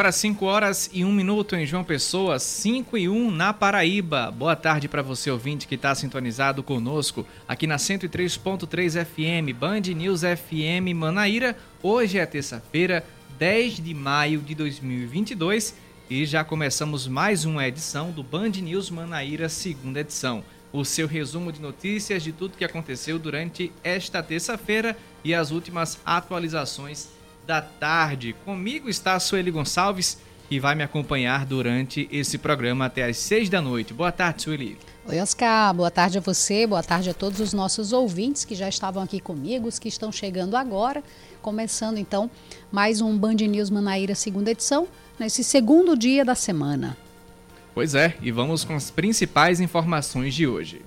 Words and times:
Agora 0.00 0.12
5 0.12 0.46
horas 0.46 0.90
e 0.94 1.04
1 1.04 1.12
minuto 1.12 1.54
em 1.54 1.66
João 1.66 1.84
Pessoa, 1.84 2.38
5 2.38 2.96
e 2.96 3.06
1 3.06 3.30
na 3.30 3.52
Paraíba. 3.52 4.30
Boa 4.30 4.56
tarde 4.56 4.88
para 4.88 5.02
você 5.02 5.30
ouvinte 5.30 5.68
que 5.68 5.74
está 5.74 5.94
sintonizado 5.94 6.62
conosco 6.62 7.26
aqui 7.46 7.66
na 7.66 7.76
103.3 7.76 9.04
FM, 9.04 9.54
Band 9.54 9.80
News 9.94 10.22
FM 10.22 10.96
Manaíra. 10.96 11.54
Hoje 11.82 12.18
é 12.18 12.24
terça-feira, 12.24 13.04
10 13.38 13.74
de 13.84 13.92
maio 13.92 14.40
de 14.40 14.54
2022 14.54 15.74
e 16.08 16.24
já 16.24 16.42
começamos 16.42 17.06
mais 17.06 17.44
uma 17.44 17.68
edição 17.68 18.10
do 18.10 18.22
Band 18.22 18.52
News 18.52 18.88
Manaíra, 18.88 19.50
segunda 19.50 20.00
edição. 20.00 20.42
O 20.72 20.82
seu 20.82 21.06
resumo 21.06 21.52
de 21.52 21.60
notícias 21.60 22.22
de 22.22 22.32
tudo 22.32 22.56
que 22.56 22.64
aconteceu 22.64 23.18
durante 23.18 23.70
esta 23.84 24.22
terça-feira 24.22 24.96
e 25.22 25.34
as 25.34 25.50
últimas 25.50 26.00
atualizações 26.06 27.19
da 27.50 27.60
tarde. 27.60 28.32
Comigo 28.44 28.88
está 28.88 29.14
a 29.14 29.18
Sueli 29.18 29.50
Gonçalves, 29.50 30.18
que 30.48 30.60
vai 30.60 30.76
me 30.76 30.84
acompanhar 30.84 31.44
durante 31.44 32.08
esse 32.12 32.38
programa 32.38 32.84
até 32.84 33.02
às 33.02 33.16
seis 33.16 33.48
da 33.48 33.60
noite. 33.60 33.92
Boa 33.92 34.12
tarde, 34.12 34.42
Sueli. 34.42 34.78
Oi, 35.04 35.20
Oscar. 35.20 35.74
Boa 35.74 35.90
tarde 35.90 36.18
a 36.18 36.20
você, 36.20 36.64
boa 36.64 36.82
tarde 36.82 37.10
a 37.10 37.14
todos 37.14 37.40
os 37.40 37.52
nossos 37.52 37.92
ouvintes 37.92 38.44
que 38.44 38.54
já 38.54 38.68
estavam 38.68 39.02
aqui 39.02 39.18
comigo, 39.18 39.66
os 39.66 39.80
que 39.80 39.88
estão 39.88 40.12
chegando 40.12 40.56
agora. 40.56 41.02
Começando 41.42 41.98
então 41.98 42.30
mais 42.70 43.00
um 43.00 43.18
Band 43.18 43.34
News 43.34 43.68
Manaíra, 43.68 44.14
segunda 44.14 44.52
edição, 44.52 44.86
nesse 45.18 45.42
segundo 45.42 45.98
dia 45.98 46.24
da 46.24 46.36
semana. 46.36 46.96
Pois 47.74 47.96
é, 47.96 48.16
e 48.22 48.30
vamos 48.30 48.62
com 48.62 48.76
as 48.76 48.92
principais 48.92 49.58
informações 49.60 50.36
de 50.36 50.46
hoje. 50.46 50.82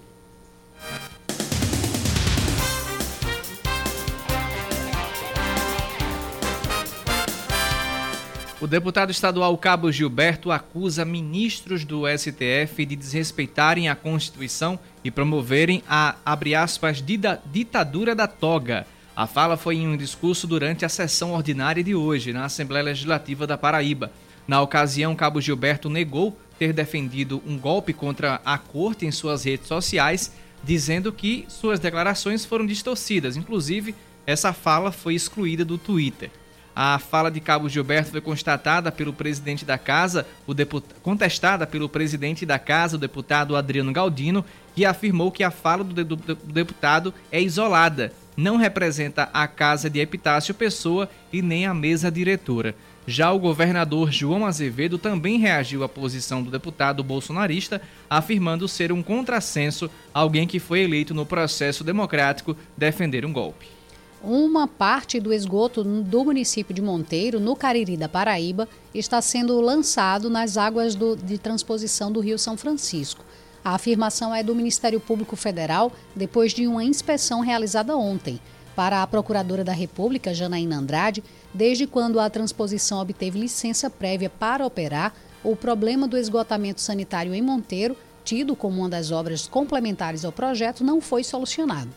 O 8.64 8.68
deputado 8.68 9.12
estadual 9.12 9.58
Cabo 9.58 9.92
Gilberto 9.92 10.50
acusa 10.50 11.04
ministros 11.04 11.84
do 11.84 12.04
STF 12.08 12.86
de 12.86 12.96
desrespeitarem 12.96 13.90
a 13.90 13.96
Constituição 13.96 14.80
e 15.04 15.12
promoverem 15.12 15.84
a, 15.86 16.16
abre 16.26 16.56
aspas, 16.56 17.04
ditadura 17.52 18.16
da 18.16 18.26
toga. 18.26 18.88
A 19.14 19.28
fala 19.28 19.58
foi 19.58 19.76
em 19.76 19.88
um 19.90 19.98
discurso 19.98 20.48
durante 20.48 20.86
a 20.86 20.90
sessão 20.90 21.34
ordinária 21.34 21.84
de 21.84 21.94
hoje, 21.94 22.32
na 22.32 22.46
Assembleia 22.46 22.86
Legislativa 22.86 23.46
da 23.46 23.58
Paraíba. 23.58 24.14
Na 24.48 24.62
ocasião, 24.62 25.14
Cabo 25.14 25.42
Gilberto 25.42 25.90
negou 25.90 26.40
ter 26.58 26.72
defendido 26.72 27.44
um 27.46 27.58
golpe 27.58 27.92
contra 27.92 28.40
a 28.46 28.58
corte 28.58 29.06
em 29.06 29.12
suas 29.12 29.44
redes 29.44 29.68
sociais, 29.68 30.32
dizendo 30.64 31.12
que 31.12 31.44
suas 31.50 31.82
declarações 31.82 32.46
foram 32.46 32.66
distorcidas. 32.66 33.36
Inclusive, 33.36 33.94
essa 34.26 34.54
fala 34.54 34.90
foi 34.90 35.16
excluída 35.16 35.66
do 35.66 35.78
Twitter. 35.78 36.32
A 36.76 36.98
fala 36.98 37.30
de 37.30 37.40
Cabo 37.40 37.70
Gilberto 37.70 38.12
foi 38.12 38.22
constatada 38.22 38.92
pelo 38.92 39.14
presidente 39.14 39.64
da 39.64 39.78
casa, 39.78 40.26
o 40.48 40.54
deput... 40.56 40.84
contestada 41.04 41.68
pelo 41.68 41.88
presidente 41.88 42.48
da 42.48 42.58
casa, 42.58 42.96
o 42.96 43.00
deputado 43.00 43.56
Adriano 43.56 43.94
Galdino, 43.94 44.44
que 44.76 44.84
afirmou 44.84 45.32
que 45.32 45.44
a 45.44 45.52
fala 45.52 45.84
do, 45.84 46.04
do 46.04 46.36
deputado 46.52 47.14
é 47.32 47.40
isolada, 47.40 48.12
não 48.36 48.58
representa 48.58 49.30
a 49.32 49.48
casa 49.48 49.88
de 49.88 50.00
Epitácio 50.00 50.56
Pessoa 50.56 51.08
e 51.32 51.44
nem 51.44 51.68
a 51.68 51.76
mesa 51.76 52.12
diretora. 52.12 52.76
Já 53.06 53.32
o 53.32 53.40
governador 53.40 54.12
João 54.12 54.46
Azevedo 54.46 54.98
também 54.98 55.38
reagiu 55.38 55.84
à 55.84 55.90
posição 55.90 56.42
do 56.42 56.50
deputado 56.50 57.04
bolsonarista, 57.04 57.82
afirmando 58.10 58.68
ser 58.68 58.92
um 58.92 59.04
contrassenso 59.04 59.92
alguém 60.12 60.48
que 60.48 60.58
foi 60.58 60.80
eleito 60.80 61.14
no 61.14 61.26
processo 61.26 61.84
democrático 61.84 62.58
defender 62.76 63.26
um 63.26 63.34
golpe 63.34 63.83
uma 64.24 64.68
parte 64.68 65.20
do 65.20 65.34
esgoto 65.34 65.84
do 65.84 66.24
município 66.24 66.74
de 66.74 66.82
Monteiro, 66.82 67.40
no 67.40 67.56
Cariri 67.56 67.98
da 67.98 68.08
Paraíba, 68.08 68.70
está 68.94 69.22
sendo 69.22 69.60
lançado 69.60 70.30
nas 70.30 70.56
águas 70.56 70.96
do, 70.96 71.16
de 71.16 71.38
transposição 71.38 72.10
do 72.10 72.22
Rio 72.22 72.40
São 72.40 72.56
Francisco. 72.56 73.26
A 73.64 73.76
afirmação 73.76 74.34
é 74.34 74.42
do 74.42 74.56
Ministério 74.56 75.00
Público 75.00 75.36
Federal 75.36 75.92
depois 76.16 76.54
de 76.54 76.66
uma 76.68 76.84
inspeção 76.84 77.42
realizada 77.42 77.98
ontem. 77.98 78.40
Para 78.76 79.04
a 79.04 79.08
Procuradora 79.08 79.64
da 79.64 79.74
República, 79.74 80.34
Janaína 80.34 80.78
Andrade, 80.78 81.24
desde 81.54 81.86
quando 81.86 82.20
a 82.20 82.30
transposição 82.30 83.00
obteve 83.00 83.40
licença 83.40 83.90
prévia 83.90 84.30
para 84.30 84.66
operar, 84.66 85.14
o 85.44 85.56
problema 85.56 86.08
do 86.08 86.18
esgotamento 86.18 86.82
sanitário 86.82 87.34
em 87.34 87.42
Monteiro, 87.42 87.96
tido 88.24 88.56
como 88.56 88.80
uma 88.80 88.90
das 88.90 89.12
obras 89.12 89.48
complementares 89.48 90.24
ao 90.24 90.32
projeto, 90.32 90.84
não 90.84 91.02
foi 91.02 91.24
solucionado. 91.24 91.92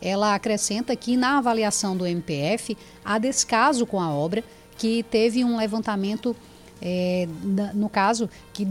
Ela 0.00 0.34
acrescenta 0.34 0.96
que 0.96 1.16
na 1.16 1.38
avaliação 1.38 1.96
do 1.96 2.06
MPF 2.06 2.76
há 3.04 3.18
descaso 3.18 3.86
com 3.86 4.00
a 4.00 4.10
obra, 4.10 4.42
que 4.76 5.02
teve 5.04 5.44
um 5.44 5.56
levantamento, 5.56 6.34
é, 6.80 7.28
no 7.74 7.88
caso, 7.88 8.28
que 8.52 8.66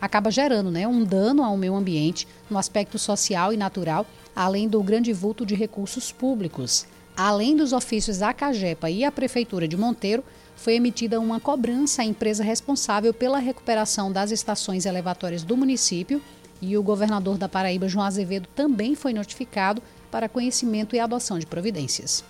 acaba 0.00 0.30
gerando 0.30 0.70
né, 0.70 0.86
um 0.86 1.04
dano 1.04 1.42
ao 1.42 1.56
meio 1.56 1.74
ambiente 1.74 2.26
no 2.50 2.58
aspecto 2.58 2.98
social 2.98 3.52
e 3.52 3.56
natural, 3.56 4.06
além 4.34 4.68
do 4.68 4.82
grande 4.82 5.12
vulto 5.12 5.46
de 5.46 5.54
recursos 5.54 6.12
públicos. 6.12 6.86
Além 7.16 7.56
dos 7.56 7.72
ofícios 7.72 8.18
da 8.18 8.34
CAGEPA 8.34 8.90
e 8.90 9.02
a 9.02 9.10
Prefeitura 9.10 9.66
de 9.66 9.76
Monteiro, 9.76 10.22
foi 10.54 10.74
emitida 10.74 11.20
uma 11.20 11.40
cobrança 11.40 12.02
à 12.02 12.04
empresa 12.04 12.44
responsável 12.44 13.14
pela 13.14 13.38
recuperação 13.38 14.12
das 14.12 14.30
estações 14.30 14.84
elevatórias 14.84 15.42
do 15.42 15.56
município 15.56 16.20
e 16.60 16.76
o 16.76 16.82
governador 16.82 17.38
da 17.38 17.48
Paraíba, 17.48 17.88
João 17.88 18.04
Azevedo, 18.04 18.48
também 18.54 18.94
foi 18.94 19.12
notificado 19.12 19.82
para 20.16 20.30
conhecimento 20.30 20.96
e 20.96 20.98
adoção 20.98 21.38
de 21.38 21.44
providências. 21.44 22.24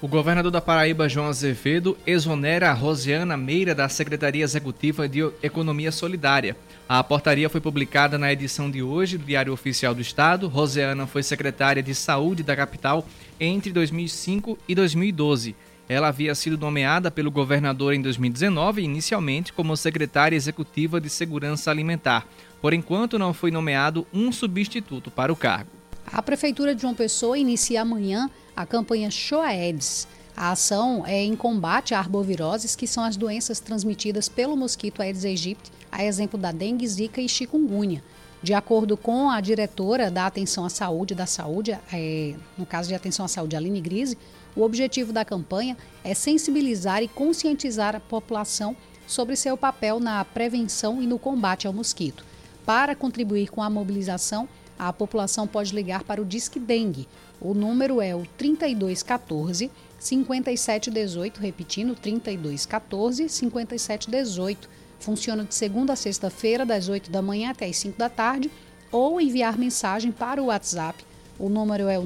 O 0.00 0.06
governador 0.06 0.52
da 0.52 0.60
Paraíba, 0.60 1.08
João 1.08 1.26
Azevedo, 1.26 1.98
exonera 2.06 2.70
a 2.70 2.72
Rosiana 2.72 3.36
Meira 3.36 3.74
da 3.74 3.88
Secretaria 3.88 4.44
Executiva 4.44 5.08
de 5.08 5.28
Economia 5.42 5.90
Solidária. 5.90 6.56
A 6.88 7.02
portaria 7.02 7.48
foi 7.48 7.60
publicada 7.60 8.16
na 8.16 8.32
edição 8.32 8.70
de 8.70 8.80
hoje 8.80 9.18
do 9.18 9.24
Diário 9.24 9.52
Oficial 9.52 9.92
do 9.92 10.00
Estado. 10.00 10.46
Rosiana 10.46 11.04
foi 11.04 11.24
secretária 11.24 11.82
de 11.82 11.96
Saúde 11.96 12.44
da 12.44 12.54
capital 12.54 13.04
entre 13.40 13.72
2005 13.72 14.56
e 14.68 14.74
2012. 14.76 15.56
Ela 15.88 16.08
havia 16.08 16.32
sido 16.32 16.56
nomeada 16.56 17.10
pelo 17.10 17.32
governador 17.32 17.92
em 17.92 18.00
2019, 18.00 18.82
inicialmente 18.82 19.52
como 19.52 19.76
secretária 19.76 20.36
executiva 20.36 21.00
de 21.00 21.10
Segurança 21.10 21.72
Alimentar. 21.72 22.24
Por 22.60 22.72
enquanto, 22.72 23.18
não 23.18 23.34
foi 23.34 23.50
nomeado 23.50 24.06
um 24.14 24.30
substituto 24.30 25.10
para 25.10 25.32
o 25.32 25.36
cargo. 25.36 25.81
A 26.12 26.20
Prefeitura 26.20 26.74
de 26.74 26.82
João 26.82 26.92
Pessoa 26.92 27.38
inicia 27.38 27.80
amanhã 27.80 28.28
a 28.54 28.66
campanha 28.66 29.10
Show 29.10 29.40
Aedes. 29.40 30.06
A 30.36 30.50
ação 30.50 31.06
é 31.06 31.22
em 31.22 31.34
combate 31.34 31.94
a 31.94 31.98
arboviroses, 31.98 32.76
que 32.76 32.86
são 32.86 33.02
as 33.02 33.16
doenças 33.16 33.60
transmitidas 33.60 34.28
pelo 34.28 34.54
mosquito 34.54 35.00
Aedes 35.00 35.24
aegypti, 35.24 35.72
a 35.90 36.04
exemplo 36.04 36.38
da 36.38 36.52
dengue, 36.52 36.86
zika 36.86 37.22
e 37.22 37.26
chikungunya. 37.26 38.04
De 38.42 38.52
acordo 38.52 38.94
com 38.94 39.30
a 39.30 39.40
diretora 39.40 40.10
da 40.10 40.26
Atenção 40.26 40.66
à 40.66 40.68
Saúde 40.68 41.14
da 41.14 41.24
Saúde, 41.24 41.78
é, 41.90 42.34
no 42.58 42.66
caso 42.66 42.90
de 42.90 42.94
Atenção 42.94 43.24
à 43.24 43.28
Saúde, 43.28 43.56
Aline 43.56 43.80
Grise, 43.80 44.18
o 44.54 44.60
objetivo 44.60 45.14
da 45.14 45.24
campanha 45.24 45.78
é 46.04 46.12
sensibilizar 46.12 47.02
e 47.02 47.08
conscientizar 47.08 47.96
a 47.96 48.00
população 48.00 48.76
sobre 49.06 49.34
seu 49.34 49.56
papel 49.56 49.98
na 49.98 50.22
prevenção 50.26 51.00
e 51.00 51.06
no 51.06 51.18
combate 51.18 51.66
ao 51.66 51.72
mosquito. 51.72 52.22
Para 52.66 52.94
contribuir 52.94 53.48
com 53.48 53.62
a 53.62 53.70
mobilização, 53.70 54.46
a 54.88 54.92
população 54.92 55.46
pode 55.46 55.72
ligar 55.72 56.02
para 56.02 56.20
o 56.20 56.24
Disque 56.24 56.58
Dengue. 56.58 57.06
O 57.40 57.54
número 57.54 58.00
é 58.00 58.16
o 58.16 58.26
3214 58.36 59.70
5718, 59.98 61.38
repetindo, 61.38 61.94
3214 61.94 63.28
5718. 63.28 64.68
Funciona 64.98 65.44
de 65.44 65.54
segunda 65.54 65.92
a 65.92 65.96
sexta-feira, 65.96 66.66
das 66.66 66.88
8 66.88 67.12
da 67.12 67.22
manhã 67.22 67.50
até 67.50 67.66
as 67.66 67.76
5 67.76 67.96
da 67.96 68.08
tarde, 68.08 68.50
ou 68.90 69.20
enviar 69.20 69.56
mensagem 69.56 70.10
para 70.10 70.42
o 70.42 70.46
WhatsApp. 70.46 71.04
O 71.38 71.48
número 71.48 71.86
é 71.88 71.96
o 71.96 72.04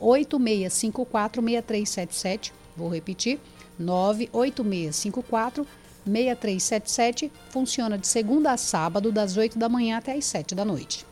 986546377 0.00 2.50
Vou 2.76 2.88
repetir: 2.88 3.38
98654 3.78 5.64
6377 6.04 7.30
funciona 7.50 7.96
de 7.96 8.08
segunda 8.08 8.50
a 8.50 8.56
sábado, 8.56 9.12
das 9.12 9.36
8 9.36 9.56
da 9.56 9.68
manhã 9.68 9.98
até 9.98 10.14
as 10.14 10.24
7 10.24 10.56
da 10.56 10.64
noite. 10.64 11.06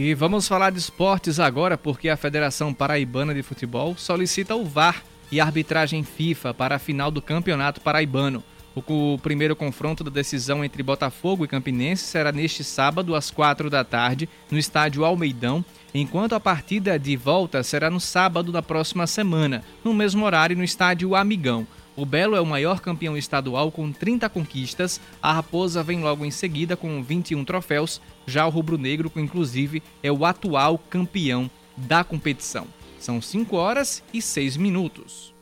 E 0.00 0.14
vamos 0.14 0.46
falar 0.46 0.70
de 0.70 0.78
esportes 0.78 1.40
agora, 1.40 1.76
porque 1.76 2.08
a 2.08 2.16
Federação 2.16 2.72
Paraibana 2.72 3.34
de 3.34 3.42
Futebol 3.42 3.96
solicita 3.96 4.54
o 4.54 4.64
VAR 4.64 5.02
e 5.28 5.40
arbitragem 5.40 6.04
FIFA 6.04 6.54
para 6.54 6.76
a 6.76 6.78
final 6.78 7.10
do 7.10 7.20
Campeonato 7.20 7.80
Paraibano. 7.80 8.44
O 8.76 9.18
primeiro 9.20 9.56
confronto 9.56 10.04
da 10.04 10.10
decisão 10.10 10.64
entre 10.64 10.84
Botafogo 10.84 11.44
e 11.44 11.48
Campinense 11.48 12.04
será 12.04 12.30
neste 12.30 12.62
sábado, 12.62 13.16
às 13.16 13.32
4 13.32 13.68
da 13.68 13.82
tarde, 13.82 14.28
no 14.52 14.56
estádio 14.56 15.04
Almeidão, 15.04 15.64
enquanto 15.92 16.36
a 16.36 16.38
partida 16.38 16.96
de 16.96 17.16
volta 17.16 17.60
será 17.64 17.90
no 17.90 17.98
sábado 17.98 18.52
da 18.52 18.62
próxima 18.62 19.04
semana, 19.04 19.64
no 19.82 19.92
mesmo 19.92 20.24
horário, 20.24 20.56
no 20.56 20.62
estádio 20.62 21.16
Amigão. 21.16 21.66
O 21.98 22.06
Belo 22.06 22.36
é 22.36 22.40
o 22.40 22.46
maior 22.46 22.78
campeão 22.78 23.16
estadual 23.16 23.72
com 23.72 23.90
30 23.90 24.28
conquistas, 24.28 25.00
a 25.20 25.32
Raposa 25.32 25.82
vem 25.82 26.00
logo 26.00 26.24
em 26.24 26.30
seguida 26.30 26.76
com 26.76 27.02
21 27.02 27.44
troféus, 27.44 28.00
já 28.24 28.46
o 28.46 28.50
Rubro 28.50 28.78
Negro, 28.78 29.10
inclusive, 29.16 29.82
é 30.00 30.12
o 30.12 30.24
atual 30.24 30.78
campeão 30.78 31.50
da 31.76 32.04
competição. 32.04 32.68
São 33.00 33.20
5 33.20 33.56
horas 33.56 34.00
e 34.14 34.22
6 34.22 34.56
minutos. 34.56 35.34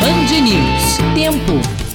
Band 0.00 0.40
News. 0.40 0.96
Tempo. 1.14 1.87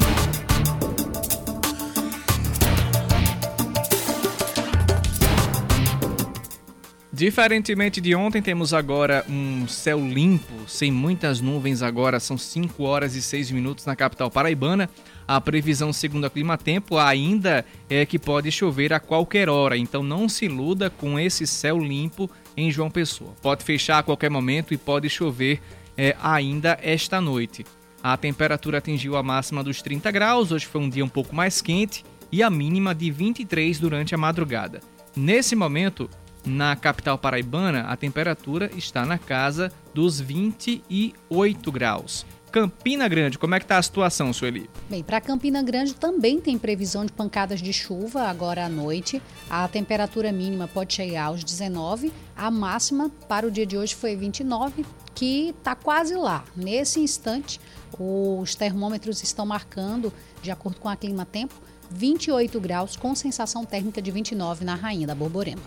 Diferentemente 7.24 8.02
de 8.02 8.14
ontem, 8.14 8.42
temos 8.42 8.74
agora 8.74 9.26
um 9.30 9.66
céu 9.66 9.98
limpo, 9.98 10.68
sem 10.68 10.92
muitas 10.92 11.40
nuvens 11.40 11.82
agora, 11.82 12.20
são 12.20 12.38
5 12.38 12.84
horas 12.84 13.16
e 13.16 13.22
6 13.22 13.50
minutos 13.52 13.86
na 13.86 13.96
capital 13.96 14.30
paraibana. 14.30 14.90
A 15.26 15.40
previsão 15.40 15.94
segundo 15.94 16.26
a 16.26 16.30
Clima 16.30 16.58
Tempo 16.58 16.98
ainda 16.98 17.66
é 17.90 18.06
que 18.06 18.20
pode 18.20 18.52
chover 18.52 18.92
a 18.92 19.00
qualquer 19.00 19.48
hora, 19.48 19.78
então 19.78 20.04
não 20.04 20.28
se 20.28 20.48
iluda 20.48 20.90
com 20.90 21.18
esse 21.18 21.48
céu 21.48 21.80
limpo 21.80 22.30
em 22.58 22.70
João 22.70 22.92
Pessoa. 22.92 23.34
Pode 23.42 23.64
fechar 23.64 24.00
a 24.00 24.04
qualquer 24.04 24.30
momento 24.30 24.74
e 24.74 24.78
pode 24.78 25.10
chover 25.10 25.62
é, 25.96 26.18
ainda 26.22 26.78
esta 26.82 27.22
noite. 27.22 27.66
A 28.04 28.18
temperatura 28.18 28.80
atingiu 28.80 29.16
a 29.16 29.24
máxima 29.24 29.64
dos 29.64 29.82
30 29.82 30.12
graus, 30.12 30.52
hoje 30.52 30.66
foi 30.66 30.82
um 30.82 30.90
dia 30.90 31.06
um 31.06 31.10
pouco 31.10 31.34
mais 31.34 31.62
quente, 31.62 32.04
e 32.30 32.44
a 32.44 32.50
mínima 32.50 32.94
de 32.94 33.10
23 33.10 33.80
durante 33.80 34.14
a 34.14 34.18
madrugada. 34.18 34.82
Nesse 35.16 35.56
momento, 35.56 36.10
na 36.46 36.76
capital 36.76 37.18
paraibana, 37.18 37.82
a 37.82 37.96
temperatura 37.96 38.70
está 38.76 39.06
na 39.06 39.18
casa 39.18 39.72
dos 39.94 40.20
28 40.20 41.72
graus. 41.72 42.26
Campina 42.54 43.08
Grande, 43.08 43.40
como 43.40 43.56
é 43.56 43.60
que 43.60 43.66
está 43.66 43.80
a 43.80 43.82
situação, 43.82 44.32
Sueli? 44.32 44.70
Bem, 44.88 45.02
para 45.02 45.20
Campina 45.20 45.64
Grande 45.64 45.96
também 45.96 46.40
tem 46.40 46.56
previsão 46.56 47.04
de 47.04 47.12
pancadas 47.12 47.60
de 47.60 47.74
chuva 47.74 48.28
agora 48.28 48.64
à 48.64 48.70
noite. 48.70 49.20
A 49.50 49.68
temperatura 49.68 50.32
mínima 50.32 50.68
pode 50.68 50.94
chegar 50.94 51.26
aos 51.26 51.44
19, 51.44 52.14
a 52.38 52.52
máxima 52.52 53.10
para 53.28 53.48
o 53.48 53.52
dia 53.52 53.66
de 53.66 53.76
hoje 53.76 53.96
foi 53.96 54.16
29, 54.16 54.86
que 55.16 55.50
está 55.50 55.74
quase 55.74 56.14
lá. 56.14 56.44
Nesse 56.56 57.00
instante, 57.00 57.60
os 57.98 58.54
termômetros 58.54 59.24
estão 59.24 59.48
marcando, 59.48 60.14
de 60.44 60.52
acordo 60.52 60.80
com 60.80 60.90
a 60.90 60.96
Clima 60.96 61.26
Tempo, 61.26 61.56
28 61.90 62.60
graus 62.60 62.96
com 62.96 63.16
sensação 63.16 63.66
térmica 63.66 64.00
de 64.00 64.12
29 64.12 64.64
na 64.64 64.76
Rainha 64.76 65.08
da 65.08 65.16
Borborema. 65.16 65.62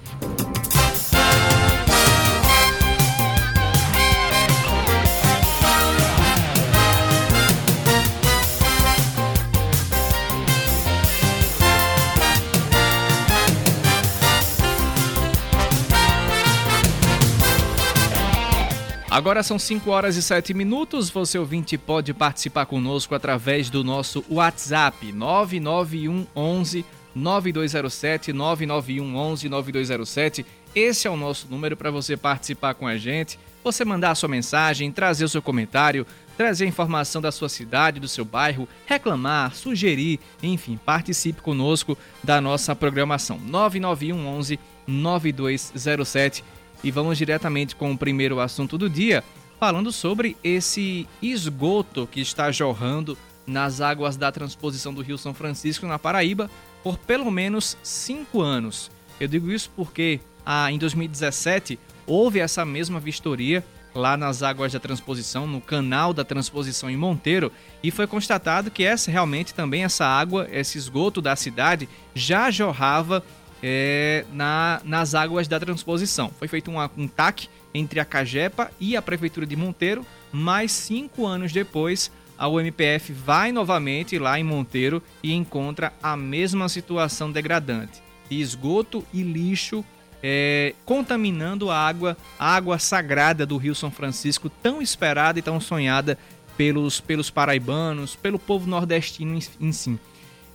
Agora 19.16 19.42
são 19.42 19.58
5 19.58 19.90
horas 19.90 20.14
e 20.16 20.22
7 20.22 20.52
minutos. 20.52 21.08
Você 21.08 21.38
ouvinte 21.38 21.78
pode 21.78 22.12
participar 22.12 22.66
conosco 22.66 23.14
através 23.14 23.70
do 23.70 23.82
nosso 23.82 24.22
WhatsApp 24.28 25.10
991 25.10 26.26
11 26.36 26.84
9207 27.14 28.34
991 28.34 29.16
11 29.16 29.48
9207. 29.48 30.44
Esse 30.74 31.08
é 31.08 31.10
o 31.10 31.16
nosso 31.16 31.48
número 31.48 31.78
para 31.78 31.90
você 31.90 32.14
participar 32.14 32.74
com 32.74 32.86
a 32.86 32.98
gente, 32.98 33.38
você 33.64 33.86
mandar 33.86 34.10
a 34.10 34.14
sua 34.14 34.28
mensagem, 34.28 34.92
trazer 34.92 35.24
o 35.24 35.30
seu 35.30 35.40
comentário, 35.40 36.06
trazer 36.36 36.66
informação 36.66 37.22
da 37.22 37.32
sua 37.32 37.48
cidade, 37.48 37.98
do 37.98 38.08
seu 38.08 38.22
bairro, 38.26 38.68
reclamar, 38.84 39.54
sugerir, 39.54 40.20
enfim, 40.42 40.78
participe 40.84 41.40
conosco 41.40 41.96
da 42.22 42.38
nossa 42.38 42.76
programação 42.76 43.38
991 43.38 44.26
11 44.26 44.60
9207 44.86 46.44
e 46.82 46.90
vamos 46.90 47.18
diretamente 47.18 47.74
com 47.74 47.92
o 47.92 47.98
primeiro 47.98 48.40
assunto 48.40 48.76
do 48.76 48.88
dia, 48.88 49.22
falando 49.58 49.90
sobre 49.90 50.36
esse 50.42 51.08
esgoto 51.22 52.06
que 52.06 52.20
está 52.20 52.50
jorrando 52.52 53.16
nas 53.46 53.80
águas 53.80 54.16
da 54.16 54.32
transposição 54.32 54.92
do 54.92 55.02
Rio 55.02 55.16
São 55.16 55.32
Francisco, 55.32 55.86
na 55.86 55.98
Paraíba, 55.98 56.50
por 56.82 56.98
pelo 56.98 57.30
menos 57.30 57.76
cinco 57.82 58.40
anos. 58.40 58.90
Eu 59.20 59.28
digo 59.28 59.50
isso 59.50 59.70
porque 59.74 60.20
ah, 60.44 60.70
em 60.70 60.78
2017 60.78 61.78
houve 62.06 62.38
essa 62.38 62.64
mesma 62.64 63.00
vistoria 63.00 63.64
lá 63.94 64.16
nas 64.16 64.42
águas 64.42 64.72
da 64.72 64.78
transposição, 64.78 65.46
no 65.46 65.60
canal 65.60 66.12
da 66.12 66.22
transposição 66.22 66.90
em 66.90 66.96
Monteiro, 66.96 67.50
e 67.82 67.90
foi 67.90 68.06
constatado 68.06 68.70
que 68.70 68.84
essa 68.84 69.10
realmente 69.10 69.54
também 69.54 69.84
essa 69.84 70.04
água, 70.04 70.46
esse 70.52 70.76
esgoto 70.76 71.22
da 71.22 71.34
cidade 71.34 71.88
já 72.14 72.50
jorrava 72.50 73.24
é, 73.68 74.24
na, 74.32 74.80
nas 74.84 75.12
águas 75.12 75.48
da 75.48 75.58
transposição. 75.58 76.30
Foi 76.38 76.46
feito 76.46 76.70
um, 76.70 76.76
um 76.96 77.08
TAC 77.08 77.48
entre 77.74 77.98
a 77.98 78.04
Cagepa 78.04 78.70
e 78.78 78.96
a 78.96 79.02
Prefeitura 79.02 79.44
de 79.44 79.56
Monteiro, 79.56 80.06
mas 80.30 80.70
cinco 80.70 81.26
anos 81.26 81.50
depois 81.50 82.12
a 82.38 82.46
UMPF 82.48 83.12
vai 83.12 83.50
novamente 83.50 84.20
lá 84.20 84.38
em 84.38 84.44
Monteiro 84.44 85.02
e 85.20 85.32
encontra 85.32 85.92
a 86.00 86.16
mesma 86.16 86.68
situação 86.68 87.32
degradante 87.32 88.00
de 88.30 88.40
esgoto 88.40 89.04
e 89.12 89.22
lixo 89.22 89.84
é, 90.22 90.72
contaminando 90.84 91.68
a 91.68 91.76
água, 91.76 92.16
a 92.38 92.54
água 92.54 92.78
sagrada 92.78 93.44
do 93.44 93.56
Rio 93.56 93.74
São 93.74 93.90
Francisco, 93.90 94.48
tão 94.48 94.80
esperada 94.80 95.40
e 95.40 95.42
tão 95.42 95.60
sonhada 95.60 96.16
pelos, 96.56 97.00
pelos 97.00 97.30
paraibanos, 97.30 98.14
pelo 98.14 98.38
povo 98.38 98.68
nordestino 98.68 99.36
em, 99.36 99.66
em 99.68 99.72
si. 99.72 99.98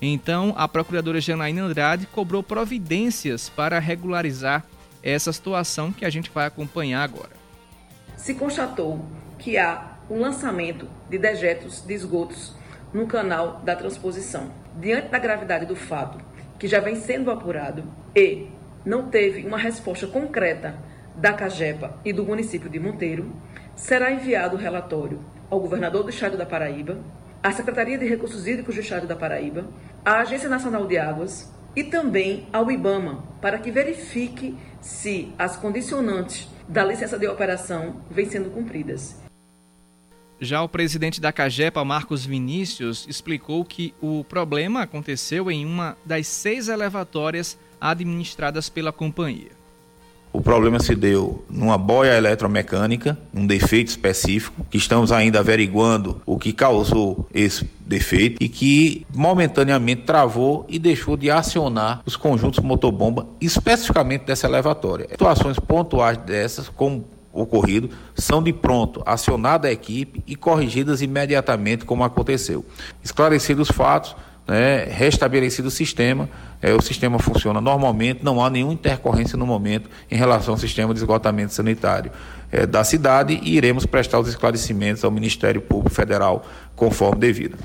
Então, 0.01 0.53
a 0.57 0.67
procuradora 0.67 1.21
Janaína 1.21 1.63
Andrade 1.63 2.07
cobrou 2.07 2.41
providências 2.41 3.49
para 3.49 3.77
regularizar 3.77 4.65
essa 5.03 5.31
situação 5.31 5.91
que 5.91 6.03
a 6.03 6.09
gente 6.09 6.31
vai 6.31 6.47
acompanhar 6.47 7.03
agora. 7.03 7.31
Se 8.15 8.33
constatou 8.33 9.05
que 9.37 9.57
há 9.57 9.97
um 10.09 10.19
lançamento 10.19 10.87
de 11.09 11.17
dejetos 11.17 11.81
de 11.81 11.93
esgotos 11.93 12.55
no 12.93 13.07
canal 13.07 13.61
da 13.63 13.75
transposição. 13.75 14.51
Diante 14.79 15.09
da 15.09 15.19
gravidade 15.19 15.65
do 15.65 15.75
fato, 15.75 16.19
que 16.59 16.67
já 16.67 16.79
vem 16.79 16.95
sendo 16.95 17.31
apurado 17.31 17.83
e 18.15 18.47
não 18.85 19.09
teve 19.09 19.45
uma 19.45 19.57
resposta 19.57 20.07
concreta 20.07 20.75
da 21.15 21.33
CAGEPA 21.33 21.99
e 22.03 22.11
do 22.11 22.25
município 22.25 22.69
de 22.69 22.79
Monteiro, 22.79 23.31
será 23.75 24.11
enviado 24.11 24.55
o 24.55 24.59
relatório 24.59 25.19
ao 25.49 25.59
governador 25.59 26.03
do 26.03 26.09
estado 26.09 26.37
da 26.37 26.45
Paraíba, 26.45 26.97
à 27.43 27.51
Secretaria 27.51 27.97
de 27.97 28.05
Recursos 28.05 28.45
Hídricos 28.47 28.75
do 28.75 28.81
Estado 28.81 29.07
da 29.07 29.15
Paraíba, 29.15 29.67
à 30.05 30.19
Agência 30.19 30.49
Nacional 30.49 30.85
de 30.85 30.97
Águas 30.97 31.51
e 31.75 31.83
também 31.83 32.47
ao 32.53 32.69
IBAMA, 32.69 33.23
para 33.41 33.57
que 33.57 33.71
verifique 33.71 34.57
se 34.79 35.33
as 35.37 35.55
condicionantes 35.55 36.47
da 36.67 36.83
licença 36.83 37.17
de 37.17 37.27
operação 37.27 38.01
vêm 38.09 38.29
sendo 38.29 38.49
cumpridas. 38.49 39.19
Já 40.39 40.61
o 40.63 40.69
presidente 40.69 41.21
da 41.21 41.31
Cagepa, 41.31 41.85
Marcos 41.85 42.25
Vinícius, 42.25 43.05
explicou 43.07 43.63
que 43.63 43.93
o 44.01 44.23
problema 44.23 44.81
aconteceu 44.81 45.51
em 45.51 45.65
uma 45.65 45.95
das 46.03 46.27
seis 46.27 46.67
elevatórias 46.67 47.57
administradas 47.79 48.67
pela 48.67 48.91
companhia. 48.91 49.60
O 50.33 50.41
problema 50.41 50.79
se 50.79 50.95
deu 50.95 51.43
numa 51.49 51.77
boia 51.77 52.17
eletromecânica, 52.17 53.17
um 53.33 53.45
defeito 53.45 53.89
específico, 53.89 54.65
que 54.69 54.77
estamos 54.77 55.11
ainda 55.11 55.39
averiguando 55.39 56.21
o 56.25 56.39
que 56.39 56.53
causou 56.53 57.27
esse 57.33 57.69
defeito 57.85 58.41
e 58.41 58.47
que 58.47 59.05
momentaneamente 59.13 60.03
travou 60.03 60.65
e 60.69 60.79
deixou 60.79 61.17
de 61.17 61.29
acionar 61.29 62.01
os 62.05 62.15
conjuntos 62.15 62.59
motobomba, 62.59 63.27
especificamente 63.41 64.25
dessa 64.25 64.47
elevatória. 64.47 65.07
Situações 65.09 65.59
pontuais 65.59 66.17
dessas, 66.17 66.69
como 66.69 67.05
ocorrido, 67.33 67.89
são 68.15 68.41
de 68.41 68.53
pronto 68.53 69.01
acionada 69.05 69.67
a 69.67 69.71
equipe 69.71 70.23
e 70.25 70.35
corrigidas 70.35 71.01
imediatamente 71.01 71.85
como 71.85 72.03
aconteceu. 72.03 72.65
Esclarecidos 73.03 73.69
os 73.69 73.75
fatos, 73.75 74.15
né, 74.47 74.85
restabelecido 74.85 75.67
o 75.67 75.71
sistema, 75.71 76.29
é, 76.61 76.73
o 76.73 76.81
sistema 76.81 77.17
funciona 77.17 77.59
normalmente, 77.59 78.23
não 78.23 78.43
há 78.43 78.49
nenhuma 78.49 78.73
intercorrência 78.73 79.37
no 79.37 79.45
momento 79.45 79.89
em 80.09 80.15
relação 80.15 80.53
ao 80.53 80.57
sistema 80.57 80.93
de 80.93 80.99
esgotamento 80.99 81.53
sanitário 81.53 82.11
é, 82.51 82.65
da 82.65 82.83
cidade 82.83 83.39
e 83.41 83.55
iremos 83.55 83.85
prestar 83.85 84.19
os 84.19 84.27
esclarecimentos 84.27 85.03
ao 85.03 85.09
Ministério 85.09 85.61
Público 85.61 85.95
Federal 85.95 86.45
conforme 86.75 87.19
devido. 87.19 87.57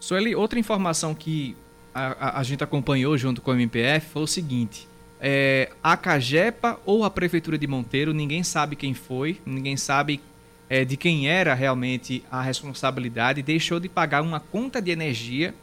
Sueli, 0.00 0.34
outra 0.34 0.58
informação 0.58 1.14
que 1.14 1.56
a, 1.94 2.06
a, 2.06 2.40
a, 2.40 2.42
gente 2.42 2.64
acompanhou 2.64 3.16
junto 3.16 3.40
com 3.40 3.50
o 3.50 3.54
MPF 3.54 4.06
foi 4.12 4.22
o 4.22 4.26
seguinte: 4.26 4.88
é, 5.20 5.70
a 5.82 5.96
Cagepa 5.96 6.78
ou 6.86 7.04
a 7.04 7.10
Prefeitura 7.10 7.58
de 7.58 7.66
Monteiro, 7.66 8.14
ninguém 8.14 8.42
sabe 8.42 8.74
quem 8.76 8.94
foi, 8.94 9.40
ninguém 9.44 9.76
sabe 9.76 10.20
é, 10.68 10.84
de 10.84 10.96
quem 10.96 11.28
era 11.28 11.54
realmente 11.54 12.24
a 12.30 12.40
responsabilidade, 12.40 13.42
deixou 13.42 13.80
de 13.80 13.88
pagar 13.88 14.22
uma 14.22 14.40
conta 14.40 14.80
de 14.80 14.90
energia 14.90 15.54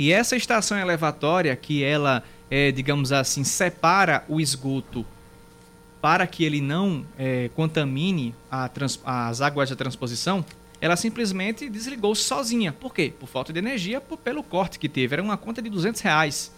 e 0.00 0.10
essa 0.12 0.34
estação 0.34 0.78
elevatória 0.78 1.54
que 1.54 1.84
ela, 1.84 2.24
é, 2.50 2.72
digamos 2.72 3.12
assim, 3.12 3.44
separa 3.44 4.24
o 4.30 4.40
esgoto 4.40 5.04
para 6.00 6.26
que 6.26 6.42
ele 6.42 6.58
não 6.58 7.04
é, 7.18 7.50
contamine 7.54 8.34
trans, 8.72 8.98
as 9.04 9.42
águas 9.42 9.68
da 9.68 9.76
transposição, 9.76 10.42
ela 10.80 10.96
simplesmente 10.96 11.68
desligou 11.68 12.14
sozinha. 12.14 12.72
Por 12.72 12.94
quê? 12.94 13.12
Por 13.20 13.28
falta 13.28 13.52
de 13.52 13.58
energia, 13.58 14.00
por, 14.00 14.16
pelo 14.16 14.42
corte 14.42 14.78
que 14.78 14.88
teve. 14.88 15.16
Era 15.16 15.22
uma 15.22 15.36
conta 15.36 15.60
de 15.60 15.68
200 15.68 16.00
reais. 16.00 16.50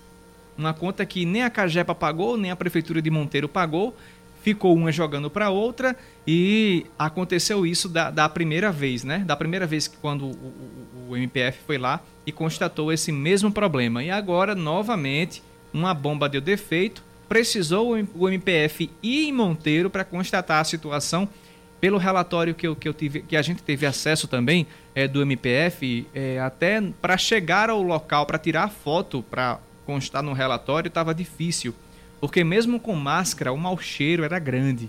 Uma 0.56 0.72
conta 0.72 1.04
que 1.04 1.24
nem 1.24 1.42
a 1.42 1.50
Cagepa 1.50 1.96
pagou, 1.96 2.36
nem 2.36 2.52
a 2.52 2.54
Prefeitura 2.54 3.02
de 3.02 3.10
Monteiro 3.10 3.48
pagou. 3.48 3.96
Ficou 4.42 4.74
uma 4.74 4.90
jogando 4.90 5.30
para 5.30 5.50
outra 5.50 5.96
e 6.26 6.86
aconteceu 6.98 7.64
isso 7.64 7.88
da, 7.88 8.10
da, 8.10 8.28
primeira 8.28 8.72
vez, 8.72 9.04
né? 9.04 9.18
Da 9.20 9.36
primeira 9.36 9.66
vez 9.66 9.86
que 9.86 9.96
quando 9.96 10.26
o, 10.26 10.30
o, 10.30 11.10
o 11.10 11.16
MPF 11.16 11.60
foi 11.64 11.78
lá 11.78 12.00
e 12.26 12.32
constatou 12.32 12.92
esse 12.92 13.12
mesmo 13.12 13.52
problema. 13.52 14.02
E 14.02 14.10
agora, 14.10 14.54
novamente, 14.54 15.42
uma 15.72 15.94
bomba 15.94 16.28
deu 16.28 16.40
defeito, 16.40 17.04
precisou 17.28 17.96
o 18.14 18.28
MPF 18.28 18.90
ir 19.02 19.28
em 19.28 19.32
Monteiro 19.32 19.88
para 19.88 20.04
constatar 20.04 20.60
a 20.60 20.64
situação 20.64 21.28
pelo 21.80 21.98
relatório 21.98 22.54
que, 22.54 22.66
eu, 22.66 22.76
que, 22.76 22.88
eu 22.88 22.94
tive, 22.94 23.22
que 23.22 23.36
a 23.36 23.42
gente 23.42 23.60
teve 23.60 23.84
acesso 23.86 24.28
também 24.28 24.68
é, 24.94 25.08
do 25.08 25.20
MPF, 25.20 26.06
é, 26.14 26.38
até 26.38 26.80
para 26.80 27.16
chegar 27.16 27.70
ao 27.70 27.82
local, 27.82 28.24
para 28.24 28.38
tirar 28.38 28.68
foto, 28.68 29.24
para 29.28 29.58
constar 29.84 30.22
no 30.22 30.32
relatório, 30.32 30.86
estava 30.86 31.12
difícil. 31.12 31.74
Porque 32.22 32.44
mesmo 32.44 32.78
com 32.78 32.94
máscara, 32.94 33.52
o 33.52 33.58
mau 33.58 33.76
cheiro 33.76 34.22
era 34.22 34.38
grande. 34.38 34.88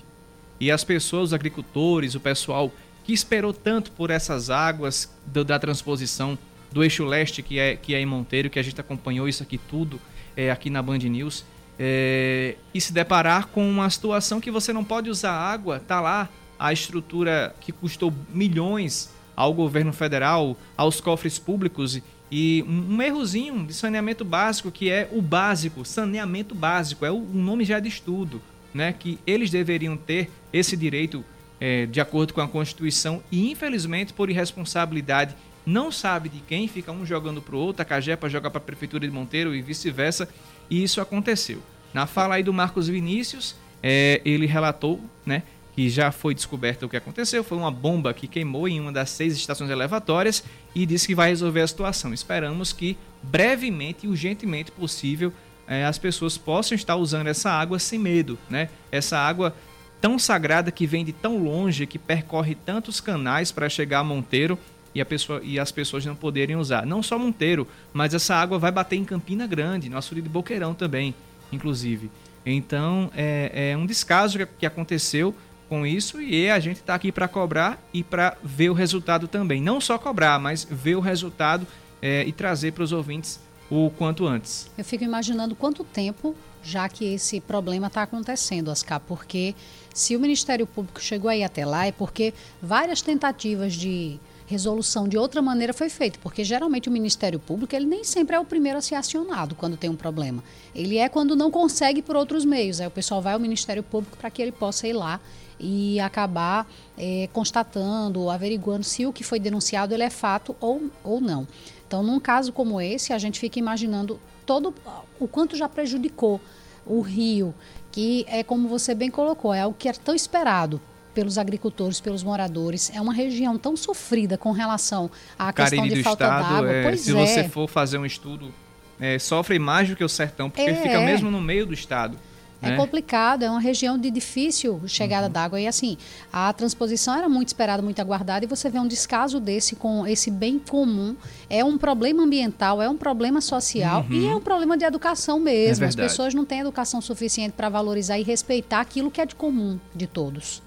E 0.59 0.69
as 0.69 0.83
pessoas, 0.83 1.29
os 1.29 1.33
agricultores, 1.33 2.13
o 2.13 2.19
pessoal 2.19 2.71
que 3.03 3.11
esperou 3.11 3.51
tanto 3.51 3.91
por 3.91 4.11
essas 4.11 4.51
águas 4.51 5.11
do, 5.25 5.43
da 5.43 5.57
transposição 5.57 6.37
do 6.71 6.83
eixo 6.83 7.03
leste, 7.03 7.41
que 7.41 7.57
é, 7.57 7.75
que 7.75 7.95
é 7.95 7.99
em 7.99 8.05
Monteiro, 8.05 8.51
que 8.51 8.59
a 8.59 8.61
gente 8.61 8.79
acompanhou 8.79 9.27
isso 9.27 9.41
aqui 9.41 9.57
tudo 9.57 9.99
é, 10.37 10.51
aqui 10.51 10.69
na 10.69 10.79
Band 10.83 10.99
News, 10.99 11.43
é, 11.79 12.55
e 12.71 12.79
se 12.79 12.93
deparar 12.93 13.47
com 13.47 13.67
uma 13.67 13.89
situação 13.89 14.39
que 14.39 14.51
você 14.51 14.71
não 14.71 14.83
pode 14.83 15.09
usar 15.09 15.31
água, 15.31 15.79
tá 15.79 15.99
lá 15.99 16.29
a 16.59 16.71
estrutura 16.71 17.55
que 17.59 17.71
custou 17.71 18.13
milhões 18.29 19.11
ao 19.35 19.51
governo 19.55 19.91
federal, 19.91 20.55
aos 20.77 21.01
cofres 21.01 21.39
públicos 21.39 21.99
e 22.31 22.63
um 22.67 23.01
errozinho 23.01 23.65
de 23.65 23.73
saneamento 23.73 24.25
básico 24.25 24.71
que 24.71 24.89
é 24.89 25.07
o 25.11 25.21
básico, 25.21 25.85
saneamento 25.85 26.55
básico, 26.55 27.05
é 27.05 27.11
o 27.11 27.19
nome 27.19 27.63
já 27.63 27.79
de 27.79 27.87
estudo, 27.87 28.41
né? 28.73 28.93
Que 28.93 29.19
eles 29.25 29.49
deveriam 29.49 29.95
ter 29.95 30.31
esse 30.51 30.75
direito 30.75 31.23
é, 31.59 31.85
de 31.85 32.01
acordo 32.01 32.33
com 32.33 32.41
a 32.41 32.47
Constituição 32.47 33.23
e 33.31 33.51
infelizmente 33.51 34.13
por 34.13 34.29
irresponsabilidade 34.29 35.35
não 35.65 35.91
sabe 35.91 36.27
de 36.29 36.39
quem, 36.39 36.67
fica 36.67 36.91
um 36.91 37.05
jogando 37.05 37.41
para 37.41 37.55
o 37.55 37.59
outro, 37.59 37.81
a 37.81 37.85
Cagepa 37.85 38.27
joga 38.29 38.49
para 38.49 38.57
a 38.57 38.63
Prefeitura 38.63 39.07
de 39.07 39.13
Monteiro 39.13 39.55
e 39.55 39.61
vice-versa, 39.61 40.27
e 40.69 40.83
isso 40.83 40.99
aconteceu. 40.99 41.61
Na 41.93 42.05
fala 42.05 42.35
aí 42.35 42.43
do 42.43 42.51
Marcos 42.51 42.87
Vinícius, 42.87 43.55
é, 43.81 44.21
ele 44.25 44.45
relatou 44.45 44.99
né, 45.25 45.43
que 45.75 45.89
já 45.89 46.11
foi 46.11 46.35
descoberto 46.35 46.83
o 46.83 46.89
que 46.89 46.97
aconteceu, 46.97 47.43
foi 47.43 47.57
uma 47.57 47.71
bomba 47.71 48.13
que 48.13 48.27
queimou 48.27 48.67
em 48.67 48.79
uma 48.79 48.91
das 48.91 49.09
seis 49.09 49.35
estações 49.35 49.69
elevatórias 49.69 50.43
e 50.75 50.85
disse 50.85 51.07
que 51.07 51.15
vai 51.15 51.29
resolver 51.29 51.61
a 51.61 51.67
situação. 51.67 52.13
Esperamos 52.13 52.71
que 52.71 52.97
brevemente 53.21 54.05
e 54.05 54.09
urgentemente 54.09 54.71
possível 54.71 55.33
é, 55.67 55.85
as 55.85 55.97
pessoas 55.97 56.37
possam 56.37 56.75
estar 56.75 56.95
usando 56.95 57.27
essa 57.27 57.49
água 57.49 57.79
sem 57.79 57.97
medo, 57.97 58.37
né? 58.49 58.69
Essa 58.91 59.17
água 59.17 59.55
tão 59.99 60.19
sagrada 60.19 60.71
que 60.71 60.85
vem 60.85 61.05
de 61.05 61.13
tão 61.13 61.37
longe, 61.37 61.87
que 61.87 61.97
percorre 61.97 62.55
tantos 62.55 62.99
canais 62.99 63.51
para 63.51 63.69
chegar 63.69 63.99
a 63.99 64.03
Monteiro 64.03 64.59
e, 64.93 65.01
a 65.01 65.05
pessoa, 65.05 65.41
e 65.43 65.57
as 65.57 65.71
pessoas 65.71 66.05
não 66.05 66.15
poderem 66.15 66.55
usar. 66.55 66.85
Não 66.85 67.01
só 67.01 67.17
Monteiro, 67.17 67.67
mas 67.93 68.13
essa 68.13 68.35
água 68.35 68.59
vai 68.59 68.71
bater 68.71 68.97
em 68.97 69.05
Campina 69.05 69.47
Grande, 69.47 69.89
no 69.89 69.97
açude 69.97 70.21
de 70.21 70.29
Boqueirão 70.29 70.73
também, 70.73 71.15
inclusive. 71.51 72.11
Então, 72.45 73.09
é, 73.15 73.71
é 73.71 73.77
um 73.77 73.85
descaso 73.85 74.37
que 74.59 74.65
aconteceu 74.65 75.33
com 75.73 75.87
isso 75.87 76.21
e 76.21 76.51
a 76.51 76.59
gente 76.59 76.77
está 76.77 76.93
aqui 76.93 77.11
para 77.11 77.27
cobrar 77.27 77.83
e 77.91 78.03
para 78.03 78.37
ver 78.43 78.69
o 78.69 78.73
resultado 78.73 79.27
também. 79.27 79.59
Não 79.59 79.81
só 79.81 79.97
cobrar, 79.97 80.37
mas 80.37 80.67
ver 80.69 80.95
o 80.95 80.99
resultado 80.99 81.65
é, 81.99 82.23
e 82.25 82.31
trazer 82.31 82.73
para 82.73 82.83
os 82.83 82.91
ouvintes 82.91 83.39
o 83.71 83.89
quanto 83.89 84.27
antes. 84.27 84.69
Eu 84.77 84.85
fico 84.85 85.03
imaginando 85.03 85.55
quanto 85.55 85.83
tempo 85.83 86.35
já 86.61 86.87
que 86.87 87.15
esse 87.15 87.41
problema 87.41 87.87
está 87.87 88.03
acontecendo, 88.03 88.69
Ascar, 88.69 88.99
porque 88.99 89.55
se 89.91 90.15
o 90.15 90.19
Ministério 90.19 90.67
Público 90.67 91.01
chegou 91.01 91.27
aí 91.27 91.43
até 91.43 91.65
lá 91.65 91.87
é 91.87 91.91
porque 91.91 92.35
várias 92.61 93.01
tentativas 93.01 93.73
de 93.73 94.19
resolução 94.45 95.07
de 95.07 95.17
outra 95.17 95.41
maneira 95.41 95.73
foi 95.73 95.89
feita, 95.89 96.19
porque 96.21 96.43
geralmente 96.43 96.87
o 96.87 96.91
Ministério 96.91 97.39
Público 97.39 97.75
ele 97.75 97.87
nem 97.87 98.03
sempre 98.03 98.35
é 98.35 98.39
o 98.39 98.45
primeiro 98.45 98.77
a 98.77 98.81
ser 98.81 98.93
acionado 98.95 99.55
quando 99.55 99.75
tem 99.75 99.89
um 99.89 99.95
problema. 99.95 100.43
Ele 100.75 100.97
é 100.97 101.09
quando 101.09 101.35
não 101.35 101.49
consegue 101.49 102.03
por 102.03 102.15
outros 102.15 102.45
meios. 102.45 102.79
Aí 102.79 102.85
o 102.85 102.91
pessoal 102.91 103.21
vai 103.23 103.33
ao 103.33 103.39
Ministério 103.39 103.81
Público 103.81 104.15
para 104.17 104.29
que 104.29 104.39
ele 104.39 104.51
possa 104.51 104.87
ir 104.87 104.93
lá 104.93 105.19
e 105.59 105.99
acabar 105.99 106.67
é, 106.97 107.29
constatando, 107.31 108.29
averiguando 108.29 108.83
se 108.83 109.05
o 109.05 109.13
que 109.13 109.23
foi 109.23 109.39
denunciado 109.39 109.93
ele 109.93 110.03
é 110.03 110.09
fato 110.09 110.55
ou, 110.59 110.89
ou 111.03 111.21
não. 111.21 111.47
Então, 111.87 112.01
num 112.01 112.19
caso 112.19 112.51
como 112.51 112.81
esse, 112.81 113.13
a 113.13 113.17
gente 113.17 113.39
fica 113.39 113.59
imaginando 113.59 114.19
todo 114.45 114.73
o 115.19 115.27
quanto 115.27 115.55
já 115.55 115.69
prejudicou 115.69 116.41
o 116.85 117.01
rio, 117.01 117.53
que 117.91 118.25
é 118.27 118.43
como 118.43 118.67
você 118.67 118.95
bem 118.95 119.09
colocou, 119.09 119.53
é 119.53 119.65
o 119.65 119.73
que 119.73 119.87
é 119.87 119.93
tão 119.93 120.15
esperado 120.15 120.81
pelos 121.13 121.37
agricultores, 121.37 122.01
pelos 122.01 122.23
moradores. 122.23 122.91
É 122.93 122.99
uma 122.99 123.13
região 123.13 123.57
tão 123.57 123.77
sofrida 123.77 124.37
com 124.37 124.51
relação 124.51 125.09
à 125.37 125.53
questão 125.53 125.87
de 125.87 126.01
falta 126.03 126.27
d'água. 126.27 126.71
É, 126.71 126.95
se 126.95 127.11
é. 127.11 127.13
você 127.13 127.43
for 127.47 127.69
fazer 127.69 127.97
um 127.97 128.05
estudo, 128.05 128.53
é, 128.99 129.19
sofre 129.19 129.59
mais 129.59 129.89
do 129.89 129.95
que 129.95 130.03
o 130.03 130.09
sertão, 130.09 130.49
porque 130.49 130.69
é, 130.69 130.75
fica 130.75 130.99
mesmo 131.01 131.29
no 131.29 131.41
meio 131.41 131.65
do 131.65 131.73
estado. 131.73 132.17
É 132.63 132.71
né? 132.71 132.77
complicado, 132.77 133.43
é 133.43 133.49
uma 133.49 133.59
região 133.59 133.97
de 133.97 134.09
difícil 134.09 134.81
chegada 134.87 135.27
uhum. 135.27 135.33
d'água. 135.33 135.59
E 135.59 135.67
assim, 135.67 135.97
a 136.31 136.51
transposição 136.53 137.15
era 137.15 137.27
muito 137.27 137.49
esperada, 137.49 137.83
muito 137.83 137.99
aguardada, 137.99 138.45
e 138.45 138.47
você 138.47 138.69
vê 138.69 138.79
um 138.79 138.87
descaso 138.87 139.39
desse 139.39 139.75
com 139.75 140.07
esse 140.07 140.31
bem 140.31 140.57
comum. 140.57 141.15
É 141.49 141.63
um 141.63 141.77
problema 141.77 142.23
ambiental, 142.23 142.81
é 142.81 142.89
um 142.89 142.97
problema 142.97 143.41
social 143.41 144.05
uhum. 144.09 144.15
e 144.15 144.27
é 144.27 144.35
um 144.35 144.41
problema 144.41 144.77
de 144.77 144.85
educação 144.85 145.39
mesmo. 145.39 145.83
É 145.83 145.87
As 145.87 145.95
pessoas 145.95 146.33
não 146.33 146.45
têm 146.45 146.59
educação 146.59 147.01
suficiente 147.01 147.51
para 147.51 147.69
valorizar 147.69 148.17
e 148.17 148.23
respeitar 148.23 148.79
aquilo 148.79 149.11
que 149.11 149.19
é 149.19 149.25
de 149.25 149.35
comum 149.35 149.77
de 149.93 150.07
todos. 150.07 150.61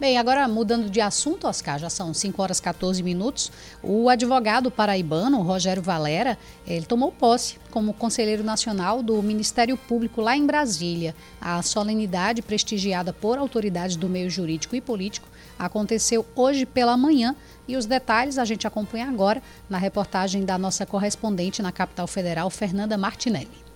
Bem, 0.00 0.16
agora 0.16 0.46
mudando 0.46 0.88
de 0.88 1.00
assunto, 1.00 1.48
Oscar, 1.48 1.76
já 1.76 1.90
são 1.90 2.14
5 2.14 2.40
horas 2.40 2.60
14 2.60 3.02
minutos. 3.02 3.50
O 3.82 4.08
advogado 4.08 4.70
paraibano, 4.70 5.42
Rogério 5.42 5.82
Valera, 5.82 6.38
ele 6.64 6.86
tomou 6.86 7.10
posse 7.10 7.58
como 7.72 7.92
conselheiro 7.92 8.44
nacional 8.44 9.02
do 9.02 9.20
Ministério 9.20 9.76
Público 9.76 10.20
lá 10.20 10.36
em 10.36 10.46
Brasília. 10.46 11.16
A 11.40 11.60
solenidade, 11.62 12.42
prestigiada 12.42 13.12
por 13.12 13.38
autoridades 13.38 13.96
do 13.96 14.08
meio 14.08 14.30
jurídico 14.30 14.76
e 14.76 14.80
político, 14.80 15.28
aconteceu 15.58 16.24
hoje 16.36 16.64
pela 16.64 16.96
manhã 16.96 17.34
e 17.66 17.76
os 17.76 17.84
detalhes 17.84 18.38
a 18.38 18.44
gente 18.44 18.68
acompanha 18.68 19.08
agora 19.08 19.42
na 19.68 19.78
reportagem 19.78 20.44
da 20.44 20.56
nossa 20.56 20.86
correspondente 20.86 21.60
na 21.60 21.72
capital 21.72 22.06
federal, 22.06 22.48
Fernanda 22.50 22.96
Martinelli. 22.96 23.66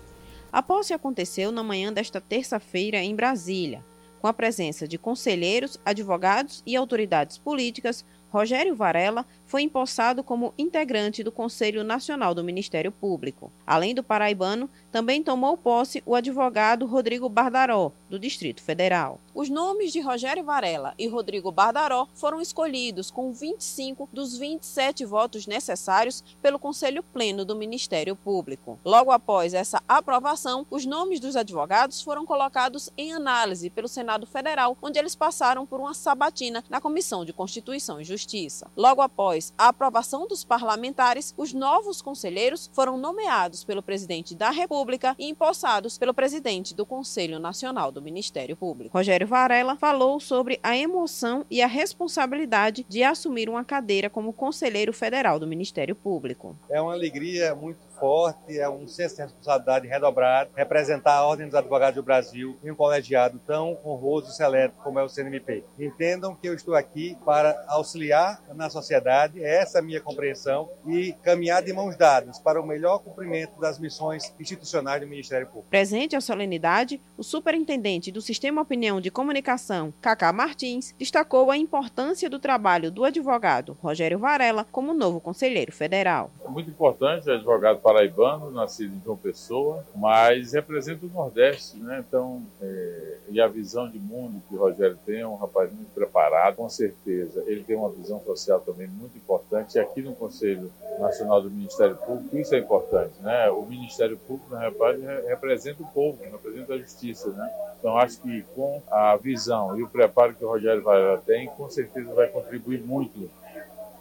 A 0.53 0.63
posse 0.63 0.93
aconteceu 0.93 1.51
na 1.51 1.65
manhã 1.65 1.93
desta 1.93 2.21
terça-feira 2.21 2.99
em 2.99 3.17
Brasília. 3.17 3.83
Com 4.23 4.29
a 4.29 4.33
presença 4.33 4.87
de 4.87 4.97
conselheiros, 4.97 5.81
advogados 5.85 6.63
e 6.65 6.77
autoridades 6.77 7.39
políticas, 7.39 8.05
Rogério 8.31 8.77
Varela 8.77 9.27
foi 9.53 9.61
empossado 9.61 10.25
como 10.25 10.55
integrante 10.57 11.23
do 11.23 11.31
Conselho 11.31 11.85
Nacional 11.85 12.35
do 12.35 12.43
Ministério 12.43 12.91
Público. 12.91 13.53
Além 13.67 13.95
do 13.95 14.03
paraibano, 14.03 14.67
também 14.91 15.23
tomou 15.23 15.59
posse 15.59 16.03
o 16.07 16.15
advogado 16.15 16.87
Rodrigo 16.87 17.29
Bardaró, 17.29 17.93
do 18.09 18.19
Distrito 18.19 18.63
Federal. 18.63 19.21
Os 19.35 19.51
nomes 19.51 19.93
de 19.93 20.01
Rogério 20.01 20.43
Varela 20.43 20.95
e 20.99 21.07
Rodrigo 21.07 21.53
Bardaró 21.53 22.07
foram 22.15 22.41
escolhidos 22.41 23.11
com 23.11 23.31
25 23.31 24.09
dos 24.11 24.39
27 24.39 25.05
votos 25.05 25.47
necessários 25.47 26.23
pelo 26.41 26.59
Conselho 26.59 27.03
Pleno 27.03 27.45
do 27.45 27.57
Ministério 27.57 28.17
Público. 28.17 28.79
Logo 28.83 29.11
após 29.11 29.53
essa 29.53 29.83
aprovação, 29.87 30.67
os 30.71 30.87
nomes 30.87 31.21
dos 31.21 31.37
advogados 31.37 32.01
foram 32.01 32.25
colocados 32.25 32.91
em 32.97 33.13
análise 33.13 33.69
pelo 33.69 33.89
Senado 33.89 34.27
Federal, 34.27 34.79
onde 34.81 34.99
eles 34.99 35.15
passaram 35.15 35.67
por 35.67 35.79
uma 35.81 35.93
sabatina 35.93 36.65
na 36.71 36.81
Comissão 36.81 37.23
de 37.23 37.33
Constituição 37.35 38.01
e 38.01 38.05
Justiça. 38.05 38.71
Logo 38.77 39.01
após 39.03 39.42
a 39.57 39.69
aprovação 39.69 40.29
dos 40.29 40.45
parlamentares, 40.45 41.33
os 41.37 41.53
novos 41.53 42.03
conselheiros 42.03 42.71
foram 42.73 42.97
nomeados 42.99 43.65
pelo 43.65 43.83
presidente 43.83 44.35
da 44.35 44.51
República 44.51 45.17
e 45.19 45.29
empossados 45.29 45.97
pelo 45.97 46.13
presidente 46.13 46.75
do 46.75 46.85
Conselho 46.85 47.39
Nacional 47.39 47.91
do 47.91 48.03
Ministério 48.03 48.57
Público. 48.57 48.97
Rogério 48.97 49.27
Varela 49.27 49.77
falou 49.77 50.21
sobre 50.21 50.61
a 50.63 50.77
emoção 50.77 51.47
e 51.51 51.63
a 51.63 51.67
responsabilidade 51.67 52.85
de 52.89 53.03
assumir 53.03 53.49
uma 53.49 53.65
cadeira 53.65 54.11
como 54.11 54.33
conselheiro 54.33 54.93
federal 54.93 55.39
do 55.39 55.47
Ministério 55.47 55.97
Público. 55.97 56.57
É 56.69 56.81
uma 56.81 56.93
alegria 56.93 57.55
muito 57.55 57.79
forte, 57.99 58.59
é 58.59 58.69
um 58.69 58.87
senso 58.89 59.17
de 59.17 59.23
responsabilidade 59.23 59.87
redobrado, 59.87 60.51
representar 60.55 61.15
a 61.15 61.27
Ordem 61.27 61.47
dos 61.47 61.55
Advogados 61.55 61.97
do 61.97 62.03
Brasil 62.03 62.59
em 62.63 62.71
um 62.71 62.75
colegiado 62.75 63.39
tão 63.47 63.79
honroso 63.85 64.31
e 64.31 64.33
seleto 64.35 64.75
como 64.83 64.99
é 64.99 65.03
o 65.03 65.09
CNMP. 65.09 65.65
Entendam 65.79 66.35
que 66.35 66.49
eu 66.49 66.55
estou 66.55 66.75
aqui 66.75 67.17
para 67.25 67.65
auxiliar 67.69 68.43
na 68.55 68.71
sociedade, 68.71 69.43
é 69.43 69.63
essa 69.63 69.79
é 69.79 69.81
a 69.81 69.85
minha 69.85 70.01
compreensão, 70.01 70.69
e 70.87 71.13
caminhar 71.23 71.63
de 71.63 71.73
mãos 71.73 71.97
dadas 71.97 72.39
para 72.39 72.61
o 72.61 72.67
melhor 72.67 72.99
cumprimento 72.99 73.61
das 73.61 73.79
missões 73.79 74.35
institucionais 74.39 75.01
do 75.01 75.07
Ministério 75.07 75.47
Público. 75.47 75.69
Presente 75.71 76.17
à 76.17 76.21
solenidade, 76.21 77.01
o 77.17 77.23
superintendente 77.23 78.11
do 78.11 78.21
Sistema 78.21 78.63
Opinião 78.63 79.01
de 79.01 79.11
Comunicação, 79.11 79.93
Cacá 80.01 80.33
Martins, 80.33 80.95
destacou 80.99 81.51
a 81.51 81.57
importância 81.57 82.29
do 82.29 82.39
trabalho 82.39 82.91
do 82.91 83.05
advogado 83.05 83.77
Rogério 83.81 84.19
Varela 84.19 84.67
como 84.71 84.95
novo 84.95 85.21
conselheiro 85.21 85.73
federal. 85.73 86.31
É 86.45 86.49
muito 86.49 86.71
importante 86.71 87.29
o 87.29 87.33
advogado 87.33 87.81
paraibano, 87.93 88.51
nascido 88.51 88.97
em 88.97 89.03
João 89.05 89.17
Pessoa, 89.17 89.85
mas 89.95 90.53
representa 90.53 91.05
o 91.05 91.11
Nordeste, 91.11 91.77
né? 91.77 92.03
Então, 92.07 92.43
é, 92.61 93.19
e 93.29 93.41
a 93.41 93.47
visão 93.47 93.89
de 93.89 93.99
mundo 93.99 94.43
que 94.49 94.55
o 94.55 94.59
Rogério 94.59 94.99
tem 95.05 95.21
é 95.21 95.27
um 95.27 95.37
rapaz 95.37 95.71
muito 95.71 95.91
preparado, 95.93 96.57
com 96.57 96.69
certeza. 96.69 97.45
Ele 97.47 97.63
tem 97.63 97.77
uma 97.77 97.91
visão 97.91 98.21
social 98.25 98.61
também 98.61 98.89
muito 98.89 99.17
importante. 99.17 99.77
E 99.77 99.81
aqui 99.81 100.01
no 100.01 100.15
Conselho 100.15 100.73
Nacional 100.99 101.43
do 101.43 101.51
Ministério 101.51 101.97
Público, 101.97 102.37
isso 102.37 102.55
é 102.55 102.59
importante, 102.59 103.15
né? 103.21 103.51
O 103.51 103.63
Ministério 103.67 104.17
Público, 104.17 104.55
na 104.55 104.71
verdade, 104.71 105.03
representa 105.29 105.83
o 105.83 105.87
povo, 105.87 106.19
representa 106.23 106.75
a 106.75 106.79
justiça, 106.79 107.31
né? 107.31 107.51
Então, 107.79 107.97
acho 107.99 108.21
que 108.23 108.43
com 108.55 108.83
a 108.91 109.17
visão 109.17 109.79
e 109.79 109.83
o 109.83 109.89
preparo 109.89 110.35
que 110.35 110.45
o 110.45 110.49
Rogério 110.49 110.83
Varela 110.83 111.23
tem, 111.27 111.49
com 111.49 111.69
certeza 111.69 112.13
vai 112.15 112.29
contribuir 112.29 112.81
muito 112.81 113.31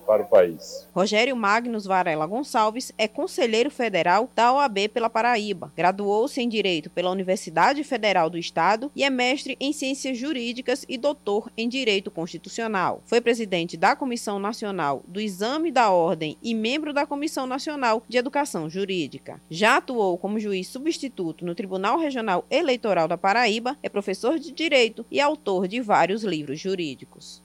para 0.01 0.23
o 0.23 0.27
país. 0.27 0.87
Rogério 0.93 1.35
Magnus 1.35 1.85
Varela 1.85 2.25
Gonçalves 2.25 2.91
é 2.97 3.07
conselheiro 3.07 3.69
federal 3.69 4.29
da 4.35 4.51
OAB 4.53 4.89
pela 4.93 5.09
Paraíba. 5.09 5.71
Graduou-se 5.75 6.41
em 6.41 6.49
Direito 6.49 6.89
pela 6.89 7.11
Universidade 7.11 7.83
Federal 7.83 8.29
do 8.29 8.37
Estado 8.37 8.91
e 8.95 9.03
é 9.03 9.09
mestre 9.09 9.55
em 9.59 9.71
Ciências 9.73 10.17
Jurídicas 10.17 10.85
e 10.87 10.97
doutor 10.97 11.51
em 11.57 11.69
Direito 11.69 12.11
Constitucional. 12.11 13.01
Foi 13.05 13.21
presidente 13.21 13.77
da 13.77 13.95
Comissão 13.95 14.39
Nacional 14.39 15.03
do 15.07 15.19
Exame 15.19 15.71
da 15.71 15.91
Ordem 15.91 16.37
e 16.41 16.53
membro 16.53 16.93
da 16.93 17.05
Comissão 17.05 17.45
Nacional 17.45 18.03
de 18.07 18.17
Educação 18.17 18.69
Jurídica. 18.69 19.41
Já 19.49 19.77
atuou 19.77 20.17
como 20.17 20.39
juiz 20.39 20.67
substituto 20.67 21.45
no 21.45 21.55
Tribunal 21.55 21.97
Regional 21.97 22.45
Eleitoral 22.49 23.07
da 23.07 23.17
Paraíba, 23.17 23.77
é 23.83 23.89
professor 23.89 24.39
de 24.39 24.51
Direito 24.51 25.05
e 25.09 25.19
autor 25.19 25.67
de 25.67 25.81
vários 25.81 26.23
livros 26.23 26.59
jurídicos. 26.59 27.43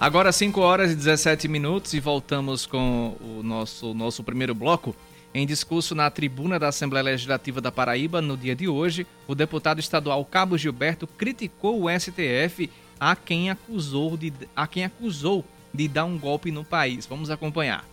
Agora 0.00 0.30
5 0.30 0.60
horas 0.60 0.92
e 0.92 0.94
17 0.94 1.48
minutos 1.48 1.92
e 1.92 1.98
voltamos 1.98 2.66
com 2.66 3.16
o 3.20 3.42
nosso, 3.42 3.92
nosso 3.92 4.22
primeiro 4.22 4.54
bloco. 4.54 4.94
Em 5.34 5.44
discurso 5.44 5.92
na 5.92 6.08
tribuna 6.08 6.56
da 6.56 6.68
Assembleia 6.68 7.02
Legislativa 7.02 7.60
da 7.60 7.72
Paraíba 7.72 8.22
no 8.22 8.36
dia 8.36 8.54
de 8.54 8.68
hoje, 8.68 9.04
o 9.26 9.34
deputado 9.34 9.80
estadual 9.80 10.24
Cabo 10.24 10.56
Gilberto 10.56 11.04
criticou 11.04 11.82
o 11.82 11.90
STF 11.90 12.70
a 13.00 13.16
quem 13.16 13.50
acusou 13.50 14.16
de, 14.16 14.32
a 14.54 14.68
quem 14.68 14.84
acusou 14.84 15.44
de 15.74 15.88
dar 15.88 16.04
um 16.04 16.16
golpe 16.16 16.52
no 16.52 16.64
país. 16.64 17.04
Vamos 17.04 17.28
acompanhar. 17.28 17.84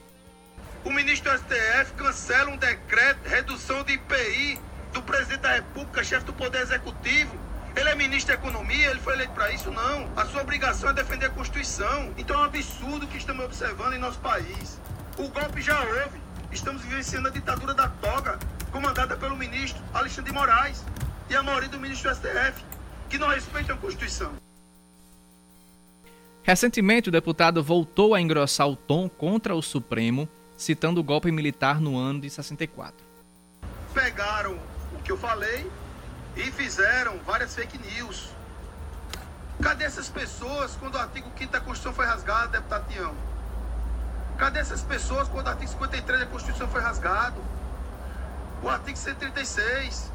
O 0.83 0.91
ministro 0.91 1.31
do 1.31 1.39
STF 1.39 1.93
cancela 1.97 2.51
um 2.51 2.57
decreto 2.57 3.23
de 3.23 3.29
redução 3.29 3.83
de 3.83 3.93
IPI 3.93 4.59
do 4.93 5.01
presidente 5.01 5.41
da 5.41 5.53
República, 5.53 6.03
chefe 6.03 6.25
do 6.25 6.33
Poder 6.33 6.61
Executivo, 6.61 7.35
ele 7.75 7.89
é 7.89 7.95
ministro 7.95 8.33
da 8.33 8.41
Economia, 8.41 8.89
ele 8.89 8.99
foi 8.99 9.13
eleito 9.13 9.33
para 9.33 9.51
isso? 9.51 9.69
Não. 9.69 10.09
A 10.15 10.25
sua 10.25 10.41
obrigação 10.41 10.89
é 10.89 10.93
defender 10.93 11.25
a 11.25 11.29
Constituição. 11.29 12.13
Então 12.17 12.37
é 12.37 12.39
um 12.39 12.43
absurdo 12.45 13.05
que 13.05 13.17
estamos 13.17 13.43
observando 13.43 13.93
em 13.93 13.99
nosso 13.99 14.19
país. 14.19 14.79
O 15.17 15.27
golpe 15.27 15.61
já 15.61 15.81
houve. 15.81 16.19
Estamos 16.51 16.81
vivenciando 16.83 17.27
a 17.27 17.31
ditadura 17.31 17.73
da 17.73 17.89
toga, 17.89 18.39
comandada 18.71 19.17
pelo 19.17 19.35
ministro 19.35 19.83
Alexandre 19.93 20.31
de 20.31 20.37
Moraes 20.37 20.85
e 21.29 21.35
a 21.35 21.43
maioria 21.43 21.67
do 21.67 21.79
ministro 21.79 22.09
do 22.09 22.15
STF, 22.15 22.63
que 23.09 23.17
não 23.17 23.27
respeitam 23.27 23.75
a 23.75 23.79
Constituição. 23.79 24.31
Recentemente, 26.43 27.09
o 27.09 27.11
deputado 27.11 27.61
voltou 27.61 28.15
a 28.15 28.21
engrossar 28.21 28.69
o 28.69 28.75
tom 28.75 29.09
contra 29.09 29.53
o 29.53 29.61
Supremo, 29.61 30.29
citando 30.55 31.01
o 31.01 31.03
golpe 31.03 31.29
militar 31.29 31.81
no 31.81 31.97
ano 31.97 32.21
de 32.21 32.29
64. 32.29 32.95
Pegaram 33.93 34.57
o 34.93 35.01
que 35.03 35.11
eu 35.11 35.17
falei 35.17 35.69
e 36.35 36.51
fizeram 36.51 37.17
várias 37.19 37.55
fake 37.55 37.77
news. 37.77 38.29
Cadê 39.61 39.85
essas 39.85 40.09
pessoas 40.09 40.75
quando 40.75 40.95
o 40.95 40.97
artigo 40.97 41.31
5 41.37 41.51
da 41.51 41.59
Constituição 41.59 41.93
foi 41.93 42.05
rasgado, 42.05 42.51
deputado 42.51 42.87
Tião? 42.89 43.15
Cadê 44.37 44.59
essas 44.59 44.81
pessoas 44.81 45.29
quando 45.29 45.47
o 45.47 45.49
artigo 45.49 45.71
53 45.71 46.19
da 46.19 46.25
Constituição 46.25 46.67
foi 46.67 46.81
rasgado? 46.81 47.41
O 48.61 48.69
artigo 48.69 48.97
136, 48.97 50.11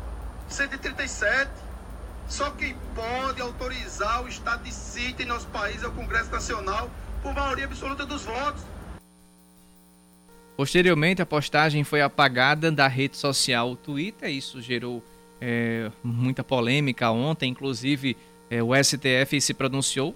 137. 0.49 1.51
Só 2.29 2.51
quem 2.51 2.77
pode 2.95 3.41
autorizar 3.41 4.23
o 4.23 4.29
estado 4.29 4.63
de 4.63 4.73
sítio 4.73 5.25
em 5.25 5.27
nosso 5.27 5.47
país 5.49 5.83
é 5.83 5.89
o 5.89 5.93
Congresso 5.93 6.31
Nacional 6.31 6.91
por 7.23 7.35
maioria 7.35 7.65
absoluta 7.65 8.07
dos 8.07 8.23
votos. 8.23 8.63
Posteriormente, 10.57 11.23
a 11.23 11.27
postagem 11.27 11.83
foi 11.83 12.03
apagada 12.03 12.71
da 12.71 12.87
rede 12.87 13.17
social 13.17 13.75
Twitter. 13.75 14.29
Isso 14.29 14.61
gerou 14.61 15.03
é, 15.41 15.91
muita 16.03 16.45
polêmica 16.45 17.11
ontem, 17.11 17.51
inclusive 17.51 18.17
é, 18.51 18.63
o 18.63 18.71
STF 18.75 19.41
se 19.41 19.55
pronunciou 19.55 20.15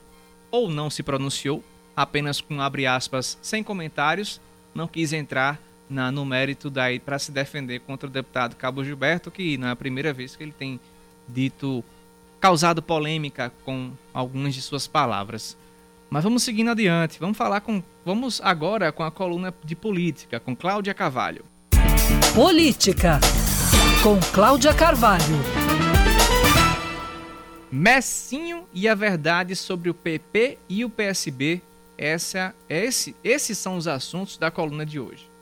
ou 0.51 0.71
não 0.71 0.91
se 0.91 1.03
pronunciou, 1.03 1.63
apenas 1.97 2.41
com 2.41 2.61
abre 2.61 2.87
aspas, 2.87 3.39
sem 3.43 3.63
comentários, 3.63 4.41
não 4.75 4.87
quis 4.87 5.13
entrar 5.13 5.61
na, 5.89 6.11
no 6.11 6.25
mérito 6.25 6.71
daí 6.71 6.99
para 6.99 7.19
se 7.19 7.33
defender 7.33 7.81
contra 7.81 8.09
o 8.09 8.13
deputado 8.13 8.57
Cabo 8.57 8.85
Gilberto, 8.85 9.31
que 9.31 9.57
não 9.57 9.69
é 9.69 9.71
a 9.71 9.77
primeira 9.77 10.13
vez 10.13 10.37
que 10.37 10.43
ele 10.43 10.53
tem 10.53 10.81
dito 11.29 11.85
causado 12.41 12.83
polêmica 12.83 13.53
com 13.65 13.93
algumas 14.13 14.55
de 14.55 14.63
suas 14.63 14.87
palavras. 14.87 15.57
Mas 16.11 16.23
vamos 16.23 16.43
seguindo 16.43 16.71
adiante. 16.71 17.19
Vamos 17.19 17.37
falar 17.37 17.61
com 17.61 17.83
vamos 18.05 18.41
agora 18.43 18.93
com 18.93 19.03
a 19.03 19.11
coluna 19.11 19.53
de 19.65 19.75
política 19.75 20.39
com 20.39 20.55
Cláudia 20.55 20.95
Carvalho. 20.95 21.45
Política 22.35 23.19
com 24.03 24.19
Cláudia 24.33 24.75
Carvalho. 24.75 25.37
Messinho 27.71 28.67
e 28.73 28.89
a 28.89 28.95
verdade 28.95 29.57
sobre 29.57 29.91
o 29.91 29.95
PP 29.95 30.59
e 30.69 30.85
o 30.85 30.91
PSB. 30.91 31.61
Essa, 31.99 32.55
esse, 32.69 33.17
esses 33.25 33.59
são 33.59 33.77
os 33.77 33.89
assuntos 33.89 34.37
da 34.37 34.51
coluna 34.51 34.87
de 34.87 35.01
hoje. 35.01 35.34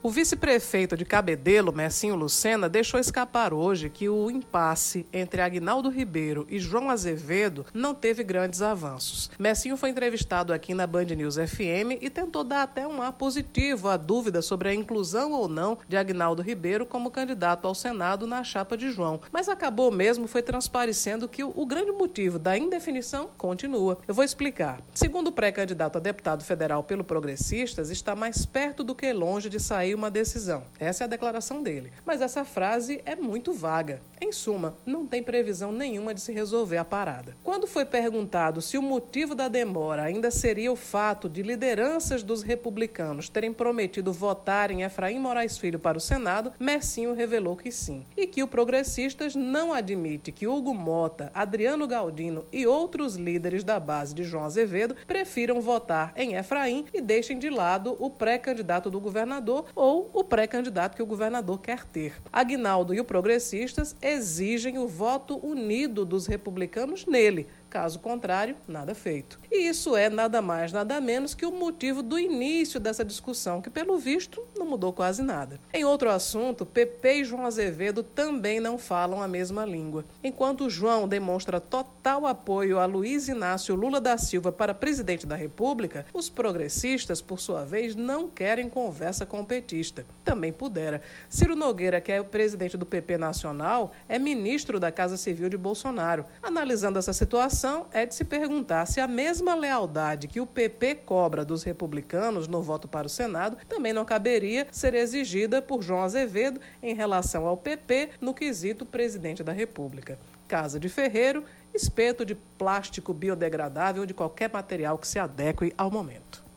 O 0.00 0.10
vice-prefeito 0.10 0.96
de 0.96 1.04
Cabedelo, 1.04 1.72
Messinho 1.72 2.14
Lucena, 2.14 2.68
deixou 2.68 3.00
escapar 3.00 3.52
hoje 3.52 3.90
que 3.90 4.08
o 4.08 4.30
impasse 4.30 5.04
entre 5.12 5.42
Agnaldo 5.42 5.90
Ribeiro 5.90 6.46
e 6.48 6.60
João 6.60 6.88
Azevedo 6.88 7.66
não 7.74 7.92
teve 7.92 8.22
grandes 8.22 8.62
avanços. 8.62 9.28
Messinho 9.40 9.76
foi 9.76 9.90
entrevistado 9.90 10.52
aqui 10.52 10.72
na 10.72 10.86
Band 10.86 11.06
News 11.06 11.34
FM 11.34 11.98
e 12.00 12.08
tentou 12.08 12.44
dar 12.44 12.62
até 12.62 12.86
um 12.86 13.02
ar 13.02 13.12
positivo 13.12 13.88
à 13.88 13.96
dúvida 13.96 14.40
sobre 14.40 14.68
a 14.68 14.74
inclusão 14.74 15.32
ou 15.32 15.48
não 15.48 15.76
de 15.88 15.96
Agnaldo 15.96 16.42
Ribeiro 16.42 16.86
como 16.86 17.10
candidato 17.10 17.66
ao 17.66 17.74
Senado 17.74 18.24
na 18.24 18.44
chapa 18.44 18.76
de 18.76 18.92
João. 18.92 19.20
Mas 19.32 19.48
acabou 19.48 19.90
mesmo 19.90 20.28
foi 20.28 20.42
transparecendo 20.42 21.26
que 21.26 21.42
o 21.42 21.66
grande 21.66 21.90
motivo 21.90 22.38
da 22.38 22.56
indefinição 22.56 23.30
continua. 23.36 23.98
Eu 24.06 24.14
vou 24.14 24.24
explicar. 24.24 24.80
Segundo 24.94 25.26
o 25.26 25.32
pré-candidato 25.32 25.96
a 25.96 26.00
deputado 26.00 26.44
federal 26.44 26.84
pelo 26.84 27.02
Progressistas, 27.02 27.90
está 27.90 28.14
mais 28.14 28.46
perto 28.46 28.84
do 28.84 28.94
que 28.94 29.12
longe 29.12 29.48
de 29.50 29.58
sair 29.58 29.87
sair 29.88 29.94
uma 29.94 30.10
decisão. 30.10 30.64
Essa 30.78 31.04
é 31.04 31.06
a 31.06 31.08
declaração 31.08 31.62
dele. 31.62 31.92
Mas 32.04 32.20
essa 32.20 32.44
frase 32.44 33.00
é 33.06 33.16
muito 33.16 33.52
vaga. 33.52 34.02
Em 34.20 34.32
suma, 34.32 34.76
não 34.84 35.06
tem 35.06 35.22
previsão 35.22 35.70
nenhuma 35.70 36.12
de 36.12 36.20
se 36.20 36.32
resolver 36.32 36.76
a 36.76 36.84
parada. 36.84 37.36
Quando 37.42 37.66
foi 37.66 37.84
perguntado 37.84 38.60
se 38.60 38.76
o 38.76 38.82
motivo 38.82 39.34
da 39.34 39.46
demora 39.46 40.02
ainda 40.02 40.30
seria 40.30 40.72
o 40.72 40.76
fato 40.76 41.28
de 41.28 41.42
lideranças 41.42 42.22
dos 42.22 42.42
republicanos 42.42 43.28
terem 43.28 43.52
prometido 43.52 44.12
votar 44.12 44.70
em 44.70 44.82
Efraim 44.82 45.20
Moraes 45.20 45.56
Filho 45.56 45.78
para 45.78 45.96
o 45.96 46.00
Senado, 46.00 46.52
Mercinho 46.58 47.14
revelou 47.14 47.56
que 47.56 47.70
sim. 47.70 48.04
E 48.16 48.26
que 48.26 48.42
o 48.42 48.48
Progressistas 48.48 49.36
não 49.36 49.72
admite 49.72 50.32
que 50.32 50.48
Hugo 50.48 50.74
Mota, 50.74 51.30
Adriano 51.32 51.86
Galdino 51.86 52.44
e 52.52 52.66
outros 52.66 53.14
líderes 53.14 53.62
da 53.62 53.78
base 53.78 54.14
de 54.14 54.24
João 54.24 54.44
Azevedo 54.44 54.96
prefiram 55.06 55.60
votar 55.60 56.12
em 56.16 56.34
Efraim 56.34 56.86
e 56.92 57.00
deixem 57.00 57.38
de 57.38 57.48
lado 57.48 57.96
o 58.00 58.10
pré-candidato 58.10 58.90
do 58.90 59.00
governador 59.00 59.66
ou 59.78 60.10
o 60.12 60.24
pré-candidato 60.24 60.96
que 60.96 61.02
o 61.02 61.06
governador 61.06 61.60
quer 61.60 61.84
ter. 61.84 62.14
Agnaldo 62.32 62.92
e 62.92 62.98
o 62.98 63.04
Progressistas 63.04 63.94
exigem 64.02 64.76
o 64.76 64.88
voto 64.88 65.38
unido 65.46 66.04
dos 66.04 66.26
republicanos 66.26 67.06
nele, 67.06 67.46
Caso 67.70 67.98
contrário, 67.98 68.56
nada 68.66 68.94
feito. 68.94 69.38
E 69.50 69.66
isso 69.68 69.96
é 69.96 70.10
nada 70.10 70.42
mais, 70.42 70.72
nada 70.72 71.00
menos 71.00 71.34
que 71.34 71.46
o 71.46 71.50
motivo 71.50 72.02
do 72.02 72.18
início 72.18 72.78
dessa 72.78 73.04
discussão, 73.04 73.62
que 73.62 73.70
pelo 73.70 73.98
visto 73.98 74.42
não 74.56 74.66
mudou 74.66 74.92
quase 74.92 75.22
nada. 75.22 75.58
Em 75.72 75.84
outro 75.84 76.10
assunto, 76.10 76.66
Pepe 76.66 77.20
e 77.20 77.24
João 77.24 77.46
Azevedo 77.46 78.02
também 78.02 78.60
não 78.60 78.76
falam 78.76 79.22
a 79.22 79.28
mesma 79.28 79.64
língua. 79.64 80.04
Enquanto 80.22 80.68
João 80.68 81.08
demonstra 81.08 81.60
total 81.60 82.26
apoio 82.26 82.78
a 82.78 82.84
Luiz 82.84 83.28
Inácio 83.28 83.74
Lula 83.74 84.00
da 84.00 84.18
Silva 84.18 84.52
para 84.52 84.74
presidente 84.74 85.26
da 85.26 85.34
República, 85.34 86.04
os 86.12 86.28
progressistas, 86.28 87.22
por 87.22 87.40
sua 87.40 87.64
vez, 87.64 87.94
não 87.94 88.28
querem 88.28 88.68
conversa 88.68 89.24
com 89.24 89.40
o 89.40 89.46
petista. 89.46 90.04
Também 90.24 90.52
pudera. 90.52 91.00
Ciro 91.28 91.56
Nogueira, 91.56 92.00
que 92.00 92.12
é 92.12 92.20
o 92.20 92.24
presidente 92.24 92.76
do 92.76 92.84
PP 92.84 93.16
Nacional, 93.16 93.92
é 94.08 94.18
ministro 94.18 94.78
da 94.78 94.92
Casa 94.92 95.16
Civil 95.16 95.48
de 95.48 95.56
Bolsonaro. 95.56 96.26
Analisando 96.42 96.98
essa 96.98 97.12
situação, 97.12 97.86
é 97.92 98.04
de 98.04 98.14
se 98.14 98.24
perguntar 98.24 98.86
se 98.86 99.00
a 99.00 99.08
mesma 99.08 99.37
lealdade 99.54 100.28
que 100.28 100.40
o 100.40 100.46
PP 100.46 100.96
cobra 101.06 101.44
dos 101.44 101.62
republicanos 101.62 102.48
no 102.48 102.62
voto 102.62 102.88
para 102.88 103.06
o 103.06 103.10
Senado 103.10 103.56
também 103.68 103.92
não 103.92 104.04
caberia 104.04 104.66
ser 104.70 104.94
exigida 104.94 105.60
por 105.60 105.82
João 105.82 106.02
Azevedo 106.02 106.60
em 106.82 106.94
relação 106.94 107.46
ao 107.46 107.56
PP 107.56 108.10
no 108.20 108.34
quesito 108.34 108.86
presidente 108.86 109.42
da 109.42 109.52
República. 109.52 110.18
Casa 110.46 110.80
de 110.80 110.88
ferreiro, 110.88 111.44
espeto 111.74 112.24
de 112.24 112.34
plástico 112.34 113.12
biodegradável 113.12 114.06
de 114.06 114.14
qualquer 114.14 114.50
material 114.50 114.96
que 114.96 115.06
se 115.06 115.18
adeque 115.18 115.72
ao 115.76 115.90
momento. 115.90 116.47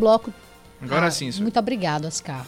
Bloco. 0.00 0.32
Agora 0.82 1.06
ah, 1.06 1.10
sim, 1.10 1.30
senhor. 1.30 1.42
Muito 1.42 1.58
obrigado, 1.58 2.06
Oscar. 2.06 2.46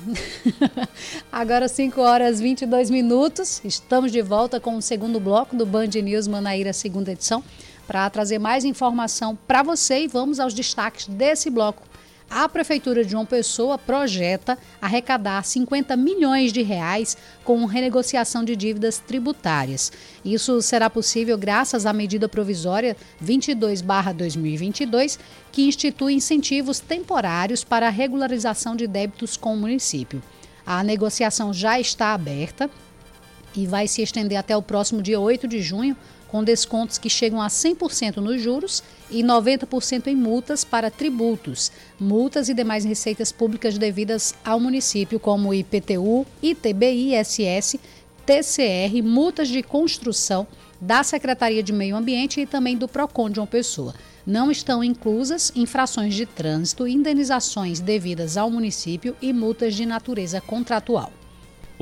Agora 1.31 1.69
5 1.69 2.01
horas 2.01 2.41
22 2.41 2.89
minutos. 2.89 3.61
Estamos 3.63 4.11
de 4.11 4.23
volta 4.23 4.59
com 4.59 4.75
o 4.77 4.83
segundo 4.83 5.21
bloco 5.21 5.55
do 5.55 5.67
Band 5.67 5.91
News 6.03 6.27
Manaíra, 6.27 6.73
segunda 6.73 7.13
edição, 7.13 7.45
para 7.87 8.09
trazer 8.09 8.39
mais 8.39 8.65
informação 8.65 9.37
para 9.47 9.63
você 9.63 10.05
e 10.05 10.09
vamos 10.09 10.41
aos 10.41 10.55
destaques 10.55 11.07
desse 11.07 11.51
bloco 11.51 11.92
a 12.33 12.49
Prefeitura 12.49 13.05
de 13.05 13.11
João 13.11 13.27
Pessoa 13.27 13.77
projeta 13.77 14.59
arrecadar 14.81 15.45
50 15.45 15.95
milhões 15.97 16.51
de 16.51 16.63
reais 16.63 17.15
com 17.45 17.63
renegociação 17.67 18.43
de 18.43 18.57
dívidas 18.57 18.99
tributárias. 18.99 19.93
Isso 20.25 20.63
será 20.63 20.89
possível 20.89 21.37
graças 21.37 21.85
à 21.85 21.93
medida 21.93 22.31
provisória 22.31 22.97
22/2022, 23.23 25.19
que 25.53 25.69
institui 25.69 26.15
incentivos 26.15 26.81
temporários 26.81 27.63
para 27.63 27.89
a 27.89 27.91
regularização 27.91 28.75
de 28.75 28.87
débitos 28.87 29.37
com 29.37 29.53
o 29.53 29.59
município. 29.59 30.23
A 30.65 30.83
negociação 30.83 31.53
já 31.53 31.79
está 31.79 32.15
aberta 32.15 32.71
e 33.55 33.67
vai 33.67 33.87
se 33.87 34.01
estender 34.01 34.39
até 34.39 34.57
o 34.57 34.63
próximo 34.63 35.03
dia 35.03 35.21
8 35.21 35.47
de 35.47 35.61
junho, 35.61 35.95
com 36.33 36.43
descontos 36.43 36.97
que 36.97 37.11
chegam 37.11 37.43
a 37.43 37.49
100% 37.49 38.17
nos 38.17 38.41
juros 38.41 38.83
e 39.11 39.23
90% 39.23 40.07
em 40.07 40.17
multas 40.17 40.65
para 40.65 40.91
tributos, 40.91 41.71
multas 42.01 42.49
e 42.49 42.55
demais 42.55 42.87
receitas 42.87 43.31
públicas 43.31 43.77
devidas 43.77 44.35
ao 44.43 44.59
município, 44.59 45.21
como 45.21 45.53
IPTU, 45.53 46.27
ITBI, 46.43 47.15
ISS, 47.15 47.79
TCR, 48.25 49.03
multas 49.05 49.49
de 49.49 49.63
construção 49.63 50.47
da 50.81 51.03
Secretaria 51.03 51.63
de 51.63 51.71
Meio 51.71 51.97
Ambiente 51.97 52.41
e 52.41 52.47
também 52.47 52.79
do 52.79 52.89
PROCON 52.89 53.29
de 53.29 53.39
uma 53.39 53.47
pessoa. 53.47 53.95
Não 54.27 54.51
estão 54.51 54.83
inclusas 54.83 55.53
infrações 55.55 56.15
de 56.15 56.25
trânsito, 56.25 56.89
indenizações 56.89 57.79
devidas 57.79 58.39
ao 58.39 58.51
município 58.51 59.15
e 59.21 59.35
multas 59.35 59.75
de 59.75 59.85
natureza 59.85 60.41
contratual. 60.41 61.13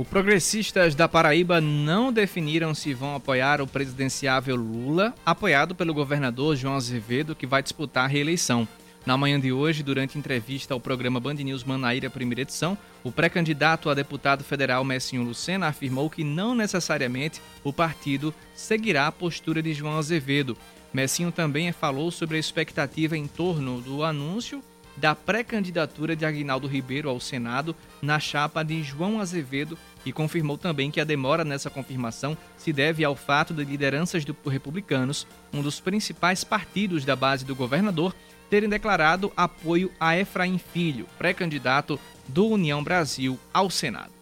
O 0.00 0.04
Progressistas 0.04 0.94
da 0.94 1.06
Paraíba 1.06 1.60
não 1.60 2.10
definiram 2.10 2.74
se 2.74 2.94
vão 2.94 3.14
apoiar 3.14 3.60
o 3.60 3.66
presidenciável 3.66 4.56
Lula, 4.56 5.14
apoiado 5.26 5.74
pelo 5.74 5.92
governador 5.92 6.56
João 6.56 6.74
Azevedo, 6.74 7.34
que 7.34 7.46
vai 7.46 7.62
disputar 7.62 8.06
a 8.06 8.08
reeleição. 8.08 8.66
Na 9.04 9.18
manhã 9.18 9.38
de 9.38 9.52
hoje, 9.52 9.82
durante 9.82 10.16
entrevista 10.16 10.72
ao 10.72 10.80
programa 10.80 11.20
Band 11.20 11.34
News 11.34 11.64
Manaíra, 11.64 12.08
primeira 12.08 12.40
edição, 12.40 12.78
o 13.04 13.12
pré-candidato 13.12 13.90
a 13.90 13.94
deputado 13.94 14.42
federal 14.42 14.82
Messinho 14.84 15.22
Lucena 15.22 15.66
afirmou 15.66 16.08
que 16.08 16.24
não 16.24 16.54
necessariamente 16.54 17.42
o 17.62 17.70
partido 17.70 18.32
seguirá 18.54 19.06
a 19.06 19.12
postura 19.12 19.62
de 19.62 19.74
João 19.74 19.98
Azevedo. 19.98 20.56
Messinho 20.94 21.30
também 21.30 21.70
falou 21.72 22.10
sobre 22.10 22.38
a 22.38 22.40
expectativa 22.40 23.18
em 23.18 23.26
torno 23.26 23.82
do 23.82 24.02
anúncio 24.02 24.62
da 24.96 25.14
pré-candidatura 25.14 26.14
de 26.14 26.26
Aguinaldo 26.26 26.66
Ribeiro 26.66 27.08
ao 27.08 27.18
Senado 27.18 27.74
na 28.02 28.20
chapa 28.20 28.62
de 28.62 28.82
João 28.82 29.18
Azevedo 29.18 29.78
e 30.04 30.12
confirmou 30.12 30.56
também 30.56 30.90
que 30.90 31.00
a 31.00 31.04
demora 31.04 31.44
nessa 31.44 31.70
confirmação 31.70 32.36
se 32.56 32.72
deve 32.72 33.04
ao 33.04 33.16
fato 33.16 33.52
de 33.52 33.64
lideranças 33.64 34.24
do 34.24 34.36
republicanos, 34.46 35.26
um 35.52 35.62
dos 35.62 35.80
principais 35.80 36.44
partidos 36.44 37.04
da 37.04 37.16
base 37.16 37.44
do 37.44 37.54
governador, 37.54 38.14
terem 38.48 38.68
declarado 38.68 39.32
apoio 39.36 39.92
a 39.98 40.18
Efraim 40.18 40.58
Filho, 40.58 41.06
pré-candidato 41.18 41.98
do 42.26 42.46
União 42.46 42.82
Brasil 42.82 43.38
ao 43.52 43.70
Senado 43.70 44.19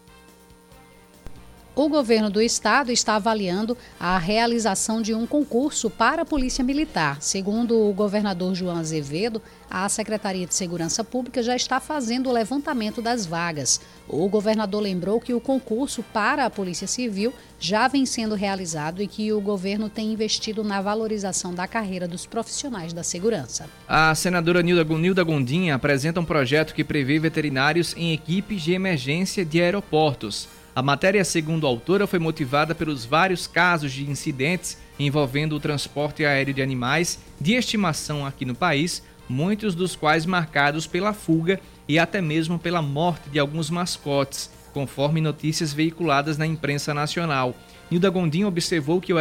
o 1.75 1.87
governo 1.87 2.29
do 2.29 2.41
estado 2.41 2.91
está 2.91 3.15
avaliando 3.15 3.77
a 3.99 4.17
realização 4.17 5.01
de 5.01 5.13
um 5.13 5.25
concurso 5.25 5.89
para 5.89 6.23
a 6.23 6.25
Polícia 6.25 6.63
Militar. 6.63 7.21
Segundo 7.21 7.79
o 7.79 7.93
governador 7.93 8.53
João 8.53 8.77
Azevedo, 8.77 9.41
a 9.69 9.87
Secretaria 9.87 10.47
de 10.47 10.53
Segurança 10.53 11.03
Pública 11.03 11.43
já 11.43 11.55
está 11.55 11.79
fazendo 11.79 12.29
o 12.29 12.33
levantamento 12.33 13.01
das 13.01 13.25
vagas. 13.25 13.79
O 14.07 14.27
governador 14.27 14.81
lembrou 14.81 15.21
que 15.21 15.33
o 15.33 15.39
concurso 15.39 16.03
para 16.11 16.45
a 16.45 16.49
Polícia 16.49 16.87
Civil 16.87 17.33
já 17.59 17.87
vem 17.87 18.05
sendo 18.05 18.35
realizado 18.35 19.01
e 19.01 19.07
que 19.07 19.31
o 19.31 19.39
governo 19.39 19.89
tem 19.89 20.11
investido 20.11 20.63
na 20.63 20.81
valorização 20.81 21.53
da 21.53 21.67
carreira 21.67 22.07
dos 22.07 22.25
profissionais 22.25 22.93
da 22.93 23.03
segurança. 23.03 23.69
A 23.87 24.13
senadora 24.15 24.63
Nilda 24.63 25.23
Gondim 25.23 25.69
apresenta 25.69 26.19
um 26.19 26.25
projeto 26.25 26.73
que 26.73 26.83
prevê 26.83 27.19
veterinários 27.19 27.93
em 27.95 28.13
equipes 28.13 28.61
de 28.63 28.73
emergência 28.73 29.45
de 29.45 29.61
aeroportos. 29.61 30.47
A 30.75 30.81
matéria, 30.81 31.23
segundo 31.25 31.65
a 31.65 31.69
autora, 31.69 32.05
foi 32.05 32.19
motivada 32.19 32.75
pelos 32.75 33.03
vários 33.03 33.47
casos 33.47 33.91
de 33.91 34.09
incidentes 34.09 34.77
envolvendo 34.99 35.55
o 35.55 35.59
transporte 35.59 36.25
aéreo 36.25 36.53
de 36.53 36.61
animais 36.61 37.19
de 37.39 37.53
estimação 37.53 38.25
aqui 38.25 38.45
no 38.45 38.53
país, 38.53 39.01
muitos 39.27 39.73
dos 39.73 39.95
quais 39.95 40.25
marcados 40.25 40.85
pela 40.85 41.13
fuga 41.13 41.59
e 41.87 41.97
até 41.97 42.21
mesmo 42.21 42.59
pela 42.59 42.81
morte 42.81 43.29
de 43.29 43.39
alguns 43.39 43.69
mascotes, 43.69 44.51
conforme 44.73 45.21
notícias 45.21 45.73
veiculadas 45.73 46.37
na 46.37 46.45
imprensa 46.45 46.93
nacional. 46.93 47.55
Nilda 47.89 48.09
Gondim 48.09 48.43
observou 48.43 49.01
que, 49.01 49.11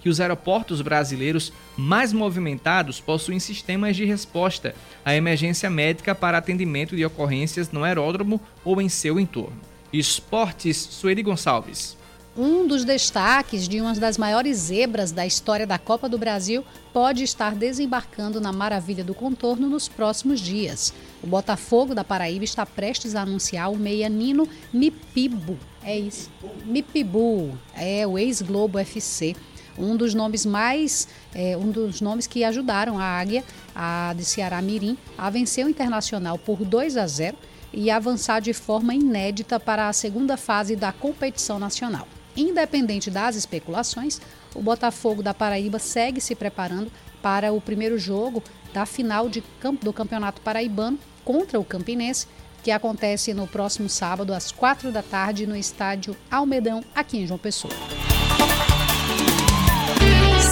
que, 0.00 0.08
os 0.08 0.20
aeroportos 0.20 0.80
brasileiros 0.80 1.52
mais 1.76 2.12
movimentados 2.12 3.00
possuem 3.00 3.38
sistemas 3.38 3.94
de 3.94 4.06
resposta 4.06 4.74
à 5.04 5.14
emergência 5.14 5.68
médica 5.68 6.14
para 6.14 6.38
atendimento 6.38 6.96
de 6.96 7.04
ocorrências 7.04 7.70
no 7.70 7.84
aeródromo 7.84 8.40
ou 8.64 8.80
em 8.80 8.88
seu 8.88 9.20
entorno. 9.20 9.69
Esportes, 9.92 10.76
Sueli 10.76 11.22
Gonçalves. 11.22 11.96
Um 12.36 12.66
dos 12.66 12.84
destaques 12.84 13.66
de 13.68 13.80
uma 13.80 13.92
das 13.94 14.16
maiores 14.16 14.56
zebras 14.56 15.10
da 15.10 15.26
história 15.26 15.66
da 15.66 15.78
Copa 15.78 16.08
do 16.08 16.16
Brasil 16.16 16.64
pode 16.92 17.24
estar 17.24 17.56
desembarcando 17.56 18.40
na 18.40 18.52
Maravilha 18.52 19.02
do 19.02 19.14
Contorno 19.14 19.68
nos 19.68 19.88
próximos 19.88 20.40
dias. 20.40 20.94
O 21.22 21.26
Botafogo 21.26 21.94
da 21.94 22.04
Paraíba 22.04 22.44
está 22.44 22.64
prestes 22.64 23.16
a 23.16 23.22
anunciar 23.22 23.70
o 23.70 23.76
meia 23.76 24.08
Nino 24.08 24.48
Mipibu. 24.72 25.58
É 25.82 25.98
isso. 25.98 26.30
Mipibu, 26.64 27.58
é 27.74 28.06
o 28.06 28.16
ex-Globo 28.16 28.78
FC 28.78 29.34
um 29.78 29.96
dos 29.96 30.14
nomes 30.14 30.44
mais, 30.44 31.08
é, 31.34 31.56
um 31.56 31.70
dos 31.70 32.00
nomes 32.00 32.26
que 32.26 32.44
ajudaram 32.44 32.98
a 32.98 33.04
Águia, 33.04 33.42
a 33.74 34.14
de 34.16 34.24
Ceará 34.24 34.60
Mirim, 34.60 34.96
a 35.16 35.30
vencer 35.30 35.64
o 35.64 35.68
Internacional 35.68 36.38
por 36.38 36.64
2 36.64 36.96
a 36.96 37.06
0 37.06 37.36
e 37.72 37.90
avançar 37.90 38.40
de 38.40 38.52
forma 38.52 38.94
inédita 38.94 39.58
para 39.58 39.88
a 39.88 39.92
segunda 39.92 40.36
fase 40.36 40.76
da 40.76 40.92
competição 40.92 41.58
nacional. 41.58 42.06
Independente 42.36 43.10
das 43.10 43.36
especulações, 43.36 44.20
o 44.54 44.62
Botafogo 44.62 45.22
da 45.22 45.34
Paraíba 45.34 45.78
segue 45.78 46.20
se 46.20 46.34
preparando 46.34 46.90
para 47.22 47.52
o 47.52 47.60
primeiro 47.60 47.98
jogo 47.98 48.42
da 48.72 48.86
final 48.86 49.28
de, 49.28 49.42
do 49.82 49.92
Campeonato 49.92 50.40
Paraibano 50.40 50.98
contra 51.24 51.58
o 51.58 51.64
Campinense, 51.64 52.26
que 52.62 52.70
acontece 52.70 53.34
no 53.34 53.46
próximo 53.46 53.88
sábado 53.88 54.32
às 54.32 54.52
quatro 54.52 54.92
da 54.92 55.02
tarde 55.02 55.46
no 55.46 55.56
estádio 55.56 56.16
Almedão, 56.30 56.82
aqui 56.94 57.18
em 57.18 57.26
João 57.26 57.38
Pessoa 57.38 57.74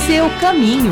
seu 0.09 0.31
caminho. 0.41 0.91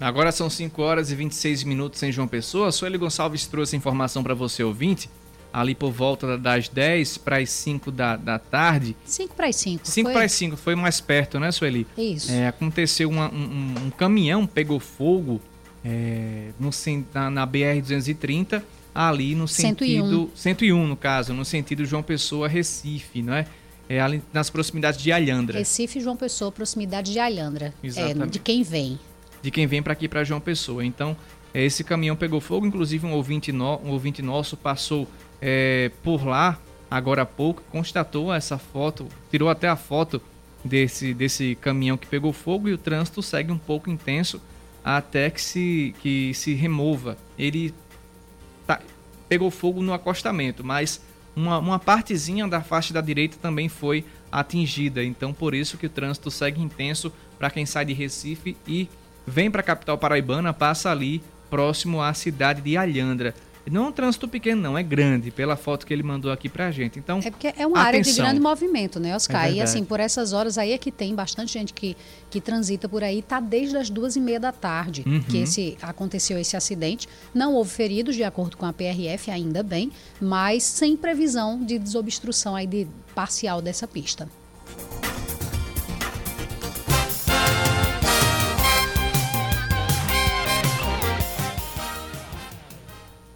Agora 0.00 0.30
são 0.30 0.48
5 0.48 0.80
horas 0.80 1.10
e 1.10 1.14
26 1.14 1.64
minutos 1.64 2.02
em 2.02 2.12
João 2.12 2.28
Pessoa. 2.28 2.68
A 2.68 2.72
Sueli 2.72 2.96
Gonçalves 2.96 3.46
trouxe 3.46 3.76
informação 3.76 4.22
para 4.22 4.34
você, 4.34 4.62
ouvinte, 4.62 5.10
ali 5.52 5.74
por 5.74 5.90
volta 5.90 6.38
das 6.38 6.68
10 6.68 7.18
para 7.18 7.38
as 7.38 7.50
5 7.50 7.90
da, 7.90 8.16
da 8.16 8.38
tarde. 8.38 8.96
5 9.04 9.34
para 9.34 9.48
as 9.48 9.56
5. 9.56 9.88
5 9.88 10.12
para 10.12 10.24
as 10.24 10.32
5, 10.32 10.56
foi 10.56 10.74
mais 10.76 11.00
perto, 11.00 11.40
né, 11.40 11.50
Sueli? 11.50 11.86
Isso. 11.96 12.30
É, 12.30 12.46
aconteceu 12.46 13.08
uma, 13.08 13.28
um, 13.32 13.74
um, 13.86 13.90
caminhão 13.90 14.46
pegou 14.46 14.78
fogo 14.78 15.40
é, 15.84 16.50
no, 16.60 16.70
na, 17.12 17.30
na 17.30 17.46
BR-230, 17.46 18.62
ali 18.94 19.34
no 19.34 19.48
sentido. 19.48 20.30
101. 20.34 20.36
101, 20.36 20.86
no 20.86 20.96
caso, 20.96 21.34
no 21.34 21.44
sentido 21.44 21.84
João 21.84 22.04
Pessoa, 22.04 22.46
Recife, 22.46 23.20
não 23.20 23.34
é? 23.34 23.46
é, 23.88 24.00
ali 24.00 24.22
nas 24.32 24.50
proximidades 24.50 25.00
de 25.00 25.10
Alhandra. 25.10 25.58
Recife 25.58 25.98
João 26.00 26.16
Pessoa, 26.16 26.52
proximidade 26.52 27.12
de 27.12 27.18
Alhandra. 27.18 27.72
Exatamente. 27.82 28.22
É, 28.22 28.26
de 28.26 28.38
quem 28.38 28.62
vem. 28.62 28.98
De 29.42 29.50
quem 29.50 29.66
vem 29.66 29.82
para 29.82 29.92
aqui, 29.92 30.08
para 30.08 30.24
João 30.24 30.40
Pessoa. 30.40 30.84
Então, 30.84 31.16
é, 31.54 31.64
esse 31.64 31.84
caminhão 31.84 32.16
pegou 32.16 32.40
fogo, 32.40 32.66
inclusive 32.66 33.06
um 33.06 33.12
ouvinte, 33.12 33.52
no, 33.52 33.78
um 33.84 33.90
ouvinte 33.90 34.22
nosso 34.22 34.56
passou 34.56 35.08
é, 35.40 35.90
por 36.02 36.26
lá 36.26 36.58
agora 36.90 37.22
há 37.22 37.26
pouco, 37.26 37.62
constatou 37.70 38.32
essa 38.32 38.56
foto, 38.58 39.08
tirou 39.30 39.48
até 39.48 39.68
a 39.68 39.76
foto 39.76 40.22
desse, 40.64 41.12
desse 41.12 41.54
caminhão 41.60 41.96
que 41.96 42.06
pegou 42.06 42.32
fogo 42.32 42.68
e 42.68 42.72
o 42.72 42.78
trânsito 42.78 43.22
segue 43.22 43.52
um 43.52 43.58
pouco 43.58 43.90
intenso 43.90 44.40
até 44.84 45.28
que 45.30 45.40
se, 45.40 45.94
que 46.00 46.32
se 46.34 46.54
remova. 46.54 47.16
Ele 47.38 47.74
tá, 48.66 48.80
pegou 49.28 49.50
fogo 49.50 49.82
no 49.82 49.92
acostamento, 49.92 50.64
mas 50.64 51.00
uma, 51.36 51.58
uma 51.58 51.78
partezinha 51.78 52.48
da 52.48 52.62
faixa 52.62 52.94
da 52.94 53.00
direita 53.00 53.36
também 53.40 53.68
foi 53.68 54.04
atingida. 54.32 55.04
Então, 55.04 55.32
por 55.32 55.54
isso 55.54 55.76
que 55.76 55.86
o 55.86 55.90
trânsito 55.90 56.30
segue 56.30 56.60
intenso 56.60 57.12
para 57.38 57.50
quem 57.50 57.66
sai 57.66 57.84
de 57.84 57.92
Recife 57.92 58.56
e 58.66 58.88
vem 59.28 59.50
para 59.50 59.60
a 59.60 59.64
capital 59.64 59.98
paraibana, 59.98 60.52
passa 60.52 60.90
ali 60.90 61.22
próximo 61.50 62.02
à 62.02 62.12
cidade 62.14 62.60
de 62.60 62.76
Alhandra. 62.76 63.34
Não 63.70 63.84
é 63.84 63.88
um 63.88 63.92
trânsito 63.92 64.26
pequeno, 64.26 64.62
não, 64.62 64.78
é 64.78 64.82
grande, 64.82 65.30
pela 65.30 65.56
foto 65.56 65.86
que 65.86 65.92
ele 65.92 66.02
mandou 66.02 66.32
aqui 66.32 66.48
pra 66.48 66.70
gente. 66.70 66.98
Então, 66.98 67.20
é 67.22 67.30
porque 67.30 67.48
é 67.48 67.66
uma 67.66 67.82
atenção. 67.82 67.86
área 67.86 68.02
de 68.02 68.12
grande 68.14 68.40
movimento, 68.40 68.98
né, 68.98 69.14
Oscar? 69.14 69.46
É 69.46 69.52
e 69.52 69.60
assim, 69.60 69.84
por 69.84 70.00
essas 70.00 70.32
horas 70.32 70.56
aí 70.56 70.72
é 70.72 70.78
que 70.78 70.90
tem 70.90 71.14
bastante 71.14 71.52
gente 71.52 71.74
que, 71.74 71.96
que 72.30 72.40
transita 72.40 72.88
por 72.88 73.04
aí, 73.04 73.20
tá 73.20 73.40
desde 73.40 73.76
as 73.76 73.90
duas 73.90 74.16
e 74.16 74.20
meia 74.20 74.40
da 74.40 74.52
tarde 74.52 75.04
uhum. 75.06 75.20
que 75.22 75.38
esse, 75.38 75.76
aconteceu 75.82 76.38
esse 76.38 76.56
acidente. 76.56 77.08
Não 77.34 77.54
houve 77.54 77.70
feridos, 77.70 78.16
de 78.16 78.24
acordo 78.24 78.56
com 78.56 78.64
a 78.64 78.72
PRF, 78.72 79.30
ainda 79.30 79.62
bem, 79.62 79.92
mas 80.20 80.62
sem 80.62 80.96
previsão 80.96 81.62
de 81.62 81.78
desobstrução 81.78 82.56
aí 82.56 82.66
de 82.66 82.86
parcial 83.14 83.60
dessa 83.60 83.86
pista. 83.86 84.28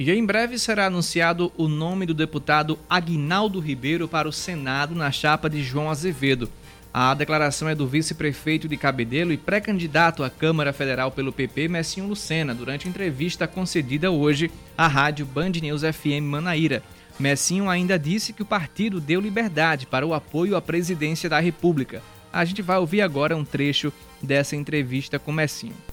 E 0.04 0.10
em 0.10 0.26
breve 0.26 0.58
será 0.58 0.86
anunciado 0.86 1.52
o 1.56 1.68
nome 1.68 2.06
do 2.06 2.12
deputado 2.12 2.76
Aguinaldo 2.90 3.60
Ribeiro 3.60 4.08
para 4.08 4.28
o 4.28 4.32
Senado 4.32 4.96
na 4.96 5.12
chapa 5.12 5.48
de 5.48 5.62
João 5.62 5.88
Azevedo. 5.88 6.50
A 6.92 7.14
declaração 7.14 7.68
é 7.68 7.74
do 7.76 7.86
vice-prefeito 7.86 8.66
de 8.66 8.76
Cabedelo 8.76 9.32
e 9.32 9.36
pré-candidato 9.36 10.24
à 10.24 10.28
Câmara 10.28 10.72
Federal 10.72 11.12
pelo 11.12 11.32
PP, 11.32 11.68
Messinho 11.68 12.08
Lucena, 12.08 12.52
durante 12.52 12.88
entrevista 12.88 13.46
concedida 13.46 14.10
hoje 14.10 14.50
à 14.76 14.88
rádio 14.88 15.24
Band 15.24 15.52
News 15.62 15.82
FM 15.82 16.24
Manaíra. 16.24 16.82
Messinho 17.16 17.70
ainda 17.70 17.96
disse 17.96 18.32
que 18.32 18.42
o 18.42 18.46
partido 18.46 19.00
deu 19.00 19.20
liberdade 19.20 19.86
para 19.86 20.04
o 20.04 20.14
apoio 20.14 20.56
à 20.56 20.60
presidência 20.60 21.30
da 21.30 21.38
República. 21.38 22.02
A 22.32 22.44
gente 22.44 22.60
vai 22.60 22.78
ouvir 22.78 23.02
agora 23.02 23.36
um 23.36 23.44
trecho 23.44 23.92
dessa 24.20 24.56
entrevista 24.56 25.16
com 25.16 25.30
Messinho. 25.30 25.91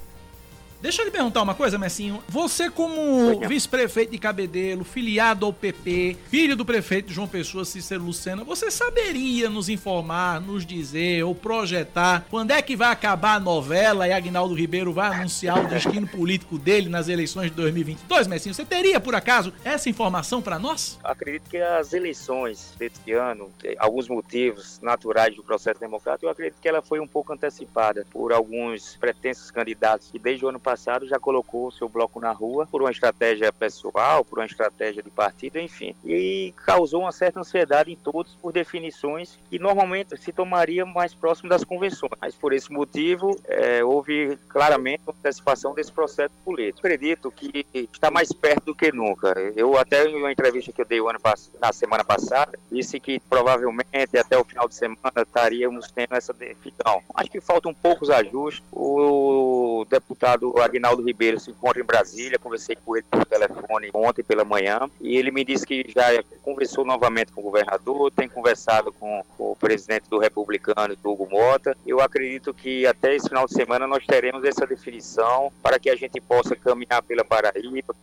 Deixa 0.81 1.01
eu 1.01 1.05
lhe 1.05 1.11
perguntar 1.11 1.41
uma 1.41 1.53
coisa, 1.53 1.77
Messinho. 1.77 2.23
Você, 2.29 2.69
como 2.69 3.37
vice-prefeito 3.45 4.13
de 4.13 4.17
Cabedelo, 4.17 4.85
filiado 4.85 5.45
ao 5.45 5.51
PP, 5.51 6.15
filho 6.29 6.55
do 6.55 6.63
prefeito 6.63 7.11
João 7.11 7.27
Pessoa 7.27 7.65
Cícero 7.65 8.01
Lucena, 8.01 8.45
você 8.45 8.71
saberia 8.71 9.49
nos 9.49 9.67
informar, 9.67 10.39
nos 10.39 10.65
dizer 10.65 11.23
ou 11.23 11.35
projetar 11.35 12.25
quando 12.29 12.51
é 12.51 12.61
que 12.61 12.77
vai 12.77 12.91
acabar 12.91 13.35
a 13.35 13.39
novela 13.41 14.07
e 14.07 14.13
Agnaldo 14.13 14.53
Ribeiro 14.53 14.93
vai 14.93 15.13
anunciar 15.13 15.59
o 15.59 15.67
destino 15.67 16.07
político 16.09 16.57
dele 16.57 16.87
nas 16.87 17.09
eleições 17.09 17.49
de 17.49 17.57
2022, 17.57 18.27
Messinho? 18.27 18.55
Você 18.55 18.63
teria, 18.63 19.01
por 19.01 19.13
acaso, 19.13 19.51
essa 19.65 19.89
informação 19.89 20.41
para 20.41 20.57
nós? 20.57 20.97
Acredito 21.03 21.49
que 21.49 21.57
as 21.57 21.91
eleições 21.91 22.73
deste 22.79 23.11
ano, 23.11 23.51
alguns 23.79 24.07
motivos 24.07 24.79
naturais 24.81 25.35
do 25.35 25.43
processo 25.43 25.77
democrático, 25.81 26.25
eu 26.25 26.29
acredito 26.29 26.55
que 26.61 26.69
ela 26.69 26.81
foi 26.81 27.01
um 27.01 27.07
pouco 27.07 27.33
antecipada 27.33 28.07
por 28.09 28.31
alguns 28.31 28.95
pretensos 28.95 29.51
candidatos 29.51 30.07
que 30.09 30.17
desde 30.17 30.45
o 30.45 30.47
ano 30.47 30.59
passado 30.59 30.68
já 31.07 31.19
colocou 31.19 31.67
o 31.67 31.71
seu 31.71 31.87
bloco 31.87 32.19
na 32.19 32.31
rua 32.31 32.67
por 32.67 32.81
uma 32.81 32.91
estratégia 32.91 33.51
pessoal, 33.51 34.23
por 34.23 34.39
uma 34.39 34.45
estratégia 34.45 35.03
de 35.03 35.09
partido, 35.09 35.59
enfim. 35.59 35.95
E 36.05 36.53
causou 36.65 37.01
uma 37.01 37.11
certa 37.11 37.39
ansiedade 37.39 37.91
em 37.91 37.95
todos 37.95 38.33
por 38.35 38.51
definições 38.51 39.37
que 39.49 39.59
normalmente 39.59 40.17
se 40.17 40.31
tomaria 40.31 40.85
mais 40.85 41.13
próximo 41.13 41.49
das 41.49 41.63
convenções. 41.63 42.11
Mas 42.21 42.35
por 42.35 42.53
esse 42.53 42.71
motivo, 42.71 43.39
é, 43.45 43.83
houve 43.83 44.37
claramente 44.47 45.01
uma 45.05 45.13
antecipação 45.17 45.73
desse 45.73 45.91
processo 45.91 46.33
político. 46.43 46.79
Acredito 46.79 47.31
que 47.31 47.65
está 47.73 48.11
mais 48.11 48.31
perto 48.31 48.65
do 48.65 48.75
que 48.75 48.91
nunca. 48.91 49.33
Eu 49.55 49.77
até 49.77 50.05
em 50.07 50.15
uma 50.15 50.31
entrevista 50.31 50.71
que 50.71 50.81
eu 50.81 50.85
dei 50.85 50.99
ano, 50.99 51.19
na 51.59 51.73
semana 51.73 52.03
passada, 52.03 52.57
disse 52.71 52.99
que 52.99 53.19
provavelmente 53.19 54.17
até 54.17 54.37
o 54.37 54.43
final 54.43 54.67
de 54.67 54.75
semana 54.75 54.99
estaríamos 55.17 55.91
tendo 55.91 56.15
essa 56.15 56.33
definição. 56.33 57.01
Acho 57.13 57.29
que 57.29 57.41
faltam 57.41 57.73
poucos 57.73 58.09
ajustes. 58.09 58.63
O 58.71 59.85
deputado 59.89 60.58
o 60.59 60.63
Agnaldo 60.63 61.01
Ribeiro 61.01 61.39
se 61.39 61.51
encontra 61.51 61.81
em 61.81 61.85
Brasília, 61.85 62.37
conversei 62.37 62.75
com 62.75 62.95
ele 62.95 63.05
por 63.09 63.25
telefone 63.25 63.89
ontem 63.93 64.23
pela 64.23 64.43
manhã 64.43 64.89
e 64.99 65.17
ele 65.17 65.31
me 65.31 65.43
disse 65.43 65.65
que 65.65 65.85
já 65.89 66.05
conversou 66.43 66.85
novamente 66.85 67.31
com 67.31 67.41
o 67.41 67.43
governador, 67.43 68.11
tem 68.11 68.27
conversado 68.27 68.91
com, 68.93 69.23
o 69.37 69.55
presidente 69.55 70.09
do 70.09 70.19
Republicano, 70.19 70.95
Hugo 71.03 71.27
Mota. 71.29 71.75
Eu 71.85 72.01
acredito 72.01 72.53
que 72.53 72.85
até 72.85 73.15
esse 73.15 73.27
final 73.27 73.47
de 73.47 73.53
semana 73.53 73.87
nós 73.87 74.05
teremos 74.05 74.43
essa 74.43 74.67
definição 74.67 75.51
para 75.63 75.79
que 75.79 75.89
a 75.89 75.95
gente 75.95 76.19
possa 76.21 76.55
caminhar 76.55 77.01
pela 77.03 77.23
Paraíba, 77.23 77.95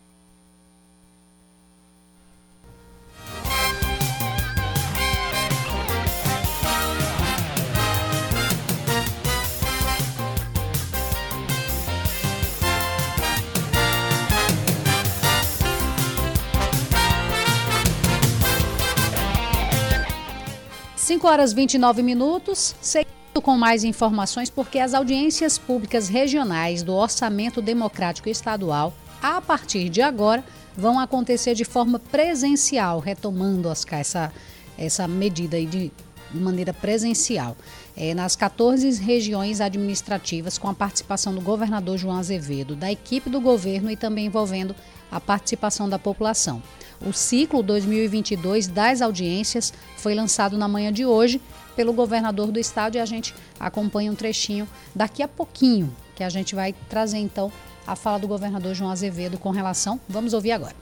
5 21.07 21.25
horas 21.29 21.53
29 21.53 22.03
minutos. 22.03 22.75
Seguindo 22.81 23.41
com 23.41 23.57
mais 23.57 23.85
informações, 23.85 24.51
porque 24.51 24.81
as 24.81 24.93
audiências 24.93 25.57
públicas 25.57 26.09
regionais 26.09 26.83
do 26.83 26.93
Orçamento 26.93 27.63
Democrático 27.63 28.29
Estadual, 28.29 28.93
a 29.23 29.41
partir 29.41 29.89
de 29.89 30.03
agora, 30.03 30.43
vão 30.77 30.99
acontecer 30.99 31.55
de 31.55 31.65
forma 31.65 32.01
presencial, 32.01 32.99
retomando 32.99 33.71
essa, 33.71 34.33
essa 34.77 35.07
medida 35.07 35.65
de 35.65 35.93
maneira 36.35 36.75
presencial. 36.75 37.57
É, 37.97 38.13
nas 38.13 38.35
14 38.35 39.01
regiões 39.01 39.61
administrativas, 39.61 40.59
com 40.59 40.67
a 40.67 40.75
participação 40.75 41.33
do 41.33 41.41
governador 41.41 41.97
João 41.97 42.19
Azevedo, 42.19 42.75
da 42.75 42.91
equipe 42.91 43.31
do 43.31 43.41
governo 43.41 43.93
e 43.93 43.97
também 43.97 44.27
envolvendo 44.27 44.75
a 45.09 45.21
participação 45.21 45.89
da 45.89 46.01
população. 46.01 46.61
O 47.05 47.13
ciclo 47.13 47.63
2022 47.63 48.69
das 48.69 49.03
audiências 49.03 49.73
foi 49.97 50.15
lançado 50.15 50.57
na 50.57 50.67
manhã 50.67 50.93
de 50.93 51.05
hoje 51.05 51.41
pelo 51.75 51.93
governador 51.93 52.51
do 52.51 52.59
estado 52.59 52.97
e 52.97 53.01
a 53.01 53.07
gente 53.07 53.35
acompanha 53.61 54.11
um 54.11 54.15
trechinho 54.15 54.67
daqui 54.95 55.23
a 55.23 55.29
pouquinho, 55.29 55.95
que 56.15 56.25
a 56.25 56.29
gente 56.29 56.55
vai 56.55 56.75
trazer 56.89 57.19
então 57.19 57.53
a 57.87 57.95
fala 57.95 58.19
do 58.19 58.27
governador 58.27 58.75
João 58.75 58.91
Azevedo 58.91 59.39
com 59.39 59.51
relação. 59.51 60.01
Vamos 60.09 60.33
ouvir 60.33 60.53
agora. 60.53 60.75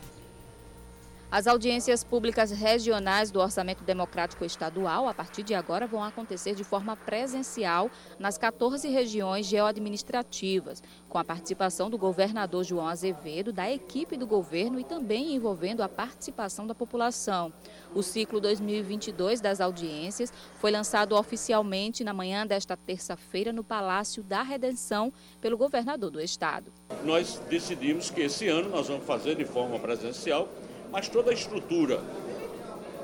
As 1.31 1.47
audiências 1.49 2.05
públicas 2.05 2.53
regionais 2.53 3.31
do 3.31 3.41
Orçamento 3.41 3.83
Democrático 3.83 4.45
Estadual, 4.45 5.09
a 5.09 5.15
partir 5.15 5.43
de 5.43 5.53
agora, 5.53 5.87
vão 5.87 6.03
acontecer 6.03 6.55
de 6.55 6.63
forma 6.63 6.97
presencial 6.97 7.91
nas 8.19 8.39
14 8.39 8.89
regiões 8.89 9.47
geoadministrativas, 9.47 10.83
com 11.09 11.19
a 11.19 11.25
participação 11.25 11.91
do 11.91 11.99
governador 11.99 12.63
João 12.63 12.87
Azevedo, 12.87 13.53
da 13.53 13.71
equipe 13.71 14.17
do 14.17 14.27
governo 14.27 14.79
e 14.79 14.85
também 14.85 15.35
envolvendo 15.35 15.83
a 15.83 15.89
participação 15.89 16.67
da 16.67 16.75
população. 16.75 17.53
O 17.93 18.03
ciclo 18.03 18.41
2022 18.41 19.41
das 19.41 19.61
audiências 19.61 20.33
foi 20.55 20.71
lançado 20.71 21.17
oficialmente 21.17 22.05
na 22.05 22.15
manhã 22.15 22.47
desta 22.47 22.77
terça-feira 22.77 23.53
no 23.53 23.65
Palácio 23.65 24.23
da 24.23 24.43
Redenção 24.43 25.13
pelo 25.41 25.57
governador 25.57 26.11
do 26.11 26.21
estado. 26.21 26.73
Nós 27.03 27.41
decidimos 27.49 28.11
que 28.11 28.21
esse 28.21 28.47
ano 28.47 28.71
nós 28.71 28.87
vamos 28.87 29.05
fazer 29.05 29.35
de 29.35 29.45
forma 29.45 29.79
presencial 29.79 30.49
mas 30.95 31.09
toda 31.09 31.33
a 31.33 31.35
estrutura 31.35 32.01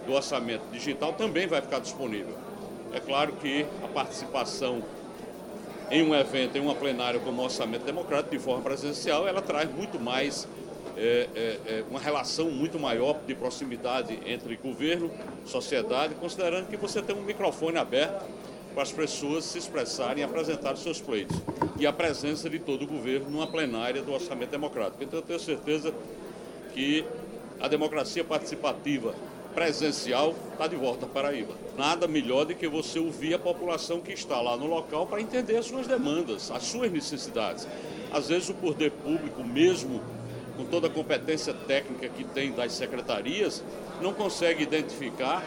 do 0.06 0.12
orçamento 0.12 0.62
digital 0.70 1.12
também 1.12 1.48
vai 1.48 1.60
ficar 1.60 1.80
disponível. 1.80 2.36
É 2.92 3.00
claro 3.00 3.32
que 3.32 3.66
a 3.82 3.88
participação 3.88 4.80
em 5.90 6.00
um 6.00 6.14
evento, 6.14 6.56
em 6.56 6.60
uma 6.60 6.76
plenária 6.76 7.18
como 7.18 7.42
o 7.42 7.44
Orçamento 7.44 7.84
Democrático, 7.84 8.30
de 8.30 8.38
forma 8.38 8.62
presencial, 8.62 9.26
ela 9.26 9.42
traz 9.42 9.68
muito 9.74 9.98
mais, 9.98 10.46
é, 10.96 11.28
é, 11.34 11.58
é, 11.66 11.84
uma 11.90 11.98
relação 11.98 12.48
muito 12.48 12.78
maior 12.78 13.18
de 13.26 13.34
proximidade 13.34 14.20
entre 14.24 14.56
governo, 14.56 15.10
sociedade, 15.44 16.14
considerando 16.14 16.68
que 16.68 16.76
você 16.76 17.02
tem 17.02 17.16
um 17.16 17.22
microfone 17.22 17.76
aberto 17.76 18.24
para 18.72 18.84
as 18.84 18.92
pessoas 18.92 19.44
se 19.44 19.58
expressarem 19.58 20.20
e 20.20 20.22
apresentar 20.22 20.74
os 20.74 20.80
seus 20.84 21.00
pleitos. 21.00 21.36
E 21.76 21.88
a 21.88 21.92
presença 21.92 22.48
de 22.48 22.60
todo 22.60 22.84
o 22.84 22.86
governo 22.86 23.28
numa 23.28 23.48
plenária 23.48 24.00
do 24.00 24.12
Orçamento 24.12 24.50
Democrático. 24.50 25.02
Então, 25.02 25.18
eu 25.18 25.24
tenho 25.24 25.40
certeza 25.40 25.92
que 26.72 27.04
a 27.60 27.68
democracia 27.68 28.24
participativa 28.24 29.14
presencial 29.54 30.34
está 30.52 30.66
de 30.66 30.76
volta 30.76 31.06
à 31.06 31.08
Paraíba. 31.08 31.54
Nada 31.76 32.06
melhor 32.06 32.44
do 32.46 32.54
que 32.54 32.68
você 32.68 32.98
ouvir 32.98 33.34
a 33.34 33.38
população 33.38 34.00
que 34.00 34.12
está 34.12 34.40
lá 34.40 34.56
no 34.56 34.66
local 34.66 35.06
para 35.06 35.20
entender 35.20 35.56
as 35.56 35.66
suas 35.66 35.86
demandas, 35.86 36.50
as 36.50 36.62
suas 36.64 36.90
necessidades. 36.90 37.66
Às 38.12 38.28
vezes 38.28 38.48
o 38.48 38.54
poder 38.54 38.90
público, 38.90 39.44
mesmo 39.44 40.00
com 40.56 40.64
toda 40.64 40.86
a 40.86 40.90
competência 40.90 41.52
técnica 41.52 42.08
que 42.08 42.24
tem 42.24 42.52
das 42.52 42.72
secretarias, 42.72 43.62
não 44.00 44.12
consegue 44.12 44.62
identificar 44.62 45.42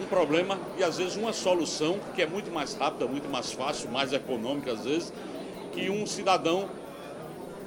um 0.00 0.06
problema 0.06 0.58
e 0.76 0.82
às 0.82 0.98
vezes 0.98 1.16
uma 1.16 1.32
solução 1.32 1.98
que 2.14 2.22
é 2.22 2.26
muito 2.26 2.50
mais 2.50 2.74
rápida, 2.74 3.06
muito 3.06 3.28
mais 3.28 3.52
fácil, 3.52 3.90
mais 3.90 4.12
econômica 4.12 4.72
às 4.72 4.84
vezes, 4.84 5.12
que 5.72 5.88
um 5.88 6.06
cidadão 6.06 6.68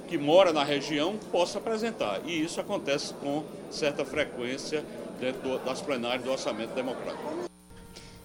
que 0.07 0.17
mora 0.17 0.51
na 0.53 0.63
região 0.63 1.17
possa 1.31 1.57
apresentar. 1.57 2.21
E 2.25 2.41
isso 2.41 2.59
acontece 2.59 3.13
com 3.15 3.43
certa 3.69 4.05
frequência 4.05 4.83
dentro 5.19 5.59
das 5.59 5.81
plenárias 5.81 6.23
do 6.23 6.31
orçamento 6.31 6.73
democrático. 6.73 7.47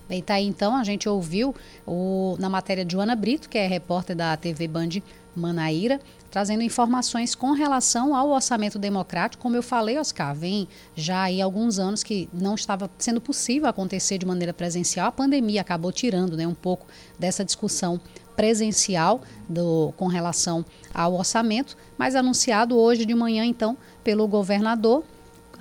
Bem, 0.09 0.21
tá 0.21 0.35
aí 0.35 0.47
então, 0.47 0.77
a 0.77 0.85
gente 0.85 1.09
ouviu 1.09 1.55
o, 1.87 2.37
na 2.39 2.51
matéria 2.51 2.85
de 2.85 2.93
Joana 2.93 3.17
Brito, 3.17 3.49
que 3.49 3.57
é 3.57 3.67
repórter 3.67 4.15
da 4.15 4.37
TV 4.37 4.69
Band 4.69 5.01
Manaíra, 5.35 6.01
trazendo 6.31 6.63
informações 6.63 7.35
com 7.35 7.53
relação 7.53 8.15
ao 8.15 8.29
orçamento 8.31 8.79
democrático. 8.79 9.43
Como 9.43 9.57
eu 9.57 9.63
falei, 9.63 9.99
Oscar, 9.99 10.35
vem 10.35 10.69
já 10.95 11.23
aí 11.23 11.41
alguns 11.41 11.79
anos 11.79 12.03
que 12.03 12.29
não 12.33 12.55
estava 12.55 12.91
sendo 12.99 13.21
possível 13.21 13.69
acontecer 13.69 14.19
de 14.19 14.27
maneira 14.27 14.53
presencial. 14.53 15.09
A 15.09 15.13
pandemia 15.13 15.61
acabou 15.61 15.93
tirando 15.93 16.37
né, 16.37 16.47
um 16.47 16.55
pouco 16.55 16.87
dessa 17.19 17.45
discussão 17.45 18.01
presencial 18.37 19.23
do, 19.49 19.93
com 19.97 20.07
relação 20.07 20.65
ao 20.93 21.15
orçamento, 21.15 21.77
mas 21.97 22.15
anunciado 22.15 22.77
hoje 22.77 23.05
de 23.05 23.15
manhã, 23.15 23.45
então, 23.45 23.77
pelo 24.03 24.27
governador, 24.27 25.05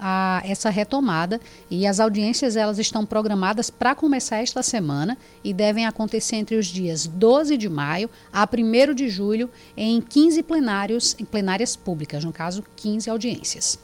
a, 0.01 0.41
essa 0.43 0.71
retomada 0.71 1.39
e 1.69 1.85
as 1.85 1.99
audiências 1.99 2.55
elas 2.55 2.79
estão 2.79 3.05
programadas 3.05 3.69
para 3.69 3.93
começar 3.93 4.37
esta 4.37 4.63
semana 4.63 5.15
e 5.43 5.53
devem 5.53 5.85
acontecer 5.85 6.37
entre 6.37 6.55
os 6.55 6.65
dias 6.65 7.05
12 7.05 7.55
de 7.55 7.69
maio 7.69 8.09
a 8.33 8.47
1 8.51 8.95
de 8.95 9.07
julho 9.07 9.47
em 9.77 10.01
15 10.01 10.41
plenários, 10.41 11.15
em 11.19 11.25
plenárias 11.25 11.75
públicas, 11.75 12.25
no 12.25 12.33
caso 12.33 12.63
15 12.75 13.09
audiências. 13.11 13.79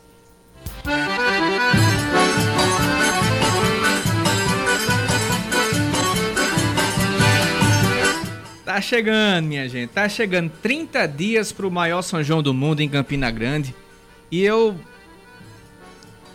Tá 8.66 8.82
chegando, 8.82 9.48
minha 9.48 9.70
gente. 9.70 9.90
Tá 9.92 10.10
chegando 10.10 10.52
30 10.62 11.08
dias 11.08 11.52
pro 11.52 11.72
maior 11.72 12.02
São 12.02 12.22
João 12.24 12.44
do 12.44 12.54
mundo 12.54 12.82
em 12.82 12.90
Campina 12.90 13.32
Grande. 13.32 13.74
E 14.30 14.44
eu 14.44 14.76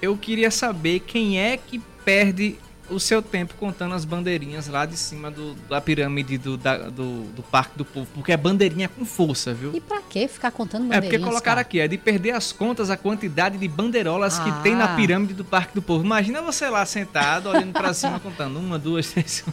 eu 0.02 0.16
queria 0.16 0.50
saber 0.50 0.98
quem 1.00 1.40
é 1.40 1.56
que 1.56 1.78
perde 2.04 2.58
o 2.90 2.98
seu 2.98 3.22
tempo 3.22 3.54
contando 3.54 3.94
as 3.94 4.04
bandeirinhas 4.04 4.66
lá 4.66 4.84
de 4.84 4.96
cima 4.96 5.30
do, 5.30 5.54
da 5.68 5.80
pirâmide 5.80 6.36
do, 6.36 6.56
da, 6.56 6.90
do, 6.90 7.22
do, 7.32 7.42
Parque 7.42 7.78
do 7.78 7.84
Povo, 7.84 8.08
porque 8.12 8.32
é 8.32 8.36
bandeirinha 8.36 8.88
com 8.88 9.04
força, 9.04 9.54
viu? 9.54 9.74
E 9.74 9.80
pra 9.80 10.02
que 10.02 10.26
ficar 10.28 10.50
contando 10.50 10.82
bandeirinhas? 10.82 11.14
É 11.14 11.18
porque 11.18 11.24
colocaram 11.24 11.56
cara? 11.56 11.60
aqui, 11.60 11.80
é 11.80 11.88
de 11.88 11.96
perder 11.96 12.32
as 12.32 12.52
contas 12.52 12.90
a 12.90 12.96
quantidade 12.96 13.56
de 13.56 13.68
bandeirolas 13.68 14.38
ah. 14.38 14.44
que 14.44 14.62
tem 14.62 14.74
na 14.74 14.88
pirâmide 14.96 15.32
do 15.32 15.44
Parque 15.44 15.74
do 15.74 15.80
Povo. 15.80 16.04
Imagina 16.04 16.42
você 16.42 16.68
lá 16.68 16.84
sentado, 16.84 17.48
olhando 17.48 17.72
para 17.72 17.94
cima, 17.94 18.18
contando 18.20 18.58
uma, 18.58 18.78
duas, 18.78 19.10
três. 19.10 19.44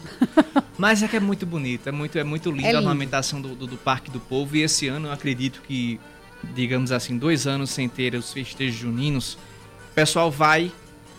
Mas 0.78 1.04
é 1.04 1.08
que 1.08 1.16
é 1.16 1.20
muito 1.20 1.46
bonito, 1.46 1.88
é 1.88 1.92
muito, 1.92 2.18
é 2.18 2.24
muito 2.24 2.50
lindo, 2.50 2.66
é 2.66 2.68
lindo. 2.68 2.78
a 2.78 2.82
ornamentação 2.82 3.40
do, 3.40 3.56
do, 3.56 3.68
do 3.68 3.78
Parque 3.78 4.10
do 4.10 4.20
Povo. 4.20 4.58
E 4.58 4.64
esse 4.64 4.88
ano 4.88 5.08
eu 5.08 5.12
acredito 5.12 5.62
que, 5.62 6.00
digamos 6.56 6.92
assim, 6.92 7.18
dois 7.18 7.46
anos 7.48 7.70
sem 7.70 7.88
ter 7.88 8.16
os 8.16 8.34
festejos 8.34 8.76
juninos 8.76 9.38
pessoal 10.00 10.32
vai. 10.32 10.72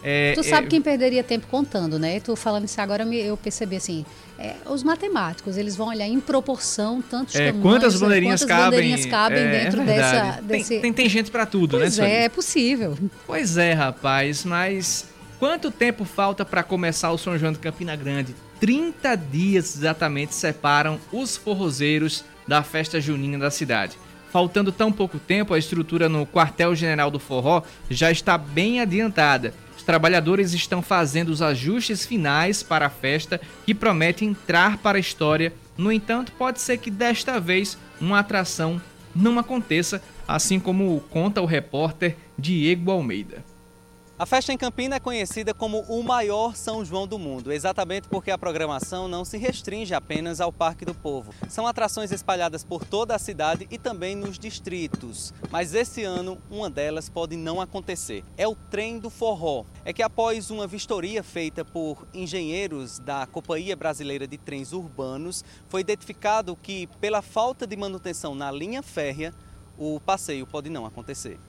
É, 0.03 0.33
tu 0.35 0.43
sabe 0.43 0.67
é... 0.67 0.71
quem 0.71 0.81
perderia 0.81 1.23
tempo 1.23 1.47
contando, 1.47 1.99
né? 1.99 2.21
Tu 2.21 2.35
falando 2.35 2.65
isso 2.65 2.81
agora, 2.81 3.05
eu 3.05 3.37
percebi 3.37 3.77
assim. 3.77 4.07
É, 4.39 4.55
os 4.65 4.83
matemáticos, 4.83 5.59
eles 5.59 5.77
vão 5.77 5.89
olhar 5.89 6.07
em 6.07 6.19
proporção 6.19 7.03
tantos 7.03 7.35
é, 7.35 7.49
tamanhos, 7.49 7.63
quantas 7.63 8.01
bandeirinhas 8.01 8.41
quantas 8.41 8.57
cabem, 8.57 8.71
bandeirinhas 8.71 9.07
cabem 9.07 9.39
é, 9.39 9.65
dentro 9.65 9.85
dessa 9.85 10.41
desse... 10.41 10.69
Tem, 10.69 10.81
tem, 10.81 10.93
tem 10.95 11.09
gente 11.11 11.31
para 11.31 11.45
tudo, 11.45 11.77
pois 11.77 11.99
né? 11.99 12.11
É, 12.11 12.25
é 12.25 12.29
possível. 12.31 12.97
Pois 13.27 13.59
é, 13.59 13.75
rapaz, 13.75 14.43
mas 14.47 15.07
quanto 15.39 15.71
tempo 15.71 16.07
falta 16.07 16.43
para 16.43 16.63
começar 16.63 17.11
o 17.11 17.19
São 17.19 17.37
João 17.37 17.53
de 17.53 17.59
Campina 17.59 17.95
Grande? 17.95 18.35
30 18.61 19.15
dias 19.15 19.77
exatamente 19.77 20.35
separam 20.35 20.99
os 21.13 21.37
forrozeiros 21.37 22.25
da 22.49 22.63
festa 22.63 22.99
junina 22.99 23.39
da 23.39 23.51
cidade. 23.51 23.99
Faltando 24.31 24.71
tão 24.71 24.93
pouco 24.93 25.19
tempo, 25.19 25.53
a 25.53 25.59
estrutura 25.59 26.09
no 26.09 26.25
quartel-general 26.25 27.11
do 27.11 27.19
Forró 27.19 27.63
já 27.91 28.11
está 28.13 28.39
bem 28.39 28.81
adiantada. 28.81 29.53
Os 29.77 29.83
trabalhadores 29.83 30.53
estão 30.53 30.81
fazendo 30.81 31.31
os 31.31 31.43
ajustes 31.43 32.07
finais 32.07 32.63
para 32.63 32.87
a 32.87 32.91
festa 32.91 33.41
que 33.67 33.75
promete 33.75 34.25
entrar 34.25 34.79
para 34.79 34.99
a 34.99 35.01
história. 35.01 35.53
No 35.77 35.91
entanto, 35.91 36.33
pode 36.39 36.61
ser 36.61 36.79
que 36.79 36.91
desta 36.91 37.41
vez 37.41 37.77
uma 38.01 38.21
atração 38.21 38.81
não 39.15 39.39
aconteça, 39.39 40.01
assim 40.29 40.61
como 40.61 41.01
conta 41.11 41.41
o 41.41 41.47
repórter 41.47 42.17
Diego 42.39 42.93
Almeida. 42.93 43.50
A 44.21 44.27
festa 44.27 44.53
em 44.53 44.59
Campina 44.59 44.97
é 44.97 45.01
conhecida 45.01 45.55
como 45.55 45.81
o 45.89 46.03
maior 46.03 46.55
São 46.55 46.85
João 46.85 47.07
do 47.07 47.19
mundo, 47.19 47.51
exatamente 47.51 48.07
porque 48.07 48.31
a 48.31 48.37
programação 48.37 49.09
não 49.09 49.25
se 49.25 49.39
restringe 49.39 49.95
apenas 49.95 50.43
ao 50.43 50.53
Parque 50.53 50.85
do 50.85 50.95
Povo. 50.95 51.33
São 51.49 51.67
atrações 51.67 52.13
espalhadas 52.13 52.63
por 52.63 52.85
toda 52.85 53.15
a 53.15 53.19
cidade 53.19 53.67
e 53.71 53.79
também 53.79 54.15
nos 54.15 54.39
distritos. 54.39 55.33
Mas 55.51 55.73
esse 55.73 56.05
ano, 56.05 56.37
uma 56.51 56.69
delas 56.69 57.09
pode 57.09 57.35
não 57.35 57.63
acontecer. 57.63 58.23
É 58.37 58.47
o 58.47 58.55
Trem 58.55 58.99
do 58.99 59.09
Forró. 59.09 59.65
É 59.87 59.93
que 59.95 60.03
após 60.03 60.51
uma 60.51 60.67
vistoria 60.67 61.23
feita 61.23 61.65
por 61.65 62.07
engenheiros 62.13 62.99
da 62.99 63.27
Companhia 63.27 63.75
Brasileira 63.75 64.27
de 64.27 64.37
Trens 64.37 64.75
Urbanos, 64.75 65.43
foi 65.67 65.81
identificado 65.81 66.55
que, 66.57 66.89
pela 67.01 67.23
falta 67.23 67.67
de 67.67 67.75
manutenção 67.75 68.35
na 68.35 68.53
linha 68.53 68.83
férrea, 68.83 69.33
o 69.79 69.99
passeio 69.99 70.47
pode 70.47 70.69
não 70.69 70.85
acontecer. 70.85 71.41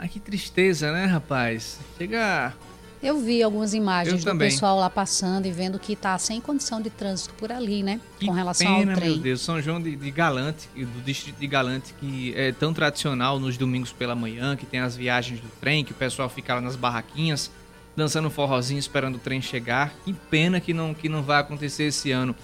Ai, 0.00 0.08
que 0.08 0.18
tristeza, 0.18 0.90
né, 0.92 1.04
rapaz? 1.04 1.78
Chega. 1.98 2.54
Eu 3.02 3.20
vi 3.20 3.42
algumas 3.42 3.74
imagens 3.74 4.24
do 4.24 4.38
pessoal 4.38 4.78
lá 4.78 4.88
passando 4.88 5.44
e 5.44 5.52
vendo 5.52 5.78
que 5.78 5.94
tá 5.94 6.16
sem 6.16 6.40
condição 6.40 6.80
de 6.80 6.88
trânsito 6.88 7.34
por 7.34 7.52
ali, 7.52 7.82
né? 7.82 8.00
Que 8.18 8.24
com 8.24 8.32
relação 8.32 8.78
pena, 8.78 8.92
ao 8.92 8.98
trem. 8.98 9.10
Meu 9.10 9.18
Deus, 9.18 9.42
São 9.42 9.60
João 9.60 9.78
de, 9.80 9.94
de 9.94 10.10
Galante, 10.10 10.70
do 10.74 11.02
distrito 11.04 11.36
de 11.38 11.46
Galante, 11.46 11.94
que 12.00 12.32
é 12.34 12.50
tão 12.50 12.72
tradicional 12.72 13.38
nos 13.38 13.58
domingos 13.58 13.92
pela 13.92 14.14
manhã, 14.14 14.56
que 14.56 14.64
tem 14.64 14.80
as 14.80 14.96
viagens 14.96 15.38
do 15.38 15.48
trem, 15.60 15.84
que 15.84 15.92
o 15.92 15.94
pessoal 15.94 16.30
fica 16.30 16.54
lá 16.54 16.62
nas 16.62 16.76
barraquinhas, 16.76 17.50
dançando 17.94 18.30
forrozinho, 18.30 18.78
esperando 18.78 19.16
o 19.16 19.18
trem 19.18 19.42
chegar. 19.42 19.92
Que 20.06 20.14
pena 20.14 20.60
que 20.60 20.72
não, 20.72 20.94
que 20.94 21.10
não 21.10 21.22
vai 21.22 21.40
acontecer 21.40 21.84
esse 21.84 22.10
ano. 22.10 22.34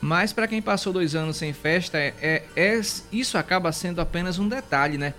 Mas 0.00 0.32
para 0.32 0.48
quem 0.48 0.60
passou 0.60 0.92
dois 0.92 1.14
anos 1.14 1.36
sem 1.36 1.52
festa, 1.52 1.96
é, 1.96 2.12
é, 2.20 2.42
é, 2.56 2.80
isso 3.12 3.38
acaba 3.38 3.70
sendo 3.70 4.00
apenas 4.00 4.36
um 4.40 4.48
detalhe, 4.48 4.98
né? 4.98 5.14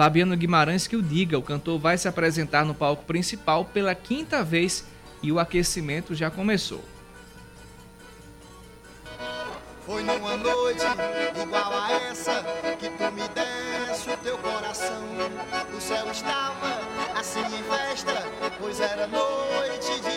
Fabiano 0.00 0.34
Guimarães 0.34 0.86
que 0.86 0.96
o 0.96 1.02
diga, 1.02 1.38
o 1.38 1.42
cantor 1.42 1.78
vai 1.78 1.98
se 1.98 2.08
apresentar 2.08 2.64
no 2.64 2.74
palco 2.74 3.04
principal 3.04 3.66
pela 3.66 3.94
quinta 3.94 4.42
vez 4.42 4.82
e 5.22 5.30
o 5.30 5.38
aquecimento 5.38 6.14
já 6.14 6.30
começou. 6.30 6.82
Foi 9.84 10.02
numa 10.02 10.38
noite 10.38 10.86
igual 11.38 11.72
a 11.74 11.92
essa 12.08 12.42
que 12.78 12.88
tu 12.88 13.12
me 13.12 13.24
o 14.14 14.16
teu 14.24 14.38
coração. 14.38 15.04
O 15.76 15.80
céu 15.82 16.10
estava 16.10 16.80
assim 17.14 17.40
em 17.40 17.62
festa, 17.62 18.26
pois 18.58 18.80
era 18.80 19.06
noite 19.06 20.00
de. 20.00 20.09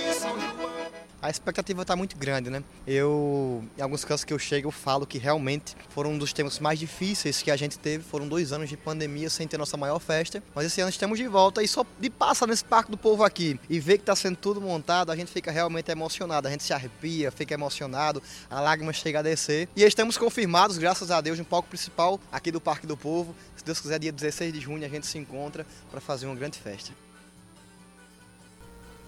A 1.24 1.30
expectativa 1.30 1.84
está 1.84 1.95
muito 1.95 2.17
grande, 2.17 2.49
né? 2.49 2.61
Eu, 2.86 3.63
em 3.78 3.82
alguns 3.82 4.03
casos 4.03 4.26
que 4.26 4.34
eu 4.34 4.38
chego, 4.38 4.67
eu 4.67 4.71
falo 4.74 5.07
que 5.07 5.17
realmente 5.17 5.74
foram 5.88 6.11
um 6.11 6.17
dos 6.17 6.34
tempos 6.34 6.59
mais 6.59 6.78
difíceis 6.78 7.41
que 7.41 7.49
a 7.49 7.55
gente 7.55 7.80
teve. 7.80 8.03
Foram 8.03 8.28
dois 8.28 8.51
anos 8.51 8.67
de 8.67 8.76
pandemia 8.76 9.30
sem 9.30 9.47
ter 9.47 9.57
nossa 9.57 9.78
maior 9.78 9.99
festa. 9.99 10.43
Mas 10.53 10.65
esse 10.65 10.82
ano 10.82 10.89
estamos 10.89 11.17
de 11.17 11.26
volta 11.26 11.63
e 11.63 11.67
só 11.67 11.86
de 11.97 12.09
passar 12.09 12.45
nesse 12.45 12.65
Parque 12.65 12.91
do 12.91 12.97
Povo 12.97 13.24
aqui 13.24 13.57
e 13.69 13.80
ver 13.80 13.99
que 13.99 14.01
está 14.01 14.17
sendo 14.17 14.36
tudo 14.36 14.59
montado, 14.59 15.13
a 15.13 15.15
gente 15.15 15.32
fica 15.32 15.49
realmente 15.49 15.89
emocionado. 15.89 16.45
A 16.49 16.51
gente 16.51 16.63
se 16.63 16.74
arrepia, 16.74 17.32
fica 17.32 17.53
emocionado, 17.53 18.21
a 18.49 18.59
lágrima 18.59 18.91
chega 18.91 19.19
a 19.19 19.21
descer. 19.21 19.69
E 19.78 19.82
estamos 19.82 20.17
confirmados, 20.17 20.78
graças 20.78 21.09
a 21.09 21.21
Deus, 21.21 21.39
no 21.39 21.45
palco 21.45 21.69
principal 21.69 22.19
aqui 22.34 22.51
do 22.51 22.59
Parque 22.59 22.86
do 22.86 22.97
Povo. 22.97 23.34
Se 23.55 23.63
Deus 23.63 23.80
quiser, 23.80 23.97
dia 23.97 24.11
16 24.11 24.51
de 24.51 24.59
junho 24.59 24.86
a 24.86 24.89
gente 24.89 25.07
se 25.07 25.17
encontra 25.17 25.65
para 25.89 26.01
fazer 26.01 26.26
uma 26.26 26.36
grande 26.36 26.59
festa. 26.59 26.91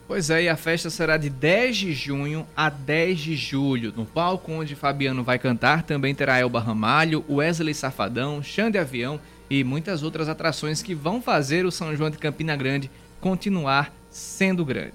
Pois 0.08 0.30
é, 0.30 0.43
e 0.43 0.49
a 0.49 0.56
festa 0.56 0.91
será 0.91 1.18
de 1.18 1.32
10 1.32 1.78
de 1.78 1.93
junho 1.93 2.47
a 2.56 2.70
10 2.70 3.20
de 3.20 3.36
julho. 3.36 3.91
No 3.95 4.06
palco 4.06 4.51
onde 4.51 4.76
Fabiano 4.76 5.24
vai 5.24 5.39
cantar 5.39 5.82
também 5.82 6.14
terá 6.14 6.38
Elba 6.38 6.60
Ramalho, 6.60 7.26
Wesley 7.28 7.74
Safadão, 7.74 8.43
Xande 8.43 8.78
Avião 8.78 9.20
e 9.49 9.64
muitas 9.64 10.03
outras 10.03 10.30
atrações 10.30 10.84
que 10.84 10.93
vão 10.93 11.22
fazer 11.22 11.66
o 11.66 11.72
São 11.72 11.95
João 11.95 12.12
de 12.12 12.20
Campina 12.20 12.56
Grande 12.56 12.91
continuar 13.20 13.91
sendo 14.12 14.64
grande. 14.64 14.93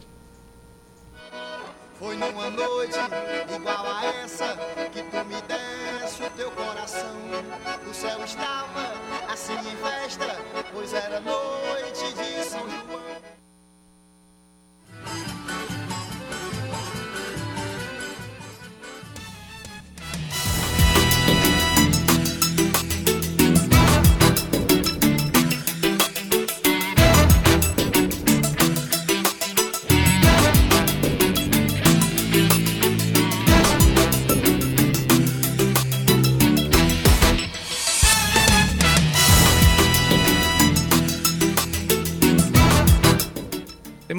Foi 1.99 2.17
numa 2.17 2.49
noite 2.49 2.99
igual 3.55 3.87
a 3.87 4.05
essa 4.23 4.57
que 4.93 5.03
tu 5.03 5.25
me 5.27 5.43
desse 5.43 6.23
o 6.23 6.31
teu 6.31 6.51
coração. 6.53 7.17
O 7.89 7.93
céu 7.93 8.25
estava 8.25 8.95
assim 9.29 9.55
em 9.55 9.77
festa, 9.77 10.37
pois 10.73 10.95
era 10.95 11.21
noite 11.21 11.80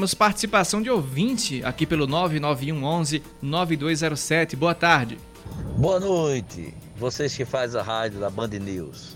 Temos 0.02 0.16
participação 0.16 0.82
de 0.82 0.90
ouvinte 0.90 1.64
aqui 1.64 1.86
pelo 1.86 2.08
99111 2.08 3.22
9207. 3.40 4.56
Boa 4.56 4.74
tarde. 4.74 5.20
Boa 5.78 6.00
noite, 6.00 6.74
vocês 6.98 7.38
que 7.38 7.46
fazem 7.46 7.80
a 7.80 7.84
rádio 7.84 8.20
da 8.20 8.28
Band 8.28 8.48
News. 8.48 9.16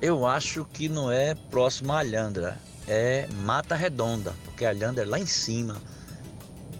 Eu 0.00 0.26
acho 0.26 0.64
que 0.72 0.88
não 0.88 1.12
é 1.12 1.34
próximo 1.34 1.92
a 1.92 1.98
Alhandra, 1.98 2.56
é 2.88 3.28
Mata 3.44 3.74
Redonda, 3.74 4.34
porque 4.42 4.64
a 4.64 4.70
Alhandra 4.70 5.04
é 5.04 5.06
lá 5.06 5.18
em 5.18 5.26
cima, 5.26 5.76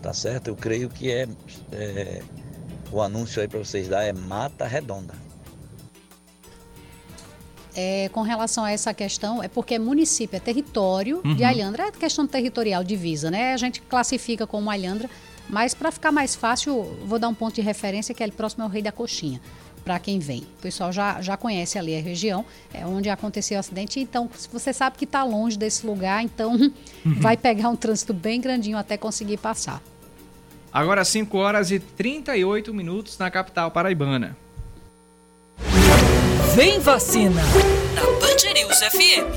tá 0.01 0.15
certo? 0.15 0.49
Eu 0.49 0.57
creio 0.57 0.89
que 0.89 1.13
é, 1.13 1.29
é 1.73 2.23
o 2.91 3.03
anúncio 3.03 3.43
aí 3.43 3.49
para 3.49 3.59
vocês 3.59 3.87
dar 3.87 4.03
é 4.03 4.15
Mata 4.15 4.67
Redonda. 4.67 5.13
É, 7.79 8.09
com 8.11 8.23
relação 8.23 8.65
a 8.65 8.71
essa 8.73 8.95
questão, 8.95 9.43
é 9.43 9.49
porque 9.49 9.79
município 9.79 10.37
é 10.37 10.41
território 10.41 11.21
Uhum. 11.23 11.35
de 11.35 11.45
Alhandra, 11.45 11.89
é 11.89 11.93
questão 11.93 12.27
territorial, 12.27 12.83
divisa, 12.83 13.31
né? 13.31 13.53
A 13.53 13.57
gente 13.59 13.83
classifica 13.83 14.47
como 14.47 14.71
Alhandra, 14.71 15.11
mas 15.47 15.75
para 15.75 15.93
ficar 15.93 16.11
mais 16.11 16.35
fácil, 16.35 16.83
vou 17.05 17.19
dar 17.19 17.29
um 17.29 17.35
ponto 17.35 17.55
de 17.57 17.61
referência 17.61 18.15
que 18.15 18.23
é 18.25 18.29
próximo 18.29 18.65
ao 18.65 18.71
Rei 18.71 18.81
da 18.81 18.91
Coxinha, 18.91 19.41
para 19.85 19.99
quem 19.99 20.19
vem. 20.19 20.41
O 20.59 20.63
pessoal 20.63 20.91
já, 20.91 21.21
já 21.21 21.37
conhece 21.37 21.79
ali 21.79 21.95
a 21.95 22.01
região, 22.01 22.47
é 22.73 22.87
onde 22.87 23.11
aconteceu 23.11 23.59
o 23.59 23.61
acidente, 23.61 24.01
então 24.01 24.29
se 24.35 24.49
você 24.51 24.73
sabe 24.73 24.97
que 24.97 25.05
está 25.05 25.23
longe 25.23 25.59
desse 25.59 25.87
lugar, 25.87 26.25
então 26.25 26.73
vai 27.05 27.37
pegar 27.37 27.69
um 27.69 27.77
trânsito 27.77 28.15
bem 28.15 28.41
grandinho 28.41 28.79
até 28.79 28.97
conseguir 28.97 29.37
passar. 29.37 29.83
Agora 30.73 31.05
5 31.05 31.37
horas 31.39 31.71
e 31.71 31.79
38 31.79 32.73
minutos 32.73 33.19
na 33.19 33.31
capital 33.31 33.71
paraibana. 33.71 34.37
Vem 36.57 36.81
vacina 36.81 37.43
na 37.95 38.01
Band 38.01 38.55
News 38.55 38.79
FM. 38.79 39.29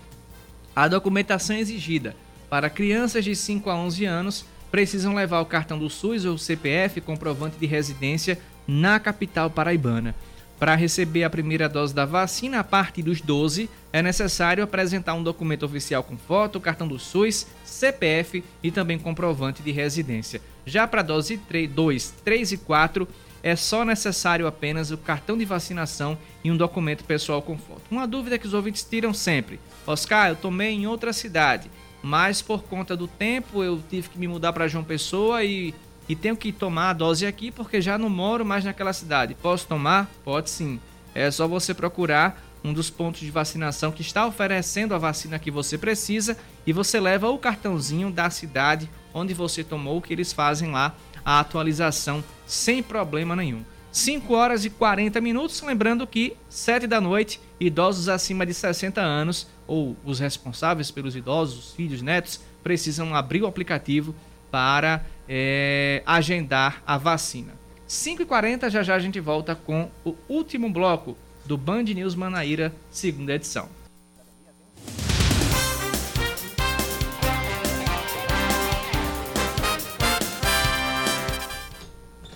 A 0.74 0.88
documentação 0.88 1.58
exigida 1.58 2.16
para 2.50 2.70
crianças 2.70 3.26
de 3.26 3.36
5 3.36 3.70
a 3.70 3.76
11 3.76 4.06
anos 4.06 4.46
precisam 4.72 5.14
levar 5.14 5.42
o 5.42 5.46
cartão 5.46 5.78
do 5.78 5.90
SUS 5.90 6.24
ou 6.24 6.38
CPF 6.38 7.02
comprovante 7.02 7.58
de 7.60 7.66
residência 7.66 8.40
na 8.72 9.00
capital 9.00 9.50
paraibana. 9.50 10.16
Para 10.58 10.76
receber 10.76 11.24
a 11.24 11.30
primeira 11.30 11.68
dose 11.68 11.94
da 11.94 12.06
vacina 12.06 12.60
a 12.60 12.64
partir 12.64 13.02
dos 13.02 13.20
12, 13.20 13.70
é 13.92 14.02
necessário 14.02 14.64
apresentar 14.64 15.16
um 15.16 15.24
documento 15.24 15.66
oficial 15.66 16.04
com 16.04 16.16
foto, 16.16 16.60
cartão 16.62 16.88
do 16.88 17.00
SUS, 17.00 17.48
CPF 17.66 18.44
e 18.62 18.72
também 18.72 18.98
comprovante 18.98 19.64
de 19.64 19.72
residência. 19.72 20.40
Já 20.66 20.88
para 20.88 21.02
a 21.02 21.04
dose 21.04 21.38
3, 21.38 21.70
2, 21.70 22.14
3 22.24 22.52
e 22.52 22.58
4, 22.58 23.08
é 23.44 23.56
só 23.56 23.84
necessário 23.84 24.46
apenas 24.46 24.92
o 24.92 24.98
cartão 24.98 25.36
de 25.36 25.46
vacinação 25.46 26.18
e 26.44 26.52
um 26.52 26.56
documento 26.56 27.04
pessoal 27.04 27.42
com 27.42 27.58
foto. 27.58 27.82
Uma 27.90 28.08
dúvida 28.08 28.38
que 28.38 28.46
os 28.46 28.54
ouvintes 28.54 28.84
tiram 28.84 29.14
sempre: 29.14 29.60
Oscar, 29.86 30.30
eu 30.30 30.36
tomei 30.36 30.70
em 30.70 30.86
outra 30.86 31.12
cidade, 31.12 31.72
mas 32.04 32.42
por 32.42 32.64
conta 32.64 32.96
do 32.96 33.08
tempo 33.08 33.64
eu 33.64 33.82
tive 33.90 34.10
que 34.10 34.20
me 34.20 34.28
mudar 34.28 34.54
para 34.54 34.68
João 34.68 34.84
Pessoa 34.84 35.44
e 35.44 35.74
e 36.08 36.16
tenho 36.16 36.36
que 36.36 36.52
tomar 36.52 36.90
a 36.90 36.94
dose 36.94 37.26
aqui 37.26 37.52
porque 37.52 37.82
já 37.82 37.98
não 37.98 38.10
moro 38.10 38.46
mais 38.46 38.66
naquela 38.66 38.94
cidade. 38.94 39.36
Posso 39.36 39.68
tomar? 39.68 40.10
Pode 40.24 40.50
sim. 40.50 40.80
É 41.14 41.30
só 41.30 41.48
você 41.48 41.74
procurar 41.74 42.42
um 42.64 42.74
dos 42.74 42.90
pontos 42.90 43.22
de 43.22 43.32
vacinação 43.32 43.92
que 43.92 44.02
está 44.02 44.26
oferecendo 44.26 44.94
a 44.94 44.98
vacina 44.98 45.40
que 45.40 45.50
você 45.50 45.78
precisa 45.78 46.38
e 46.66 46.72
você 46.72 47.00
leva 47.00 47.30
o 47.30 47.38
cartãozinho 47.38 48.12
da 48.12 48.30
cidade 48.30 48.90
onde 49.14 49.34
você 49.34 49.64
tomou, 49.64 50.02
que 50.02 50.14
eles 50.14 50.32
fazem 50.32 50.72
lá 50.72 50.96
a 51.26 51.40
atualização 51.40 52.24
sem 52.46 52.82
problema 52.82 53.36
nenhum. 53.36 53.64
5 53.92 54.34
horas 54.34 54.64
e 54.64 54.70
40 54.70 55.20
minutos, 55.20 55.62
lembrando 55.62 56.08
que 56.08 56.38
7 56.50 56.88
da 56.88 57.02
noite, 57.02 57.42
idosos 57.60 58.08
acima 58.08 58.46
de 58.46 58.54
60 58.54 59.02
anos 59.02 59.48
ou 59.68 59.98
os 60.06 60.20
responsáveis 60.20 60.90
pelos 60.90 61.16
idosos, 61.16 61.58
os 61.58 61.74
filhos, 61.74 62.02
netos, 62.02 62.40
precisam 62.64 63.14
abrir 63.14 63.42
o 63.42 63.48
aplicativo 63.48 64.16
para 64.50 65.06
é, 65.34 66.04
agendar 66.06 66.84
a 66.86 66.98
vacina. 66.98 67.54
5h40, 67.88 68.70
já 68.70 68.84
já 68.84 68.96
a 68.96 69.00
gente 69.00 69.18
volta 69.22 69.56
com 69.56 69.90
o 70.04 70.14
último 70.28 70.70
bloco 70.70 71.18
do 71.46 71.58
Band 71.58 71.84
News 71.84 72.16
Manaíra, 72.16 72.74
segunda 72.90 73.34
edição. 73.36 73.70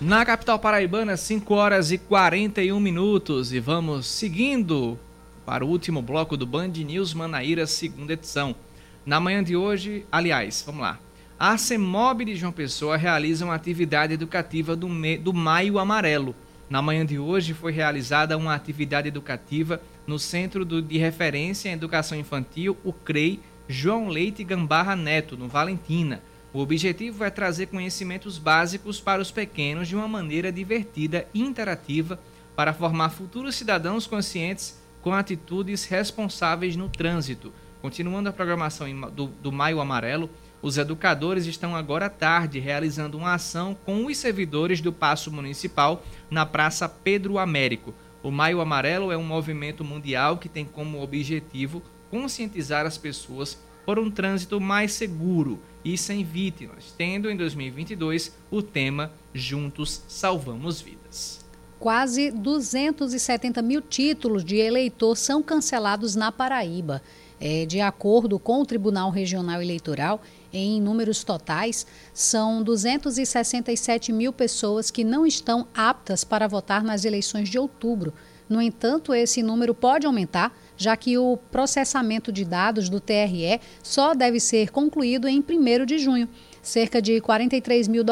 Na 0.00 0.24
capital 0.24 0.58
paraibana, 0.58 1.18
5 1.18 1.54
horas 1.54 1.90
e 1.90 1.98
41 1.98 2.80
minutos 2.80 3.52
e 3.52 3.60
vamos 3.60 4.06
seguindo 4.06 4.98
para 5.44 5.62
o 5.62 5.68
último 5.68 6.00
bloco 6.00 6.34
do 6.34 6.46
Band 6.46 6.68
News 6.68 7.12
Manaíra, 7.12 7.66
segunda 7.66 8.14
edição. 8.14 8.56
Na 9.04 9.20
manhã 9.20 9.44
de 9.44 9.54
hoje, 9.54 10.06
aliás, 10.10 10.62
vamos 10.66 10.80
lá. 10.80 11.05
A 11.38 11.58
CEMOB 11.58 12.24
de 12.24 12.34
João 12.34 12.50
Pessoa 12.50 12.96
realiza 12.96 13.44
uma 13.44 13.54
atividade 13.54 14.14
educativa 14.14 14.74
do, 14.74 14.88
do 15.20 15.34
Maio 15.34 15.78
Amarelo. 15.78 16.34
Na 16.70 16.80
manhã 16.80 17.04
de 17.04 17.18
hoje 17.18 17.52
foi 17.52 17.72
realizada 17.72 18.38
uma 18.38 18.54
atividade 18.54 19.08
educativa 19.08 19.78
no 20.06 20.18
Centro 20.18 20.64
de 20.64 20.96
Referência 20.96 21.68
em 21.68 21.72
Educação 21.72 22.18
Infantil, 22.18 22.74
o 22.82 22.90
CREI, 22.90 23.38
João 23.68 24.08
Leite 24.08 24.42
Gambarra 24.42 24.96
Neto, 24.96 25.36
no 25.36 25.46
Valentina. 25.46 26.22
O 26.54 26.60
objetivo 26.60 27.22
é 27.22 27.28
trazer 27.28 27.66
conhecimentos 27.66 28.38
básicos 28.38 28.98
para 28.98 29.20
os 29.20 29.30
pequenos 29.30 29.88
de 29.88 29.94
uma 29.94 30.08
maneira 30.08 30.50
divertida 30.50 31.28
e 31.34 31.42
interativa 31.42 32.18
para 32.56 32.72
formar 32.72 33.10
futuros 33.10 33.56
cidadãos 33.56 34.06
conscientes 34.06 34.80
com 35.02 35.12
atitudes 35.12 35.84
responsáveis 35.84 36.76
no 36.76 36.88
trânsito. 36.88 37.52
Continuando 37.82 38.30
a 38.30 38.32
programação 38.32 38.88
do, 39.10 39.26
do 39.26 39.52
Maio 39.52 39.80
Amarelo, 39.80 40.30
os 40.66 40.78
educadores 40.78 41.46
estão 41.46 41.76
agora 41.76 42.06
à 42.06 42.10
tarde 42.10 42.58
realizando 42.58 43.16
uma 43.16 43.34
ação 43.34 43.76
com 43.86 44.06
os 44.06 44.16
servidores 44.16 44.80
do 44.80 44.92
Paço 44.92 45.30
Municipal 45.30 46.04
na 46.28 46.44
Praça 46.44 46.88
Pedro 46.88 47.38
Américo. 47.38 47.94
O 48.20 48.32
Maio 48.32 48.60
Amarelo 48.60 49.12
é 49.12 49.16
um 49.16 49.22
movimento 49.22 49.84
mundial 49.84 50.38
que 50.38 50.48
tem 50.48 50.64
como 50.64 51.00
objetivo 51.00 51.80
conscientizar 52.10 52.84
as 52.84 52.98
pessoas 52.98 53.56
por 53.84 53.96
um 53.96 54.10
trânsito 54.10 54.60
mais 54.60 54.92
seguro 54.92 55.60
e 55.84 55.96
sem 55.96 56.24
vítimas, 56.24 56.92
tendo 56.98 57.30
em 57.30 57.36
2022 57.36 58.36
o 58.50 58.60
tema 58.60 59.12
Juntos 59.32 60.02
Salvamos 60.08 60.80
Vidas. 60.80 61.46
Quase 61.78 62.32
270 62.32 63.62
mil 63.62 63.80
títulos 63.80 64.44
de 64.44 64.56
eleitor 64.56 65.16
são 65.16 65.44
cancelados 65.44 66.16
na 66.16 66.32
Paraíba. 66.32 67.00
É, 67.38 67.66
de 67.66 67.82
acordo 67.82 68.38
com 68.38 68.62
o 68.62 68.66
Tribunal 68.66 69.10
Regional 69.10 69.60
Eleitoral, 69.60 70.22
em 70.52 70.80
números 70.80 71.24
totais, 71.24 71.86
são 72.12 72.62
267 72.62 74.12
mil 74.12 74.32
pessoas 74.32 74.90
que 74.90 75.04
não 75.04 75.26
estão 75.26 75.66
aptas 75.74 76.24
para 76.24 76.46
votar 76.48 76.82
nas 76.82 77.04
eleições 77.04 77.48
de 77.48 77.58
outubro. 77.58 78.12
No 78.48 78.62
entanto, 78.62 79.12
esse 79.12 79.42
número 79.42 79.74
pode 79.74 80.06
aumentar, 80.06 80.56
já 80.76 80.96
que 80.96 81.18
o 81.18 81.36
processamento 81.50 82.30
de 82.30 82.44
dados 82.44 82.88
do 82.88 83.00
TRE 83.00 83.60
só 83.82 84.14
deve 84.14 84.38
ser 84.38 84.70
concluído 84.70 85.26
em 85.26 85.40
1 85.40 85.84
de 85.84 85.98
junho. 85.98 86.28
Cerca 86.62 87.00
de 87.02 87.20
43 87.20 87.88
mil 87.88 88.04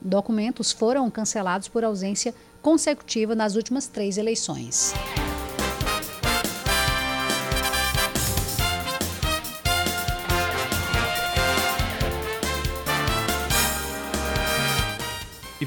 documentos 0.00 0.72
foram 0.72 1.10
cancelados 1.10 1.68
por 1.68 1.84
ausência 1.84 2.34
consecutiva 2.60 3.34
nas 3.34 3.56
últimas 3.56 3.86
três 3.86 4.18
eleições. 4.18 4.92